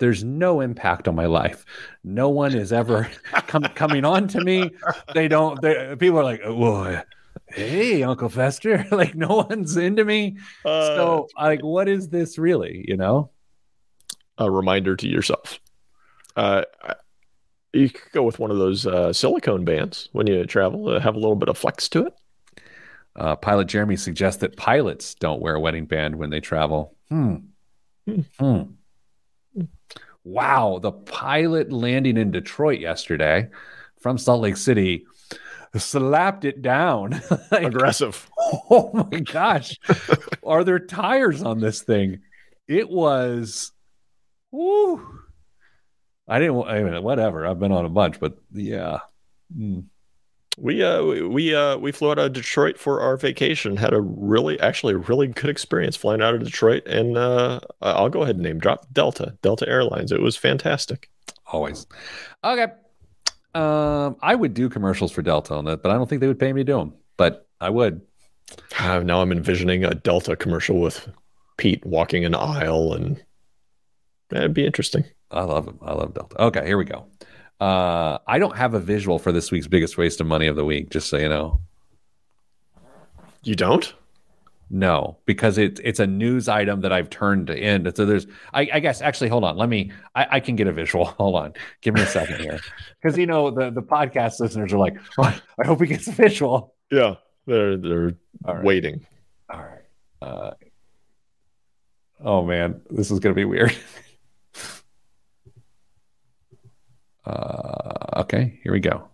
there's 0.00 0.24
no 0.24 0.60
impact 0.60 1.06
on 1.06 1.14
my 1.14 1.26
life. 1.26 1.64
No 2.02 2.28
one 2.30 2.54
is 2.54 2.72
ever 2.72 3.08
com- 3.46 3.62
coming 3.74 4.04
on 4.04 4.26
to 4.28 4.40
me. 4.42 4.70
They 5.14 5.28
don't, 5.28 5.60
they, 5.62 5.94
people 5.96 6.18
are 6.18 6.24
like, 6.24 6.42
whoa, 6.42 7.02
hey, 7.48 8.02
Uncle 8.02 8.28
Fester. 8.28 8.86
like, 8.90 9.14
no 9.14 9.46
one's 9.48 9.76
into 9.76 10.04
me. 10.04 10.38
Uh, 10.64 10.86
so, 10.86 11.28
like, 11.36 11.62
what 11.62 11.88
is 11.88 12.08
this 12.08 12.38
really, 12.38 12.84
you 12.88 12.96
know? 12.96 13.30
A 14.38 14.50
reminder 14.50 14.96
to 14.96 15.06
yourself. 15.06 15.60
Uh, 16.34 16.62
you 17.72 17.90
could 17.90 18.10
go 18.12 18.22
with 18.22 18.38
one 18.38 18.50
of 18.50 18.56
those 18.56 18.86
uh, 18.86 19.12
silicone 19.12 19.64
bands 19.64 20.08
when 20.12 20.26
you 20.26 20.44
travel, 20.44 20.88
uh, 20.88 20.98
have 20.98 21.14
a 21.14 21.18
little 21.18 21.36
bit 21.36 21.48
of 21.48 21.58
flex 21.58 21.88
to 21.90 22.06
it. 22.06 22.14
Uh, 23.16 23.36
Pilot 23.36 23.66
Jeremy 23.66 23.96
suggests 23.96 24.40
that 24.40 24.56
pilots 24.56 25.14
don't 25.14 25.42
wear 25.42 25.56
a 25.56 25.60
wedding 25.60 25.84
band 25.84 26.16
when 26.16 26.30
they 26.30 26.40
travel. 26.40 26.96
Hmm. 27.10 27.36
Hmm. 28.38 28.62
Wow. 30.24 30.78
The 30.80 30.92
pilot 30.92 31.72
landing 31.72 32.16
in 32.16 32.30
Detroit 32.30 32.80
yesterday 32.80 33.48
from 34.00 34.18
Salt 34.18 34.42
Lake 34.42 34.56
City 34.56 35.06
slapped 35.76 36.44
it 36.44 36.62
down. 36.62 37.20
like, 37.50 37.64
Aggressive. 37.64 38.28
Oh 38.72 39.08
my 39.12 39.20
gosh. 39.20 39.78
Are 40.42 40.64
there 40.64 40.80
tires 40.80 41.42
on 41.42 41.60
this 41.60 41.82
thing? 41.82 42.20
It 42.66 42.88
was. 42.90 43.70
Woo 44.50 45.20
I 46.26 46.38
didn't. 46.38 46.64
I 46.64 46.82
mean, 46.82 47.02
whatever. 47.02 47.46
I've 47.46 47.58
been 47.58 47.72
on 47.72 47.84
a 47.84 47.90
bunch, 47.90 48.20
but 48.20 48.38
yeah. 48.52 49.00
Mm. 49.56 49.84
We 50.58 50.82
uh 50.82 51.02
we 51.02 51.54
uh 51.54 51.76
we 51.78 51.92
flew 51.92 52.10
out 52.10 52.18
of 52.18 52.32
Detroit 52.32 52.78
for 52.78 53.00
our 53.00 53.16
vacation. 53.16 53.76
Had 53.76 53.94
a 53.94 54.00
really 54.00 54.58
actually 54.60 54.94
really 54.94 55.28
good 55.28 55.48
experience 55.48 55.96
flying 55.96 56.20
out 56.20 56.34
of 56.34 56.44
Detroit, 56.44 56.86
and 56.86 57.16
uh 57.16 57.60
I'll 57.80 58.10
go 58.10 58.22
ahead 58.22 58.36
and 58.36 58.44
name 58.44 58.58
drop 58.58 58.86
Delta 58.92 59.36
Delta 59.42 59.68
Airlines. 59.68 60.12
It 60.12 60.20
was 60.20 60.36
fantastic. 60.36 61.08
Always. 61.46 61.86
Okay. 62.44 62.66
Um, 63.54 64.16
I 64.22 64.34
would 64.34 64.54
do 64.54 64.68
commercials 64.68 65.10
for 65.10 65.22
Delta 65.22 65.54
on 65.54 65.64
that, 65.64 65.82
but 65.82 65.90
I 65.90 65.94
don't 65.94 66.08
think 66.08 66.20
they 66.20 66.28
would 66.28 66.38
pay 66.38 66.52
me 66.52 66.60
to 66.60 66.64
do 66.64 66.78
them. 66.78 66.94
But 67.16 67.48
I 67.60 67.70
would. 67.70 68.00
Uh, 68.78 69.00
now 69.04 69.20
I'm 69.20 69.32
envisioning 69.32 69.84
a 69.84 69.94
Delta 69.94 70.36
commercial 70.36 70.80
with 70.80 71.08
Pete 71.56 71.84
walking 71.84 72.24
an 72.24 72.34
aisle, 72.34 72.92
and 72.92 73.22
that'd 74.28 74.54
be 74.54 74.64
interesting. 74.66 75.04
I 75.30 75.42
love 75.42 75.66
him. 75.66 75.78
I 75.82 75.92
love 75.92 76.14
Delta. 76.14 76.42
Okay, 76.42 76.66
here 76.66 76.78
we 76.78 76.84
go. 76.84 77.06
Uh, 77.60 78.18
I 78.26 78.38
don't 78.38 78.56
have 78.56 78.74
a 78.74 78.80
visual 78.80 79.18
for 79.18 79.32
this 79.32 79.50
week's 79.50 79.66
biggest 79.66 79.98
waste 79.98 80.20
of 80.20 80.26
money 80.26 80.46
of 80.46 80.56
the 80.56 80.64
week. 80.64 80.90
Just 80.90 81.08
so 81.08 81.18
you 81.18 81.28
know. 81.28 81.60
You 83.42 83.54
don't? 83.54 83.92
No, 84.72 85.16
because 85.26 85.58
it's 85.58 85.80
it's 85.82 85.98
a 85.98 86.06
news 86.06 86.48
item 86.48 86.82
that 86.82 86.92
I've 86.92 87.10
turned 87.10 87.50
in. 87.50 87.92
So 87.92 88.06
there's, 88.06 88.28
I, 88.54 88.68
I 88.72 88.78
guess, 88.78 89.02
actually, 89.02 89.28
hold 89.28 89.42
on. 89.42 89.56
Let 89.56 89.68
me. 89.68 89.90
I, 90.14 90.26
I, 90.30 90.40
can 90.40 90.54
get 90.54 90.68
a 90.68 90.72
visual. 90.72 91.04
Hold 91.18 91.34
on. 91.34 91.54
Give 91.80 91.92
me 91.92 92.02
a 92.02 92.06
second 92.06 92.38
here, 92.40 92.60
because 93.02 93.18
you 93.18 93.26
know 93.26 93.50
the 93.50 93.70
the 93.70 93.82
podcast 93.82 94.38
listeners 94.38 94.72
are 94.72 94.78
like, 94.78 94.96
oh, 95.18 95.40
I 95.60 95.66
hope 95.66 95.80
he 95.80 95.88
gets 95.88 96.06
a 96.06 96.12
visual. 96.12 96.76
Yeah, 96.88 97.16
they're 97.46 97.76
they're 97.76 98.14
right. 98.44 98.62
waiting. 98.62 99.04
All 99.52 99.60
right. 99.60 99.82
Uh, 100.22 100.50
oh 102.24 102.44
man, 102.44 102.80
this 102.90 103.10
is 103.10 103.18
gonna 103.18 103.34
be 103.34 103.44
weird. 103.44 103.74
Uh, 107.24 108.20
okay, 108.20 108.58
here 108.62 108.72
we 108.72 108.80
go. 108.80 109.08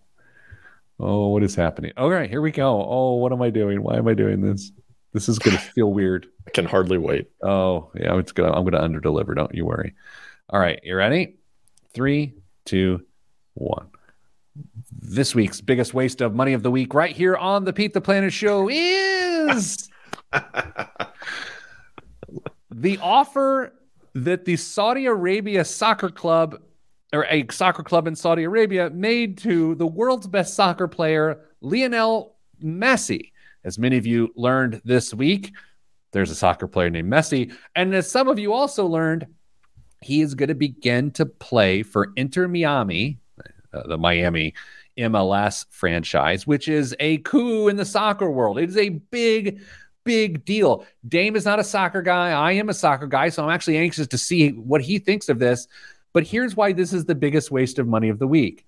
Oh, 0.99 1.27
what 1.27 1.43
is 1.43 1.55
happening? 1.55 1.91
All 1.97 2.09
right, 2.09 2.29
here 2.29 2.41
we 2.41 2.51
go. 2.51 2.83
Oh, 2.83 3.15
what 3.15 3.31
am 3.31 3.41
I 3.41 3.49
doing? 3.49 3.83
Why 3.83 3.97
am 3.97 4.07
I 4.07 4.13
doing 4.13 4.41
this? 4.41 4.71
This 5.13 5.29
is 5.29 5.39
gonna 5.39 5.57
feel 5.75 5.91
weird. 5.91 6.27
I 6.47 6.51
can 6.51 6.65
hardly 6.65 6.97
wait. 6.97 7.29
Oh, 7.43 7.91
yeah, 7.95 8.17
it's 8.17 8.31
gonna. 8.31 8.51
I'm 8.51 8.63
gonna 8.63 8.81
under 8.83 8.99
deliver. 8.99 9.35
Don't 9.35 9.53
you 9.53 9.65
worry. 9.65 9.93
All 10.49 10.59
right, 10.59 10.79
you 10.83 10.95
ready? 10.95 11.35
Three, 11.93 12.33
two, 12.65 13.05
one. 13.53 13.87
This 14.91 15.35
week's 15.35 15.61
biggest 15.61 15.93
waste 15.93 16.21
of 16.21 16.33
money 16.33 16.53
of 16.53 16.63
the 16.63 16.71
week, 16.71 16.93
right 16.93 17.15
here 17.15 17.35
on 17.35 17.65
the 17.65 17.73
Pete 17.73 17.93
the 17.93 18.01
Planner 18.01 18.31
Show, 18.31 18.69
is 18.69 19.89
the 22.71 22.97
offer 22.99 23.73
that 24.15 24.45
the 24.45 24.55
Saudi 24.55 25.05
Arabia 25.05 25.63
Soccer 25.63 26.09
Club 26.09 26.59
or 27.13 27.25
a 27.25 27.45
soccer 27.51 27.83
club 27.83 28.07
in 28.07 28.15
Saudi 28.15 28.43
Arabia 28.43 28.89
made 28.89 29.37
to 29.39 29.75
the 29.75 29.87
world's 29.87 30.27
best 30.27 30.53
soccer 30.53 30.87
player, 30.87 31.41
Lionel 31.61 32.35
Messi. 32.63 33.31
As 33.63 33.79
many 33.79 33.97
of 33.97 34.05
you 34.05 34.31
learned 34.35 34.81
this 34.83 35.13
week, 35.13 35.53
there's 36.11 36.31
a 36.31 36.35
soccer 36.35 36.67
player 36.67 36.89
named 36.89 37.11
Messi. 37.11 37.53
And 37.75 37.93
as 37.93 38.09
some 38.09 38.27
of 38.27 38.39
you 38.39 38.53
also 38.53 38.85
learned, 38.85 39.27
he 40.01 40.21
is 40.21 40.35
going 40.35 40.49
to 40.49 40.55
begin 40.55 41.11
to 41.11 41.25
play 41.25 41.83
for 41.83 42.11
Inter 42.15 42.47
Miami, 42.47 43.19
uh, 43.73 43.87
the 43.87 43.97
Miami 43.97 44.53
MLS 44.97 45.65
franchise, 45.69 46.45
which 46.45 46.67
is 46.67 46.95
a 46.99 47.17
coup 47.19 47.67
in 47.67 47.75
the 47.75 47.85
soccer 47.85 48.29
world. 48.29 48.57
It 48.57 48.69
is 48.69 48.77
a 48.77 48.89
big, 48.89 49.61
big 50.03 50.45
deal. 50.45 50.85
Dame 51.07 51.35
is 51.35 51.45
not 51.45 51.59
a 51.59 51.63
soccer 51.63 52.01
guy. 52.01 52.31
I 52.31 52.53
am 52.53 52.69
a 52.69 52.73
soccer 52.73 53.07
guy. 53.07 53.29
So 53.29 53.43
I'm 53.43 53.49
actually 53.49 53.77
anxious 53.77 54.07
to 54.07 54.17
see 54.17 54.49
what 54.49 54.81
he 54.81 54.99
thinks 54.99 55.29
of 55.29 55.39
this. 55.39 55.67
But 56.17 56.25
here's 56.25 56.55
why 56.55 56.73
this 56.73 56.93
is 56.93 57.05
the 57.05 57.13
biggest 57.13 57.51
waste 57.51 57.77
of 57.77 57.87
money 57.87 58.09
of 58.09 58.17
the 58.17 58.25
week. 58.25 58.65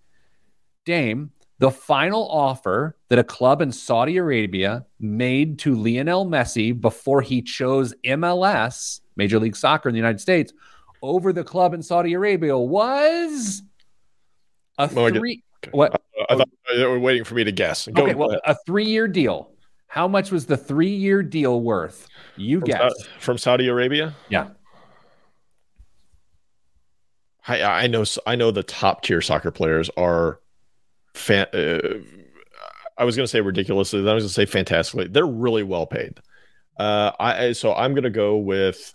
Dame, 0.86 1.32
the 1.58 1.72
final 1.72 2.30
offer 2.30 2.96
that 3.08 3.18
a 3.18 3.24
club 3.24 3.64
in 3.64 3.72
Saudi 3.72 4.18
Arabia 4.18 4.86
made 5.00 5.58
to 5.58 5.74
Lionel 5.74 6.28
Messi 6.28 6.80
before 6.80 7.24
he 7.24 7.42
chose 7.42 7.96
MLS, 8.06 9.02
Major 9.16 9.40
League 9.40 9.56
Soccer 9.56 9.90
in 9.90 9.94
the 9.94 9.98
United 9.98 10.22
States, 10.22 10.54
over 11.02 11.34
the 11.34 11.44
club 11.44 11.74
in 11.74 11.82
Saudi 11.82 12.14
Arabia 12.14 12.56
was 12.56 13.64
a 14.78 14.88
three. 14.88 15.42
What? 15.72 16.00
I, 16.30 16.36
thought 16.36 16.50
they 16.76 16.86
were 16.86 17.00
waiting 17.00 17.24
for 17.24 17.34
me 17.34 17.46
to 17.46 17.52
guess. 17.52 17.88
Go 17.88 18.04
okay, 18.04 18.14
well, 18.14 18.40
a 18.46 18.56
three-year 18.68 19.08
deal. 19.08 19.50
How 19.88 20.08
much 20.08 20.30
was 20.30 20.46
the 20.46 20.56
three-year 20.56 21.24
deal 21.24 21.62
worth? 21.62 22.08
You 22.36 22.60
from 22.60 22.68
guess. 22.68 22.94
from 23.20 23.40
Saudi 23.40 23.70
Arabia? 23.70 24.14
Yeah. 24.30 24.50
I, 27.48 27.64
I 27.64 27.88
know 27.88 28.06
I 28.28 28.36
know 28.36 28.52
the 28.52 28.64
top 28.64 29.04
tier 29.04 29.22
soccer 29.22 29.52
players 29.52 29.90
are 29.98 30.40
fan. 31.14 31.48
Uh, 31.54 32.00
I 32.98 33.06
was 33.06 33.16
going 33.16 33.24
to 33.24 33.30
say 33.30 33.42
ridiculously. 33.42 34.02
Then 34.02 34.10
I 34.12 34.14
was 34.14 34.24
going 34.24 34.30
to 34.30 34.34
say 34.34 34.46
fantastically. 34.46 35.08
They're 35.08 35.26
really 35.26 35.64
well 35.64 35.88
paid. 35.88 36.20
Uh, 36.78 37.12
I 37.20 37.52
so 37.54 37.74
I'm 37.74 37.94
going 37.94 38.04
to 38.04 38.10
go 38.10 38.38
with 38.38 38.94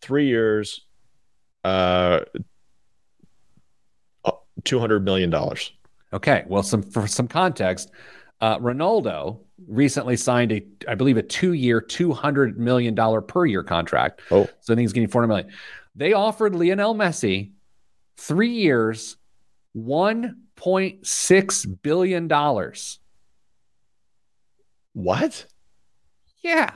three 0.00 0.26
years, 0.26 0.86
uh, 1.64 2.20
two 4.64 4.78
hundred 4.78 5.04
million 5.04 5.30
dollars. 5.30 5.72
Okay, 6.12 6.44
well, 6.46 6.62
some 6.62 6.82
for 6.82 7.06
some 7.06 7.28
context, 7.28 7.90
uh, 8.40 8.58
Ronaldo 8.58 9.40
recently 9.66 10.16
signed 10.16 10.52
a, 10.52 10.64
I 10.88 10.94
believe, 10.94 11.16
a 11.16 11.22
two-year, 11.22 11.80
two 11.80 12.12
hundred 12.12 12.58
million 12.58 12.94
dollar 12.94 13.20
per 13.20 13.44
year 13.44 13.62
contract. 13.62 14.20
Oh, 14.30 14.48
so 14.60 14.72
I 14.72 14.76
think 14.76 14.80
he's 14.80 14.92
getting 14.92 15.08
four 15.08 15.22
hundred 15.22 15.28
million. 15.28 15.50
They 15.94 16.12
offered 16.12 16.54
Lionel 16.54 16.94
Messi 16.94 17.52
three 18.16 18.50
years, 18.52 19.16
one 19.72 20.42
point 20.56 21.06
six 21.06 21.64
billion 21.66 22.28
dollars. 22.28 22.98
What? 24.92 25.46
Yeah. 26.42 26.74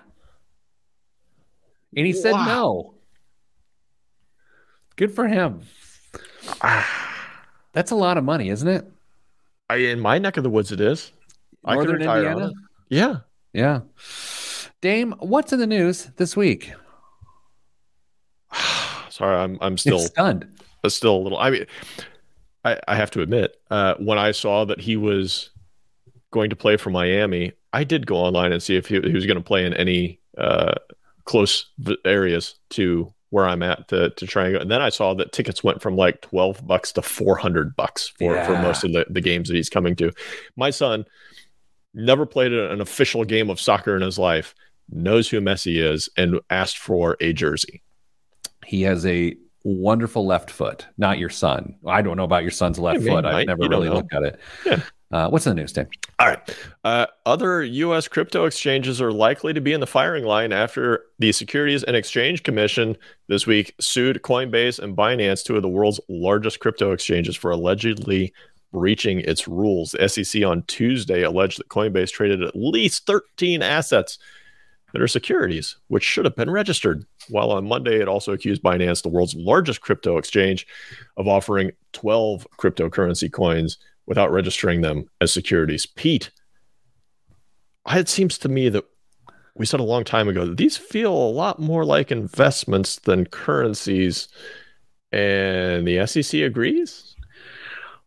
And 1.97 2.07
he 2.07 2.13
said 2.13 2.33
Wow. 2.33 2.45
no. 2.47 2.95
Good 4.97 5.15
for 5.15 5.27
him. 5.27 5.63
That's 7.73 7.91
a 7.91 7.97
lot 7.97 8.19
of 8.19 8.25
money, 8.25 8.51
isn't 8.51 8.69
it? 8.69 8.85
I, 9.71 9.77
in 9.77 10.01
my 10.01 10.19
neck 10.19 10.37
of 10.37 10.43
the 10.43 10.51
woods, 10.51 10.73
it 10.73 10.81
is. 10.81 11.13
I 11.65 11.77
could 11.77 11.89
Northern 11.89 12.03
Indiana? 12.03 12.49
it. 12.49 12.55
Yeah. 12.89 13.17
Yeah. 13.53 13.81
Dame, 14.81 15.13
what's 15.21 15.53
in 15.53 15.59
the 15.59 15.67
news 15.67 16.07
this 16.17 16.37
week? 16.37 16.73
Sorry, 19.11 19.37
I'm 19.37 19.59
I'm 19.61 19.79
still 19.79 19.97
It's 19.99 20.07
stunned. 20.07 20.47
Still 20.89 21.17
a 21.17 21.23
little. 21.23 21.39
I 21.39 21.51
mean, 21.51 21.67
I, 22.65 22.79
I 22.89 22.97
have 22.97 23.11
to 23.13 23.23
admit, 23.23 23.57
uh, 23.71 23.95
when 23.99 24.19
I 24.19 24.33
saw 24.33 24.65
that 24.65 24.81
he 24.81 24.97
was 24.97 25.51
going 26.31 26.51
to 26.51 26.57
play 26.57 26.77
for 26.77 26.91
Miami, 26.91 27.53
I 27.73 27.85
did 27.85 28.07
go 28.07 28.17
online 28.17 28.53
and 28.53 28.63
see 28.63 28.77
if 28.77 28.87
he, 28.87 29.01
he 29.01 29.13
was 29.13 29.27
going 29.27 29.39
to 29.39 29.43
play 29.43 29.65
in 29.65 29.75
any 29.75 30.21
uh, 30.37 30.75
close 31.25 31.67
v- 31.79 31.97
areas 32.05 32.57
to 32.71 33.13
where 33.31 33.47
I'm 33.47 33.63
at 33.63 33.87
to 33.89 34.11
to 34.11 34.27
try 34.27 34.47
and 34.47 34.55
go. 34.55 34.61
And 34.61 34.71
then 34.71 34.83
I 34.83 34.89
saw 34.89 35.15
that 35.15 35.33
tickets 35.33 35.63
went 35.63 35.81
from 35.81 35.97
like 35.97 36.21
twelve 36.21 36.67
bucks 36.67 36.93
to 36.93 37.03
four 37.03 37.37
hundred 37.37 37.77
bucks 37.77 38.09
for 38.19 38.43
for 38.45 38.61
most 38.61 38.83
of 38.83 38.93
the, 38.93 39.07
the 39.09 39.21
games 39.21 39.49
that 39.49 39.55
he's 39.55 39.71
coming 39.71 39.95
to. 39.97 40.13
My 40.57 40.71
son 40.71 41.05
never 41.95 42.27
played 42.27 42.53
an 42.53 42.81
official 42.81 43.25
game 43.25 43.51
of 43.51 43.61
soccer 43.61 43.95
in 43.97 44.03
his 44.03 44.19
life, 44.19 44.55
knows 44.91 45.29
who 45.29 45.41
Messi 45.41 45.81
is, 45.81 46.09
and 46.17 46.41
asked 46.51 46.79
for 46.79 47.17
a 47.21 47.33
jersey. 47.33 47.83
He 48.67 48.83
has 48.83 49.07
a 49.07 49.37
wonderful 49.65 50.27
left 50.27 50.51
foot, 50.51 50.87
not 50.99 51.19
your 51.19 51.31
son. 51.31 51.75
I 51.87 52.03
don't 52.03 52.17
know 52.17 52.25
about 52.25 52.43
your 52.43 52.51
son's 52.51 52.79
left 52.79 53.05
foot. 53.05 53.25
I've 53.25 53.47
never 53.47 53.69
really 53.69 53.89
know. 53.89 53.97
looked 53.97 54.15
at 54.15 54.23
it. 54.23 54.41
Yeah. 54.65 54.81
Uh, 55.13 55.29
what's 55.29 55.45
in 55.45 55.57
the 55.57 55.61
news, 55.61 55.73
Dame? 55.73 55.89
All 56.21 56.29
right. 56.29 56.57
Uh, 56.85 57.07
other 57.27 57.65
U.S. 57.65 58.07
crypto 58.07 58.45
exchanges 58.45 59.03
are 59.03 59.13
likely 59.13 59.53
to 59.53 59.61
be 59.61 59.73
in 59.73 59.81
the 59.81 59.87
firing 59.87 60.25
line 60.25 60.53
after 60.53 61.05
the 61.19 61.33
Securities 61.33 61.83
and 61.83 61.97
Exchange 61.97 62.45
Commission 62.45 62.97
this 63.27 63.45
week 63.45 63.75
sued 63.81 64.23
Coinbase 64.23 64.79
and 64.79 64.97
Binance, 64.97 65.45
two 65.45 65.57
of 65.57 65.63
the 65.63 65.69
world's 65.69 66.01
largest 66.09 66.61
crypto 66.61 66.93
exchanges, 66.93 67.35
for 67.35 67.51
allegedly 67.51 68.33
breaching 68.73 69.19
its 69.21 69.49
rules. 69.49 69.93
The 69.93 70.09
SEC 70.09 70.45
on 70.45 70.63
Tuesday 70.69 71.23
alleged 71.23 71.59
that 71.59 71.69
Coinbase 71.69 72.13
traded 72.13 72.43
at 72.43 72.55
least 72.55 73.05
13 73.07 73.63
assets 73.63 74.17
that 74.93 75.03
are 75.03 75.09
securities, 75.09 75.77
which 75.89 76.05
should 76.05 76.25
have 76.25 76.37
been 76.37 76.51
registered. 76.51 77.05
While 77.29 77.51
on 77.53 77.69
Monday, 77.69 78.01
it 78.01 78.09
also 78.09 78.33
accused 78.33 78.63
Binance, 78.63 79.03
the 79.03 79.09
world's 79.09 79.35
largest 79.35 79.81
crypto 79.81 80.17
exchange, 80.17 80.67
of 81.17 81.29
offering 81.29 81.71
12 81.93 82.47
cryptocurrency 82.59 83.31
coins 83.31 83.79
without 84.07 84.33
registering 84.33 84.81
them 84.81 85.05
as 85.21 85.33
securities. 85.33 85.87
Pete, 85.87 86.31
it 87.89 88.09
seems 88.09 88.39
to 88.39 88.49
me 88.49 88.69
that 88.69 88.85
we 89.57 89.67
said 89.67 89.81
a 89.81 89.85
long 89.85 90.05
time 90.05 90.29
ago 90.29 90.47
that 90.47 90.57
these 90.57 90.77
feel 90.77 91.13
a 91.13 91.31
lot 91.31 91.59
more 91.59 91.85
like 91.85 92.11
investments 92.11 92.97
than 92.97 93.27
currencies, 93.27 94.29
and 95.13 95.87
the 95.87 96.07
SEC 96.07 96.41
agrees. 96.43 97.15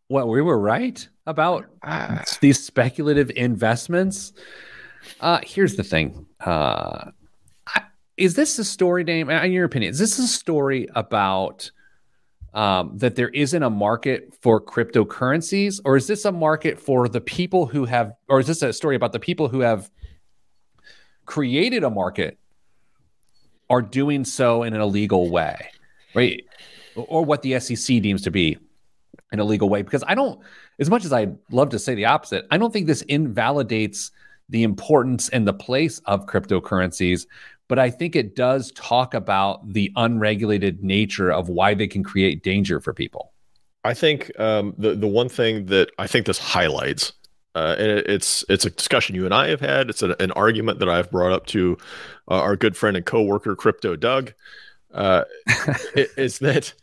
Well, 0.09 0.27
we 0.29 0.41
were 0.41 0.59
right 0.59 1.07
about 1.25 1.65
Ah, 1.83 2.23
these 2.41 2.63
speculative 2.63 3.31
investments. 3.35 4.33
Uh, 5.19 5.39
here's 5.43 5.75
the 5.75 5.83
thing. 5.83 6.25
Uh, 6.39 7.11
I- 7.67 7.83
is 8.17 8.35
this 8.35 8.59
a 8.59 8.63
story, 8.63 9.03
Dame? 9.03 9.29
In 9.29 9.51
your 9.51 9.65
opinion, 9.65 9.91
is 9.91 9.99
this 9.99 10.19
a 10.19 10.27
story 10.27 10.87
about 10.95 11.71
um, 12.53 12.97
that 12.97 13.15
there 13.15 13.29
isn't 13.29 13.63
a 13.63 13.69
market 13.69 14.33
for 14.41 14.61
cryptocurrencies, 14.61 15.81
or 15.85 15.97
is 15.97 16.05
this 16.05 16.25
a 16.25 16.31
market 16.31 16.79
for 16.79 17.09
the 17.09 17.21
people 17.21 17.65
who 17.65 17.85
have, 17.85 18.13
or 18.29 18.39
is 18.39 18.47
this 18.47 18.61
a 18.61 18.71
story 18.71 18.95
about 18.95 19.11
the 19.11 19.19
people 19.19 19.47
who 19.47 19.61
have 19.61 19.89
created 21.25 21.83
a 21.83 21.89
market 21.89 22.37
are 23.69 23.81
doing 23.81 24.23
so 24.23 24.63
in 24.63 24.73
an 24.73 24.81
illegal 24.81 25.31
way, 25.31 25.69
right? 26.13 26.43
Or 26.95 27.25
what 27.25 27.41
the 27.41 27.59
SEC 27.59 28.01
deems 28.01 28.21
to 28.23 28.29
be 28.29 28.57
an 29.31 29.39
illegal 29.39 29.67
way? 29.67 29.81
Because 29.81 30.03
I 30.07 30.13
don't, 30.13 30.39
as 30.79 30.91
much 30.91 31.05
as 31.05 31.13
I'd 31.13 31.35
love 31.49 31.69
to 31.69 31.79
say 31.79 31.95
the 31.95 32.05
opposite, 32.05 32.45
I 32.51 32.59
don't 32.59 32.71
think 32.71 32.85
this 32.85 33.01
invalidates 33.03 34.11
the 34.49 34.63
importance 34.63 35.29
and 35.29 35.47
the 35.47 35.53
place 35.53 35.99
of 36.05 36.25
cryptocurrencies, 36.25 37.25
but 37.67 37.79
I 37.79 37.89
think 37.89 38.15
it 38.15 38.35
does 38.35 38.71
talk 38.73 39.13
about 39.13 39.73
the 39.73 39.91
unregulated 39.95 40.83
nature 40.83 41.31
of 41.31 41.49
why 41.49 41.73
they 41.73 41.87
can 41.87 42.03
create 42.03 42.43
danger 42.43 42.79
for 42.79 42.93
people. 42.93 43.31
I 43.83 43.93
think 43.93 44.31
um, 44.39 44.73
the 44.77 44.95
the 44.95 45.07
one 45.07 45.29
thing 45.29 45.65
that 45.67 45.89
I 45.97 46.07
think 46.07 46.25
this 46.25 46.37
highlights, 46.37 47.13
uh, 47.55 47.75
and 47.77 47.87
it, 47.91 48.09
it's 48.09 48.45
it's 48.47 48.65
a 48.65 48.69
discussion 48.69 49.15
you 49.15 49.25
and 49.25 49.33
I 49.33 49.47
have 49.49 49.59
had. 49.59 49.89
It's 49.89 50.01
a, 50.01 50.15
an 50.21 50.31
argument 50.31 50.79
that 50.79 50.89
I've 50.89 51.11
brought 51.11 51.33
up 51.33 51.45
to 51.47 51.77
uh, 52.29 52.35
our 52.35 52.55
good 52.55 52.77
friend 52.77 52.95
and 52.95 53.05
coworker 53.05 53.55
Crypto 53.55 53.95
Doug. 53.95 54.33
Uh, 54.93 55.23
is 55.95 56.39
that 56.39 56.73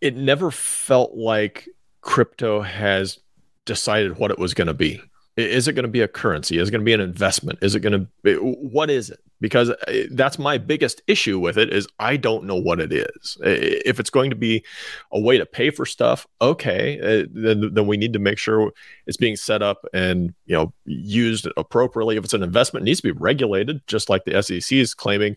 it 0.00 0.16
never 0.16 0.50
felt 0.50 1.14
like 1.14 1.68
crypto 2.00 2.62
has 2.62 3.18
decided 3.66 4.18
what 4.18 4.30
it 4.30 4.38
was 4.38 4.54
going 4.54 4.68
to 4.68 4.74
be. 4.74 5.00
Is 5.38 5.68
it 5.68 5.74
going 5.74 5.84
to 5.84 5.88
be 5.88 6.00
a 6.00 6.08
currency? 6.08 6.58
Is 6.58 6.68
it 6.68 6.72
going 6.72 6.80
to 6.80 6.84
be 6.84 6.92
an 6.92 7.00
investment? 7.00 7.60
Is 7.62 7.76
it 7.76 7.80
going 7.80 7.92
to 7.92 8.08
be, 8.24 8.34
what 8.34 8.90
is 8.90 9.08
it? 9.08 9.20
Because 9.40 9.70
uh, 9.70 9.76
that's 10.10 10.36
my 10.36 10.58
biggest 10.58 11.00
issue 11.06 11.38
with 11.38 11.56
it 11.56 11.72
is 11.72 11.86
I 12.00 12.16
don't 12.16 12.42
know 12.42 12.56
what 12.56 12.80
it 12.80 12.92
is. 12.92 13.38
If 13.40 14.00
it's 14.00 14.10
going 14.10 14.30
to 14.30 14.36
be 14.36 14.64
a 15.12 15.20
way 15.20 15.38
to 15.38 15.46
pay 15.46 15.70
for 15.70 15.86
stuff, 15.86 16.26
okay, 16.42 16.98
uh, 16.98 17.26
then 17.32 17.72
then 17.72 17.86
we 17.86 17.96
need 17.96 18.12
to 18.14 18.18
make 18.18 18.36
sure 18.36 18.72
it's 19.06 19.16
being 19.16 19.36
set 19.36 19.62
up 19.62 19.86
and 19.94 20.34
you 20.46 20.56
know 20.56 20.72
used 20.86 21.46
appropriately. 21.56 22.16
If 22.16 22.24
it's 22.24 22.34
an 22.34 22.42
investment, 22.42 22.82
it 22.82 22.86
needs 22.86 23.00
to 23.00 23.12
be 23.14 23.20
regulated, 23.20 23.80
just 23.86 24.10
like 24.10 24.24
the 24.24 24.42
SEC 24.42 24.76
is 24.76 24.92
claiming 24.92 25.36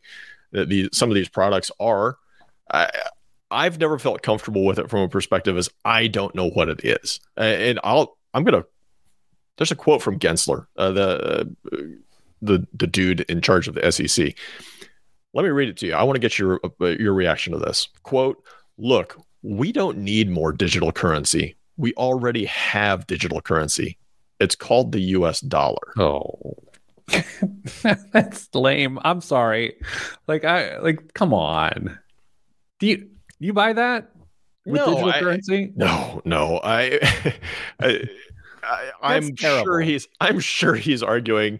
that 0.52 0.68
these 0.68 0.90
some 0.94 1.10
of 1.10 1.16
these 1.16 1.30
products 1.30 1.70
are. 1.80 2.18
I, 2.74 2.90
I've 3.52 3.80
never 3.80 4.00
felt 4.00 4.24
comfortable 4.24 4.66
with 4.66 4.80
it 4.80 4.90
from 4.90 5.02
a 5.02 5.10
perspective 5.10 5.58
as 5.58 5.70
I 5.86 6.08
don't 6.08 6.34
know 6.34 6.50
what 6.50 6.70
it 6.70 6.84
is, 6.84 7.20
and 7.38 7.80
I'll 7.84 8.18
I'm 8.34 8.44
gonna. 8.44 8.64
There's 9.58 9.72
a 9.72 9.76
quote 9.76 10.02
from 10.02 10.20
Gensler, 10.20 10.66
uh, 10.78 10.92
the 10.92 11.40
uh, 11.72 11.78
the 12.42 12.68
the 12.74 12.88
dude 12.88 13.22
in 13.22 13.42
charge 13.42 13.68
of 13.68 13.76
the 13.76 13.92
SEC. 13.92 14.36
Let 15.34 15.44
me 15.44 15.50
read 15.50 15.70
it 15.70 15.78
to 15.78 15.88
you. 15.88 15.94
I 15.94 16.04
want 16.04 16.16
to 16.16 16.20
get 16.20 16.38
your 16.40 16.60
uh, 16.82 16.86
your 16.88 17.14
reaction 17.14 17.54
to 17.54 17.60
this 17.60 17.88
quote. 18.04 18.44
Look, 18.78 19.18
we 19.44 19.72
don't 19.72 20.00
need 20.00 20.30
more 20.30 20.52
digital 20.52 20.92
currency. 20.92 21.56
We 21.78 21.94
already 21.94 22.46
have 22.46 23.08
digital 23.08 23.42
currency. 23.42 23.98
It's 24.40 24.56
called 24.56 24.92
the 24.92 25.02
U.S. 25.02 25.40
dollar. 25.42 25.78
Oh. 25.98 26.56
That's 28.12 28.50
lame. 28.54 29.00
I'm 29.04 29.22
sorry. 29.22 29.76
Like 30.28 30.44
I 30.46 30.80
like 30.80 31.14
come 31.14 31.34
on. 31.34 32.00
Do 32.80 32.88
you 32.88 32.98
do 32.98 33.08
you 33.40 33.54
buy 33.54 33.74
that? 33.74 34.10
With 34.66 34.76
No, 34.76 34.86
digital 34.88 35.10
I- 35.12 35.20
currency? 35.20 35.74
No, 35.76 36.22
no. 36.26 36.60
I, 36.64 37.34
I, 37.80 38.04
I 38.72 38.92
I'm 39.02 39.36
sure 39.36 39.82
he's. 39.82 40.08
I'm 40.20 40.40
sure 40.40 40.76
he's 40.76 41.04
arguing. 41.04 41.60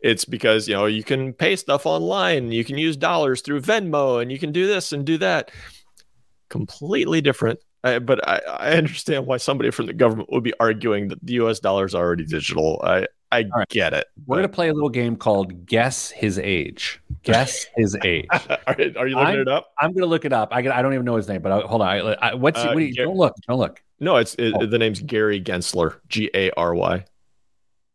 It's 0.00 0.24
because 0.24 0.68
you 0.68 0.74
know 0.74 0.86
you 0.86 1.02
can 1.02 1.32
pay 1.32 1.56
stuff 1.56 1.86
online. 1.86 2.52
You 2.52 2.64
can 2.64 2.78
use 2.78 2.96
dollars 2.96 3.40
through 3.40 3.62
Venmo, 3.62 4.20
and 4.20 4.30
you 4.30 4.38
can 4.38 4.52
do 4.52 4.66
this 4.66 4.92
and 4.92 5.04
do 5.04 5.18
that. 5.18 5.50
Completely 6.48 7.20
different. 7.20 7.58
I, 7.82 7.98
but 7.98 8.26
I, 8.28 8.40
I 8.46 8.70
understand 8.72 9.26
why 9.26 9.36
somebody 9.36 9.70
from 9.70 9.86
the 9.86 9.92
government 9.92 10.30
would 10.32 10.42
be 10.42 10.54
arguing 10.58 11.08
that 11.08 11.24
the 11.24 11.34
U.S. 11.34 11.60
dollar 11.60 11.84
is 11.84 11.94
already 11.94 12.24
digital. 12.24 12.80
I 12.84 13.06
I 13.44 13.58
right. 13.58 13.68
get 13.68 13.92
it. 13.92 14.06
We're 14.26 14.36
gonna 14.36 14.48
play 14.48 14.68
a 14.68 14.74
little 14.74 14.88
game 14.88 15.16
called 15.16 15.66
Guess 15.66 16.10
His 16.10 16.38
Age. 16.38 17.00
Guess 17.22 17.66
His 17.76 17.96
age. 18.04 18.26
are, 18.30 18.48
are 18.66 18.76
you 18.80 18.94
looking 18.94 19.16
I'm- 19.16 19.40
it 19.40 19.48
up? 19.48 19.68
I'm 19.80 19.92
gonna 19.92 20.06
look 20.06 20.24
it 20.24 20.32
up. 20.32 20.50
I 20.52 20.58
I 20.58 20.82
don't 20.82 20.92
even 20.94 21.04
know 21.04 21.16
his 21.16 21.28
name, 21.28 21.42
but 21.42 21.52
I, 21.52 21.60
hold 21.66 21.82
on. 21.82 21.88
I, 21.88 21.98
I, 22.14 22.34
what's 22.34 22.58
Uh, 22.60 22.66
what 22.72 22.76
do 22.78 22.84
you, 22.84 22.94
Gar- 22.94 23.06
don't 23.06 23.16
look. 23.16 23.34
Don't 23.48 23.58
look. 23.58 23.82
No, 24.00 24.16
it's 24.16 24.34
it, 24.36 24.54
Oh. 24.54 24.66
the 24.66 24.78
name's 24.78 25.00
Gary 25.00 25.40
Gensler. 25.40 25.98
G 26.08 26.30
A 26.34 26.50
R 26.52 26.74
Y. 26.74 27.04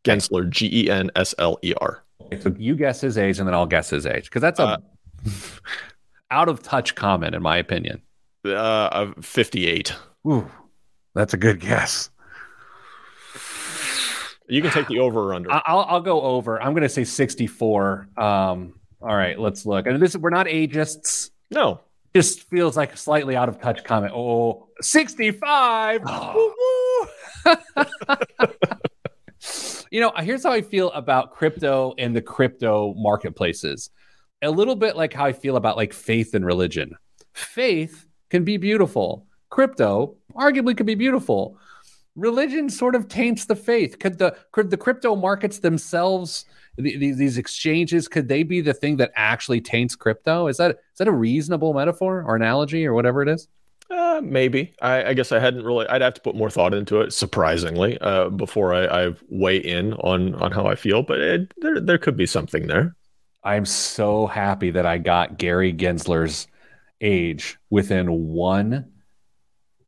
Gensler. 0.03 0.49
G 0.49 0.69
E 0.85 0.89
N 0.89 1.11
S 1.15 1.35
L 1.37 1.57
E 1.61 1.73
R. 1.79 2.03
So 2.41 2.53
you 2.57 2.75
guess 2.75 3.01
his 3.01 3.17
age, 3.17 3.39
and 3.39 3.47
then 3.47 3.53
I'll 3.53 3.65
guess 3.65 3.89
his 3.89 4.05
age 4.05 4.25
because 4.25 4.41
that's 4.41 4.59
a 4.59 4.63
Uh, 4.63 4.77
out 6.31 6.49
of 6.49 6.63
touch 6.63 6.95
comment, 6.95 7.35
in 7.35 7.41
my 7.41 7.57
opinion. 7.57 8.01
Uh, 8.45 9.11
58. 9.21 9.93
Ooh, 10.27 10.49
that's 11.13 11.33
a 11.33 11.37
good 11.37 11.59
guess. 11.59 12.09
You 14.51 14.61
can 14.61 14.69
take 14.71 14.87
the 14.87 14.99
over 14.99 15.29
or 15.29 15.33
under. 15.33 15.49
I'll 15.49 15.85
I'll 15.87 16.01
go 16.01 16.21
over. 16.21 16.61
I'm 16.61 16.73
gonna 16.73 16.89
say 16.89 17.05
64. 17.05 18.09
Um, 18.17 18.73
All 19.01 19.15
right, 19.15 19.39
let's 19.39 19.65
look. 19.65 19.87
And 19.87 20.01
this 20.01 20.17
we're 20.17 20.29
not 20.29 20.47
ageists. 20.47 21.29
No. 21.49 21.79
Just 22.13 22.49
feels 22.49 22.75
like 22.75 22.91
a 22.91 22.97
slightly 22.97 23.37
out 23.37 23.47
of 23.47 23.61
touch 23.61 23.85
comment. 23.85 24.11
Oh, 24.13 24.67
65. 24.81 26.01
you 29.89 30.01
know, 30.01 30.11
here's 30.17 30.43
how 30.43 30.51
I 30.51 30.61
feel 30.61 30.91
about 30.91 31.31
crypto 31.31 31.93
and 31.97 32.13
the 32.13 32.21
crypto 32.21 32.93
marketplaces. 32.95 33.89
A 34.41 34.51
little 34.51 34.75
bit 34.75 34.97
like 34.97 35.13
how 35.13 35.23
I 35.25 35.31
feel 35.31 35.55
about 35.55 35.77
like 35.77 35.93
faith 35.93 36.33
and 36.33 36.45
religion. 36.45 36.97
Faith 37.31 38.05
can 38.29 38.43
be 38.43 38.57
beautiful. 38.57 39.25
Crypto 39.49 40.17
arguably 40.35 40.75
could 40.75 40.85
be 40.85 40.95
beautiful. 40.95 41.57
Religion 42.15 42.69
sort 42.69 42.95
of 42.95 43.07
taints 43.07 43.45
the 43.45 43.55
faith. 43.55 43.99
Could 43.99 44.17
the 44.17 44.35
could 44.51 44.69
the 44.69 44.77
crypto 44.77 45.15
markets 45.15 45.59
themselves 45.59 46.45
the, 46.77 46.97
these 46.97 47.37
exchanges 47.37 48.07
could 48.07 48.27
they 48.27 48.43
be 48.43 48.61
the 48.61 48.73
thing 48.73 48.97
that 48.97 49.11
actually 49.15 49.61
taints 49.61 49.95
crypto? 49.95 50.47
Is 50.47 50.57
that 50.57 50.71
is 50.71 50.97
that 50.97 51.07
a 51.07 51.13
reasonable 51.13 51.73
metaphor 51.73 52.23
or 52.27 52.35
analogy 52.35 52.85
or 52.85 52.93
whatever 52.93 53.21
it 53.21 53.29
is? 53.29 53.47
Uh, 53.89 54.21
maybe. 54.23 54.73
I, 54.81 55.09
I, 55.09 55.13
guess 55.13 55.33
I 55.33 55.39
hadn't 55.39 55.65
really. 55.65 55.85
I'd 55.87 56.01
have 56.01 56.13
to 56.13 56.21
put 56.21 56.35
more 56.35 56.49
thought 56.49 56.73
into 56.73 57.01
it. 57.01 57.11
Surprisingly, 57.11 57.97
uh, 57.99 58.29
before 58.29 58.73
I, 58.73 58.85
I, 58.85 59.13
weigh 59.27 59.57
in 59.57 59.93
on 59.95 60.33
on 60.35 60.51
how 60.51 60.65
I 60.65 60.75
feel, 60.75 61.03
but 61.03 61.19
it, 61.19 61.53
there 61.57 61.79
there 61.81 61.97
could 61.97 62.15
be 62.15 62.25
something 62.25 62.67
there. 62.67 62.95
I'm 63.43 63.65
so 63.65 64.27
happy 64.27 64.71
that 64.71 64.85
I 64.85 64.97
got 64.97 65.37
Gary 65.37 65.73
Gensler's 65.73 66.47
age 67.01 67.57
within 67.69 68.27
one 68.29 68.91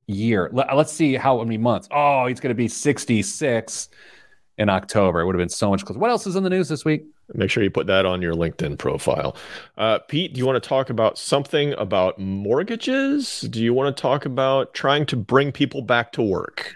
year. 0.07 0.49
Let, 0.51 0.69
us 0.69 0.91
see 0.91 1.15
how 1.15 1.43
many 1.43 1.57
months. 1.57 1.87
Oh, 1.91 2.27
he's 2.27 2.39
going 2.39 2.49
to 2.49 2.55
be 2.55 2.67
66 2.67 3.89
in 4.57 4.69
October. 4.69 5.21
It 5.21 5.25
would 5.25 5.35
have 5.35 5.41
been 5.41 5.49
so 5.49 5.69
much 5.69 5.85
closer. 5.85 5.99
What 5.99 6.09
else 6.09 6.27
is 6.27 6.35
in 6.35 6.43
the 6.43 6.49
news 6.49 6.69
this 6.69 6.85
week? 6.85 7.05
Make 7.33 7.49
sure 7.49 7.63
you 7.63 7.71
put 7.71 7.87
that 7.87 8.05
on 8.05 8.21
your 8.21 8.33
LinkedIn 8.33 8.77
profile. 8.77 9.35
Uh, 9.77 9.99
Pete, 9.99 10.33
do 10.33 10.39
you 10.39 10.45
want 10.45 10.61
to 10.61 10.67
talk 10.67 10.89
about 10.89 11.17
something 11.17 11.73
about 11.73 12.19
mortgages? 12.19 13.41
Do 13.41 13.63
you 13.63 13.73
want 13.73 13.95
to 13.95 14.01
talk 14.01 14.25
about 14.25 14.73
trying 14.73 15.05
to 15.07 15.15
bring 15.15 15.51
people 15.51 15.81
back 15.81 16.11
to 16.13 16.21
work? 16.21 16.75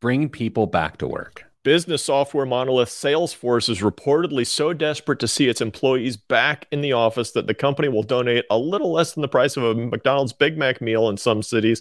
Bring 0.00 0.28
people 0.28 0.66
back 0.66 0.96
to 0.98 1.06
work. 1.06 1.44
Business 1.64 2.04
software 2.04 2.44
monolith 2.44 2.88
Salesforce 2.88 3.68
is 3.68 3.82
reportedly 3.82 4.44
so 4.44 4.72
desperate 4.72 5.20
to 5.20 5.28
see 5.28 5.48
its 5.48 5.60
employees 5.60 6.16
back 6.16 6.66
in 6.72 6.80
the 6.80 6.92
office 6.92 7.30
that 7.32 7.46
the 7.46 7.54
company 7.54 7.88
will 7.88 8.02
donate 8.02 8.44
a 8.50 8.58
little 8.58 8.90
less 8.90 9.12
than 9.12 9.22
the 9.22 9.28
price 9.28 9.56
of 9.56 9.62
a 9.62 9.74
McDonald's 9.74 10.32
Big 10.32 10.58
Mac 10.58 10.80
meal 10.80 11.08
in 11.08 11.16
some 11.16 11.40
cities 11.40 11.80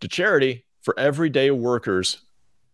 to 0.00 0.08
charity 0.08 0.64
for 0.80 0.98
everyday 0.98 1.50
workers 1.50 2.22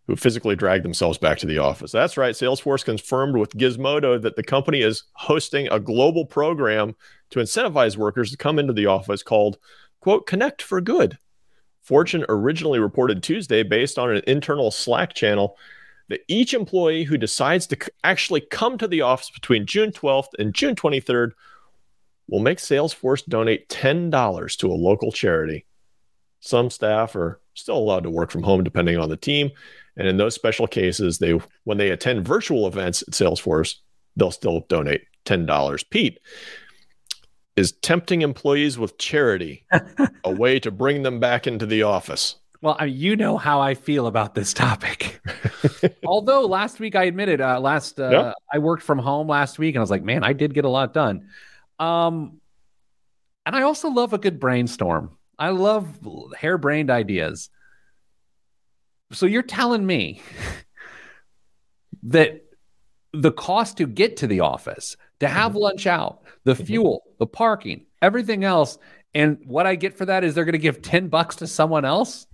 who 0.07 0.15
physically 0.15 0.55
drag 0.55 0.85
themselves 0.85 1.19
back 1.19 1.37
to 1.39 1.47
the 1.47 1.59
office. 1.59 1.91
That's 1.91 2.17
right. 2.17 2.35
Salesforce 2.35 2.85
confirmed 2.85 3.37
with 3.37 3.57
Gizmodo 3.57 4.21
that 4.23 4.37
the 4.37 4.45
company 4.45 4.83
is 4.83 5.03
hosting 5.15 5.67
a 5.67 5.81
global 5.81 6.25
program 6.25 6.95
to 7.31 7.41
incentivize 7.41 7.97
workers 7.97 8.31
to 8.31 8.37
come 8.37 8.61
into 8.61 8.73
the 8.73 8.87
office 8.87 9.25
called, 9.25 9.59
quote, 10.01 10.29
Connect 10.29 10.63
for 10.63 10.81
Good. 10.81 11.19
Fortune 11.83 12.25
originally 12.29 12.79
reported 12.79 13.21
Tuesday, 13.21 13.65
based 13.65 13.99
on 13.99 14.15
an 14.15 14.23
internal 14.29 14.71
Slack 14.71 15.13
channel, 15.13 15.57
that 16.11 16.21
each 16.29 16.53
employee 16.53 17.05
who 17.05 17.17
decides 17.17 17.67
to 17.69 17.79
actually 18.05 18.41
come 18.41 18.77
to 18.77 18.89
the 18.89 19.01
office 19.01 19.31
between 19.31 19.65
June 19.65 19.93
12th 19.93 20.35
and 20.39 20.53
June 20.53 20.75
23rd 20.75 21.31
will 22.29 22.41
make 22.41 22.59
Salesforce 22.59 23.25
donate 23.25 23.69
$10 23.69 24.59
to 24.59 24.67
a 24.67 24.75
local 24.75 25.13
charity. 25.13 25.65
Some 26.41 26.69
staff 26.69 27.15
are 27.15 27.41
still 27.55 27.77
allowed 27.77 28.03
to 28.03 28.11
work 28.11 28.31
from 28.31 28.43
home 28.43 28.65
depending 28.65 28.99
on 28.99 29.09
the 29.09 29.17
team, 29.17 29.51
and 29.97 30.09
in 30.09 30.17
those 30.17 30.35
special 30.35 30.67
cases, 30.67 31.19
they 31.19 31.39
when 31.65 31.79
they 31.79 31.91
attend 31.91 32.27
virtual 32.27 32.67
events 32.67 33.03
at 33.03 33.15
Salesforce, 33.15 33.77
they'll 34.17 34.31
still 34.31 34.65
donate 34.69 35.03
$10. 35.27 35.85
Pete, 35.91 36.19
is 37.57 37.73
tempting 37.83 38.23
employees 38.23 38.79
with 38.79 38.99
charity 38.99 39.67
a 40.25 40.31
way 40.31 40.59
to 40.61 40.71
bring 40.71 41.03
them 41.03 41.21
back 41.21 41.47
into 41.47 41.67
the 41.67 41.83
office? 41.83 42.37
Well, 42.63 42.77
I 42.79 42.87
you 42.87 43.17
know 43.17 43.37
how 43.37 43.61
I 43.61 43.75
feel 43.75 44.07
about 44.07 44.35
this 44.35 44.53
topic. 44.53 45.21
Although 46.05 46.47
last 46.47 46.81
week 46.81 46.95
I 46.95 47.05
admitted, 47.05 47.41
uh, 47.41 47.61
last 47.61 47.99
uh. 48.01 48.35
I 48.53 48.59
worked 48.59 48.83
from 48.83 48.99
home 48.99 49.29
last 49.29 49.59
week, 49.59 49.75
and 49.75 49.81
I 49.81 49.83
was 49.83 49.91
like, 49.91 50.03
man, 50.03 50.25
I 50.25 50.33
did 50.33 50.55
get 50.55 50.65
a 50.65 50.69
lot 50.69 50.93
done. 50.93 51.29
Um, 51.79 52.41
and 53.47 53.57
I 53.57 53.63
also 53.63 53.89
love 53.89 54.13
a 54.13 54.19
good 54.19 54.39
brainstorm. 54.39 55.17
I 55.39 55.51
love 55.51 55.89
harebrained 56.39 56.91
ideas. 56.91 57.49
So 59.13 59.27
you're 59.27 59.43
telling 59.43 59.85
me 59.85 60.23
that 62.05 62.45
the 63.13 63.33
cost 63.33 63.79
to 63.79 63.87
get 63.87 64.19
to 64.19 64.27
the 64.27 64.41
office, 64.41 64.97
to 65.21 65.29
have 65.29 65.53
mm-hmm. 65.53 65.63
lunch 65.63 65.87
out, 65.87 66.23
the 66.45 66.53
mm-hmm. 66.53 66.65
fuel, 66.65 67.03
the 67.19 67.27
parking, 67.27 67.87
everything 68.03 68.45
else, 68.45 68.79
and 69.15 69.39
what 69.45 69.67
I 69.67 69.75
get 69.75 69.97
for 69.97 70.05
that 70.07 70.23
is 70.23 70.35
they're 70.35 70.45
going 70.45 70.53
to 70.53 70.59
give 70.59 70.83
10 70.83 71.09
bucks 71.09 71.37
to 71.37 71.47
someone 71.47 71.85
else? 71.85 72.27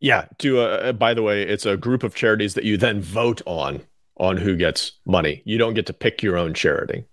Yeah, 0.00 0.26
to 0.38 0.60
uh, 0.60 0.92
by 0.92 1.14
the 1.14 1.22
way, 1.22 1.42
it's 1.42 1.66
a 1.66 1.76
group 1.76 2.02
of 2.02 2.14
charities 2.14 2.54
that 2.54 2.64
you 2.64 2.76
then 2.76 3.00
vote 3.00 3.42
on 3.46 3.82
on 4.16 4.36
who 4.36 4.56
gets 4.56 4.92
money. 5.06 5.42
You 5.44 5.58
don't 5.58 5.74
get 5.74 5.86
to 5.86 5.92
pick 5.92 6.22
your 6.22 6.36
own 6.36 6.54
charity. 6.54 7.04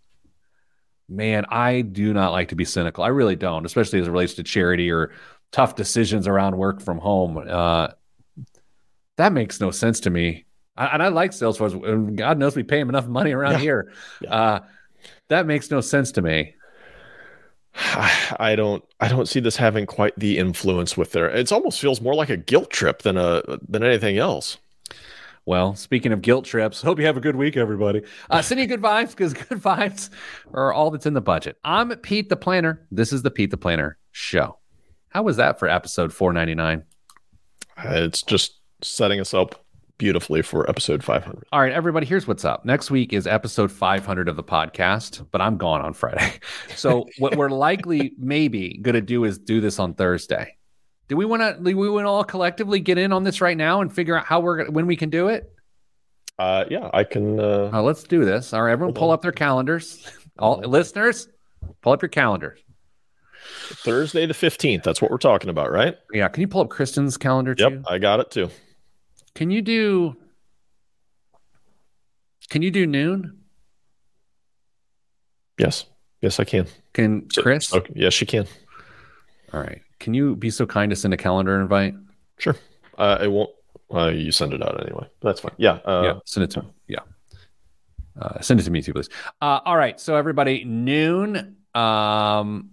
Man, 1.08 1.46
I 1.50 1.82
do 1.82 2.14
not 2.14 2.32
like 2.32 2.50
to 2.50 2.56
be 2.56 2.66
cynical. 2.66 3.04
I 3.04 3.10
really 3.10 3.36
don't, 3.36 3.66
especially 3.66 4.00
as 4.00 4.08
it 4.08 4.12
relates 4.12 4.34
to 4.36 4.44
charity 4.44 4.92
or 4.92 5.12
tough 5.52 5.76
decisions 5.76 6.28
around 6.28 6.58
work 6.58 6.82
from 6.82 6.98
home. 6.98 7.38
Uh, 7.48 7.90
that 9.18 9.32
makes 9.32 9.62
no 9.62 9.72
sense 9.72 10.00
to 10.02 10.10
me. 10.10 10.46
I, 10.76 10.88
and 10.88 11.04
I 11.04 11.10
like 11.10 11.32
Salesforce. 11.32 12.16
God 12.16 12.38
knows 12.40 12.56
we 12.56 12.64
pay 12.64 12.80
him 12.80 12.90
enough 12.90 13.08
money 13.08 13.32
around 13.32 13.54
yeah. 13.54 13.60
here. 13.60 13.94
Yeah. 14.22 14.34
Uh, 14.34 14.60
that 15.30 15.46
makes 15.46 15.70
no 15.72 15.82
sense 15.82 16.12
to 16.14 16.22
me. 16.22 16.55
I 17.76 18.56
don't 18.56 18.84
I 19.00 19.08
don't 19.08 19.28
see 19.28 19.40
this 19.40 19.58
having 19.58 19.86
quite 19.86 20.18
the 20.18 20.38
influence 20.38 20.96
with 20.96 21.12
their 21.12 21.30
it 21.30 21.52
almost 21.52 21.80
feels 21.80 22.02
more 22.02 22.16
like 22.16 22.30
a 22.30 22.38
guilt 22.38 22.70
trip 22.70 23.02
than 23.02 23.18
a 23.18 23.44
than 23.68 23.84
anything 23.84 24.18
else. 24.18 24.58
Well, 25.48 25.76
speaking 25.76 26.12
of 26.12 26.24
guilt 26.24 26.46
trips, 26.46 26.82
hope 26.82 26.98
you 26.98 27.06
have 27.06 27.18
a 27.18 27.22
good 27.22 27.36
week, 27.36 27.56
everybody. 27.56 28.02
Uh, 28.32 28.42
sending 28.42 28.68
good 28.68 28.82
vibes 28.82 29.12
because 29.12 29.34
good 29.34 29.62
vibes 29.62 30.10
are 30.54 30.74
all 30.74 30.90
that's 30.90 31.06
in 31.06 31.14
the 31.14 31.22
budget. 31.22 31.58
I'm 31.64 31.96
Pete 31.98 32.30
the 32.30 32.36
Planner. 32.36 32.86
This 32.90 33.14
is 33.14 33.22
the 33.22 33.30
Pete 33.30 33.52
the 33.52 33.58
Planner 33.58 33.98
show. 34.12 34.58
How 35.10 35.22
was 35.22 35.38
that 35.38 35.60
for 35.60 35.68
episode 35.70 36.12
499? 36.12 36.84
Uh, 37.78 38.04
it's 38.06 38.24
just 38.24 38.60
setting 38.82 39.20
us 39.20 39.36
up 39.36 39.65
beautifully 39.98 40.42
for 40.42 40.70
episode 40.70 41.04
500. 41.04 41.46
All 41.52 41.62
right, 41.62 41.72
everybody, 41.72 42.06
here's 42.06 42.28
what's 42.28 42.46
up. 42.46 42.66
Next 42.66 42.92
week 42.92 43.14
is 43.14 43.28
episode 43.28 43.72
500 43.72 44.28
of 44.28 44.36
the 44.36 44.44
podcast, 44.44 45.26
but 45.32 45.42
I'm 45.42 45.58
gone 45.58 45.82
on 45.82 45.94
Friday. 45.94 46.34
So 46.76 47.08
what 47.20 47.36
we're 47.36 47.50
likely 47.50 48.14
maybe 48.18 48.78
going 48.78 48.96
to 48.96 49.02
do 49.02 49.24
is 49.24 49.40
do 49.40 49.62
this 49.62 49.80
on 49.80 49.94
Thursday. 49.94 50.58
Do 51.08 51.16
we 51.16 51.26
want 51.26 51.42
to 51.42 51.62
we 51.62 51.90
want 51.90 52.06
to 52.06 52.10
all 52.10 52.24
collectively 52.24 52.80
get 52.80 52.98
in 52.98 53.12
on 53.12 53.24
this 53.24 53.42
right 53.42 53.56
now 53.56 53.82
and 53.82 53.94
figure 53.94 54.18
out 54.18 54.26
how 54.26 54.40
we're 54.40 54.70
when 54.70 54.86
we 54.86 54.96
can 54.96 55.10
do 55.10 55.30
it? 55.30 55.52
Uh 56.38 56.66
yeah, 56.70 56.90
I 56.94 57.04
can 57.04 57.40
uh, 57.40 57.70
uh 57.74 57.82
let's 57.82 58.04
do 58.04 58.26
this. 58.26 58.54
All 58.54 58.62
right, 58.62 58.72
everyone 58.72 58.94
pull 58.94 59.12
up 59.12 59.22
their 59.22 59.32
calendars. 59.32 60.08
All 60.38 60.58
listeners, 60.58 61.28
pull 61.82 61.94
up 61.94 62.02
your 62.02 62.10
calendars. 62.10 62.60
Thursday 63.70 64.26
the 64.26 64.34
15th. 64.34 64.84
That's 64.84 65.02
what 65.02 65.12
we're 65.12 65.18
talking 65.18 65.50
about, 65.50 65.72
right? 65.72 65.96
Yeah, 66.12 66.28
can 66.28 66.42
you 66.42 66.48
pull 66.48 66.62
up 66.62 66.70
Kristen's 66.70 67.18
calendar 67.18 67.56
yep, 67.58 67.72
too? 67.72 67.84
I 67.88 68.00
got 68.00 68.20
it 68.20 68.32
too. 68.32 68.50
Can 69.36 69.52
you 69.52 69.62
do? 69.62 70.16
Can 72.50 72.62
you 72.62 72.72
do 72.72 72.88
noon? 72.88 73.42
Yes. 75.58 75.86
Yes, 76.22 76.40
I 76.40 76.46
can. 76.46 76.68
Can 76.94 77.28
Chris? 77.38 77.74
Okay. 77.74 77.94
Yes, 77.96 78.14
she 78.14 78.26
can. 78.26 78.48
All 79.54 79.60
right. 79.60 79.82
Can 80.00 80.14
you 80.14 80.36
be 80.36 80.50
so 80.50 80.66
kind 80.66 80.90
to 80.90 80.96
send 80.96 81.14
a 81.14 81.18
calendar 81.18 81.60
invite? 81.62 81.94
Sure. 82.40 82.56
Uh, 82.98 83.18
it 83.22 83.28
won't. 83.28 83.50
Uh, 83.94 84.08
you 84.08 84.32
send 84.32 84.54
it 84.54 84.64
out 84.64 84.82
anyway. 84.84 85.08
That's 85.22 85.42
fine. 85.42 85.54
Yeah. 85.58 85.80
Uh, 85.86 86.02
yeah. 86.04 86.20
Send 86.26 86.46
it 86.46 86.52
to 86.52 86.64
me. 86.64 86.68
Yeah. 86.88 87.00
Uh, 88.20 88.42
send 88.42 88.60
it 88.60 88.64
to 88.64 88.72
me 88.72 88.82
too, 88.82 88.94
please. 88.94 89.10
Uh, 89.42 89.60
all 89.66 89.78
right. 89.78 90.00
So 90.00 90.16
everybody, 90.16 90.64
noon. 90.64 91.58
Um, 91.76 92.72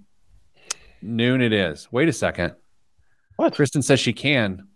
noon 1.02 1.42
it 1.42 1.52
is. 1.52 1.88
Wait 1.90 2.08
a 2.08 2.12
second. 2.12 2.54
What? 3.36 3.54
Kristen 3.54 3.82
says 3.82 3.98
she 4.00 4.12
can. 4.12 4.68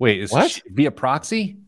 Wait, 0.00 0.22
is 0.22 0.32
what? 0.32 0.50
She, 0.50 0.62
via 0.66 0.90
proxy? 0.90 1.58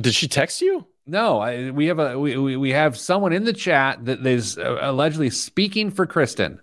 Did 0.00 0.14
she 0.14 0.26
text 0.26 0.62
you? 0.62 0.86
No, 1.06 1.38
I, 1.38 1.70
we 1.70 1.86
have 1.86 1.98
a 1.98 2.18
we, 2.18 2.56
we 2.56 2.70
have 2.70 2.96
someone 2.96 3.32
in 3.32 3.44
the 3.44 3.52
chat 3.52 4.04
that 4.06 4.26
is 4.26 4.56
uh, 4.56 4.78
allegedly 4.80 5.30
speaking 5.30 5.90
for 5.90 6.06
Kristen. 6.06 6.60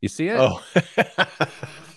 You 0.00 0.08
see 0.08 0.28
it? 0.28 0.38
Oh, 0.38 0.60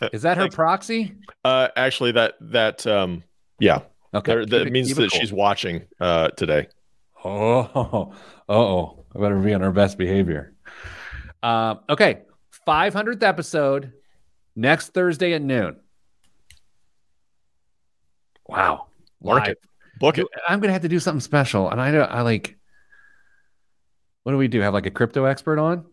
is 0.14 0.22
that 0.22 0.38
her 0.38 0.48
proxy? 0.48 1.16
Uh, 1.44 1.70
actually, 1.76 2.12
that 2.14 2.36
that 2.40 2.86
um, 2.86 3.24
yeah. 3.60 3.82
Okay, 4.14 4.34
there, 4.34 4.46
that 4.46 4.72
means 4.72 4.94
that 4.96 5.10
cool. 5.12 5.20
she's 5.20 5.34
watching 5.34 5.84
uh 6.00 6.30
today. 6.30 6.68
Oh, 7.26 8.14
oh, 8.50 9.06
I 9.16 9.20
better 9.20 9.40
be 9.40 9.54
on 9.54 9.64
our 9.64 9.72
best 9.72 9.98
behavior. 9.98 10.54
Uh, 11.42 11.76
okay, 11.90 12.22
500th 12.68 13.24
episode 13.24 13.94
next 14.56 14.94
Thursday 14.94 15.34
at 15.34 15.42
noon. 15.42 15.78
Wow. 18.50 18.88
Mark 19.24 19.48
it. 19.48 19.60
Book 20.00 20.18
it. 20.18 20.28
I'm 20.48 20.60
gonna 20.60 20.74
have 20.74 20.82
to 20.84 20.88
do 20.90 21.00
something 21.00 21.20
special, 21.22 21.70
and 21.70 21.80
I 21.80 21.92
don't. 21.92 22.10
I 22.10 22.22
like. 22.22 22.58
What 24.24 24.32
do 24.32 24.38
we 24.38 24.48
do? 24.48 24.62
Have 24.62 24.74
like 24.74 24.86
a 24.86 24.92
crypto 24.92 25.26
expert 25.26 25.60
on? 25.60 25.86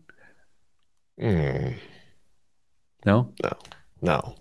Mm, 1.21 1.75
No. 3.05 3.33
no. 4.01 4.35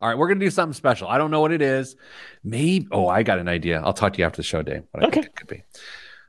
All 0.00 0.08
right, 0.08 0.18
we're 0.18 0.28
gonna 0.28 0.40
do 0.40 0.50
something 0.50 0.74
special. 0.74 1.08
I 1.08 1.18
don't 1.18 1.30
know 1.30 1.40
what 1.40 1.52
it 1.52 1.62
is. 1.62 1.96
Maybe. 2.42 2.86
Oh, 2.92 3.08
I 3.08 3.22
got 3.22 3.38
an 3.38 3.48
idea. 3.48 3.80
I'll 3.80 3.92
talk 3.94 4.12
to 4.14 4.18
you 4.18 4.24
after 4.26 4.38
the 4.38 4.42
show, 4.42 4.62
Dame. 4.62 4.84
What 4.92 5.02
I 5.02 5.06
think 5.10 5.16
Okay. 5.18 5.26
it 5.26 5.36
could 5.36 5.48
be. 5.48 5.62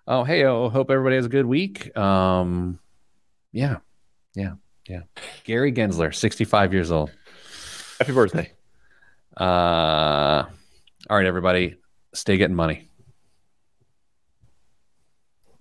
Oh, 0.07 0.23
hey, 0.23 0.43
oh, 0.45 0.69
hope 0.69 0.89
everybody 0.91 1.15
has 1.17 1.25
a 1.25 1.29
good 1.29 1.45
week. 1.45 1.95
Um, 1.97 2.79
yeah, 3.51 3.77
yeah, 4.35 4.53
yeah. 4.87 5.01
Gary 5.43 5.71
Gensler, 5.73 6.13
sixty-five 6.13 6.73
years 6.73 6.91
old. 6.91 7.11
Happy 7.99 8.13
birthday. 8.13 8.51
Uh, 9.37 10.45
all 11.09 11.17
right, 11.17 11.25
everybody, 11.25 11.75
stay 12.13 12.37
getting 12.37 12.55
money. 12.55 12.89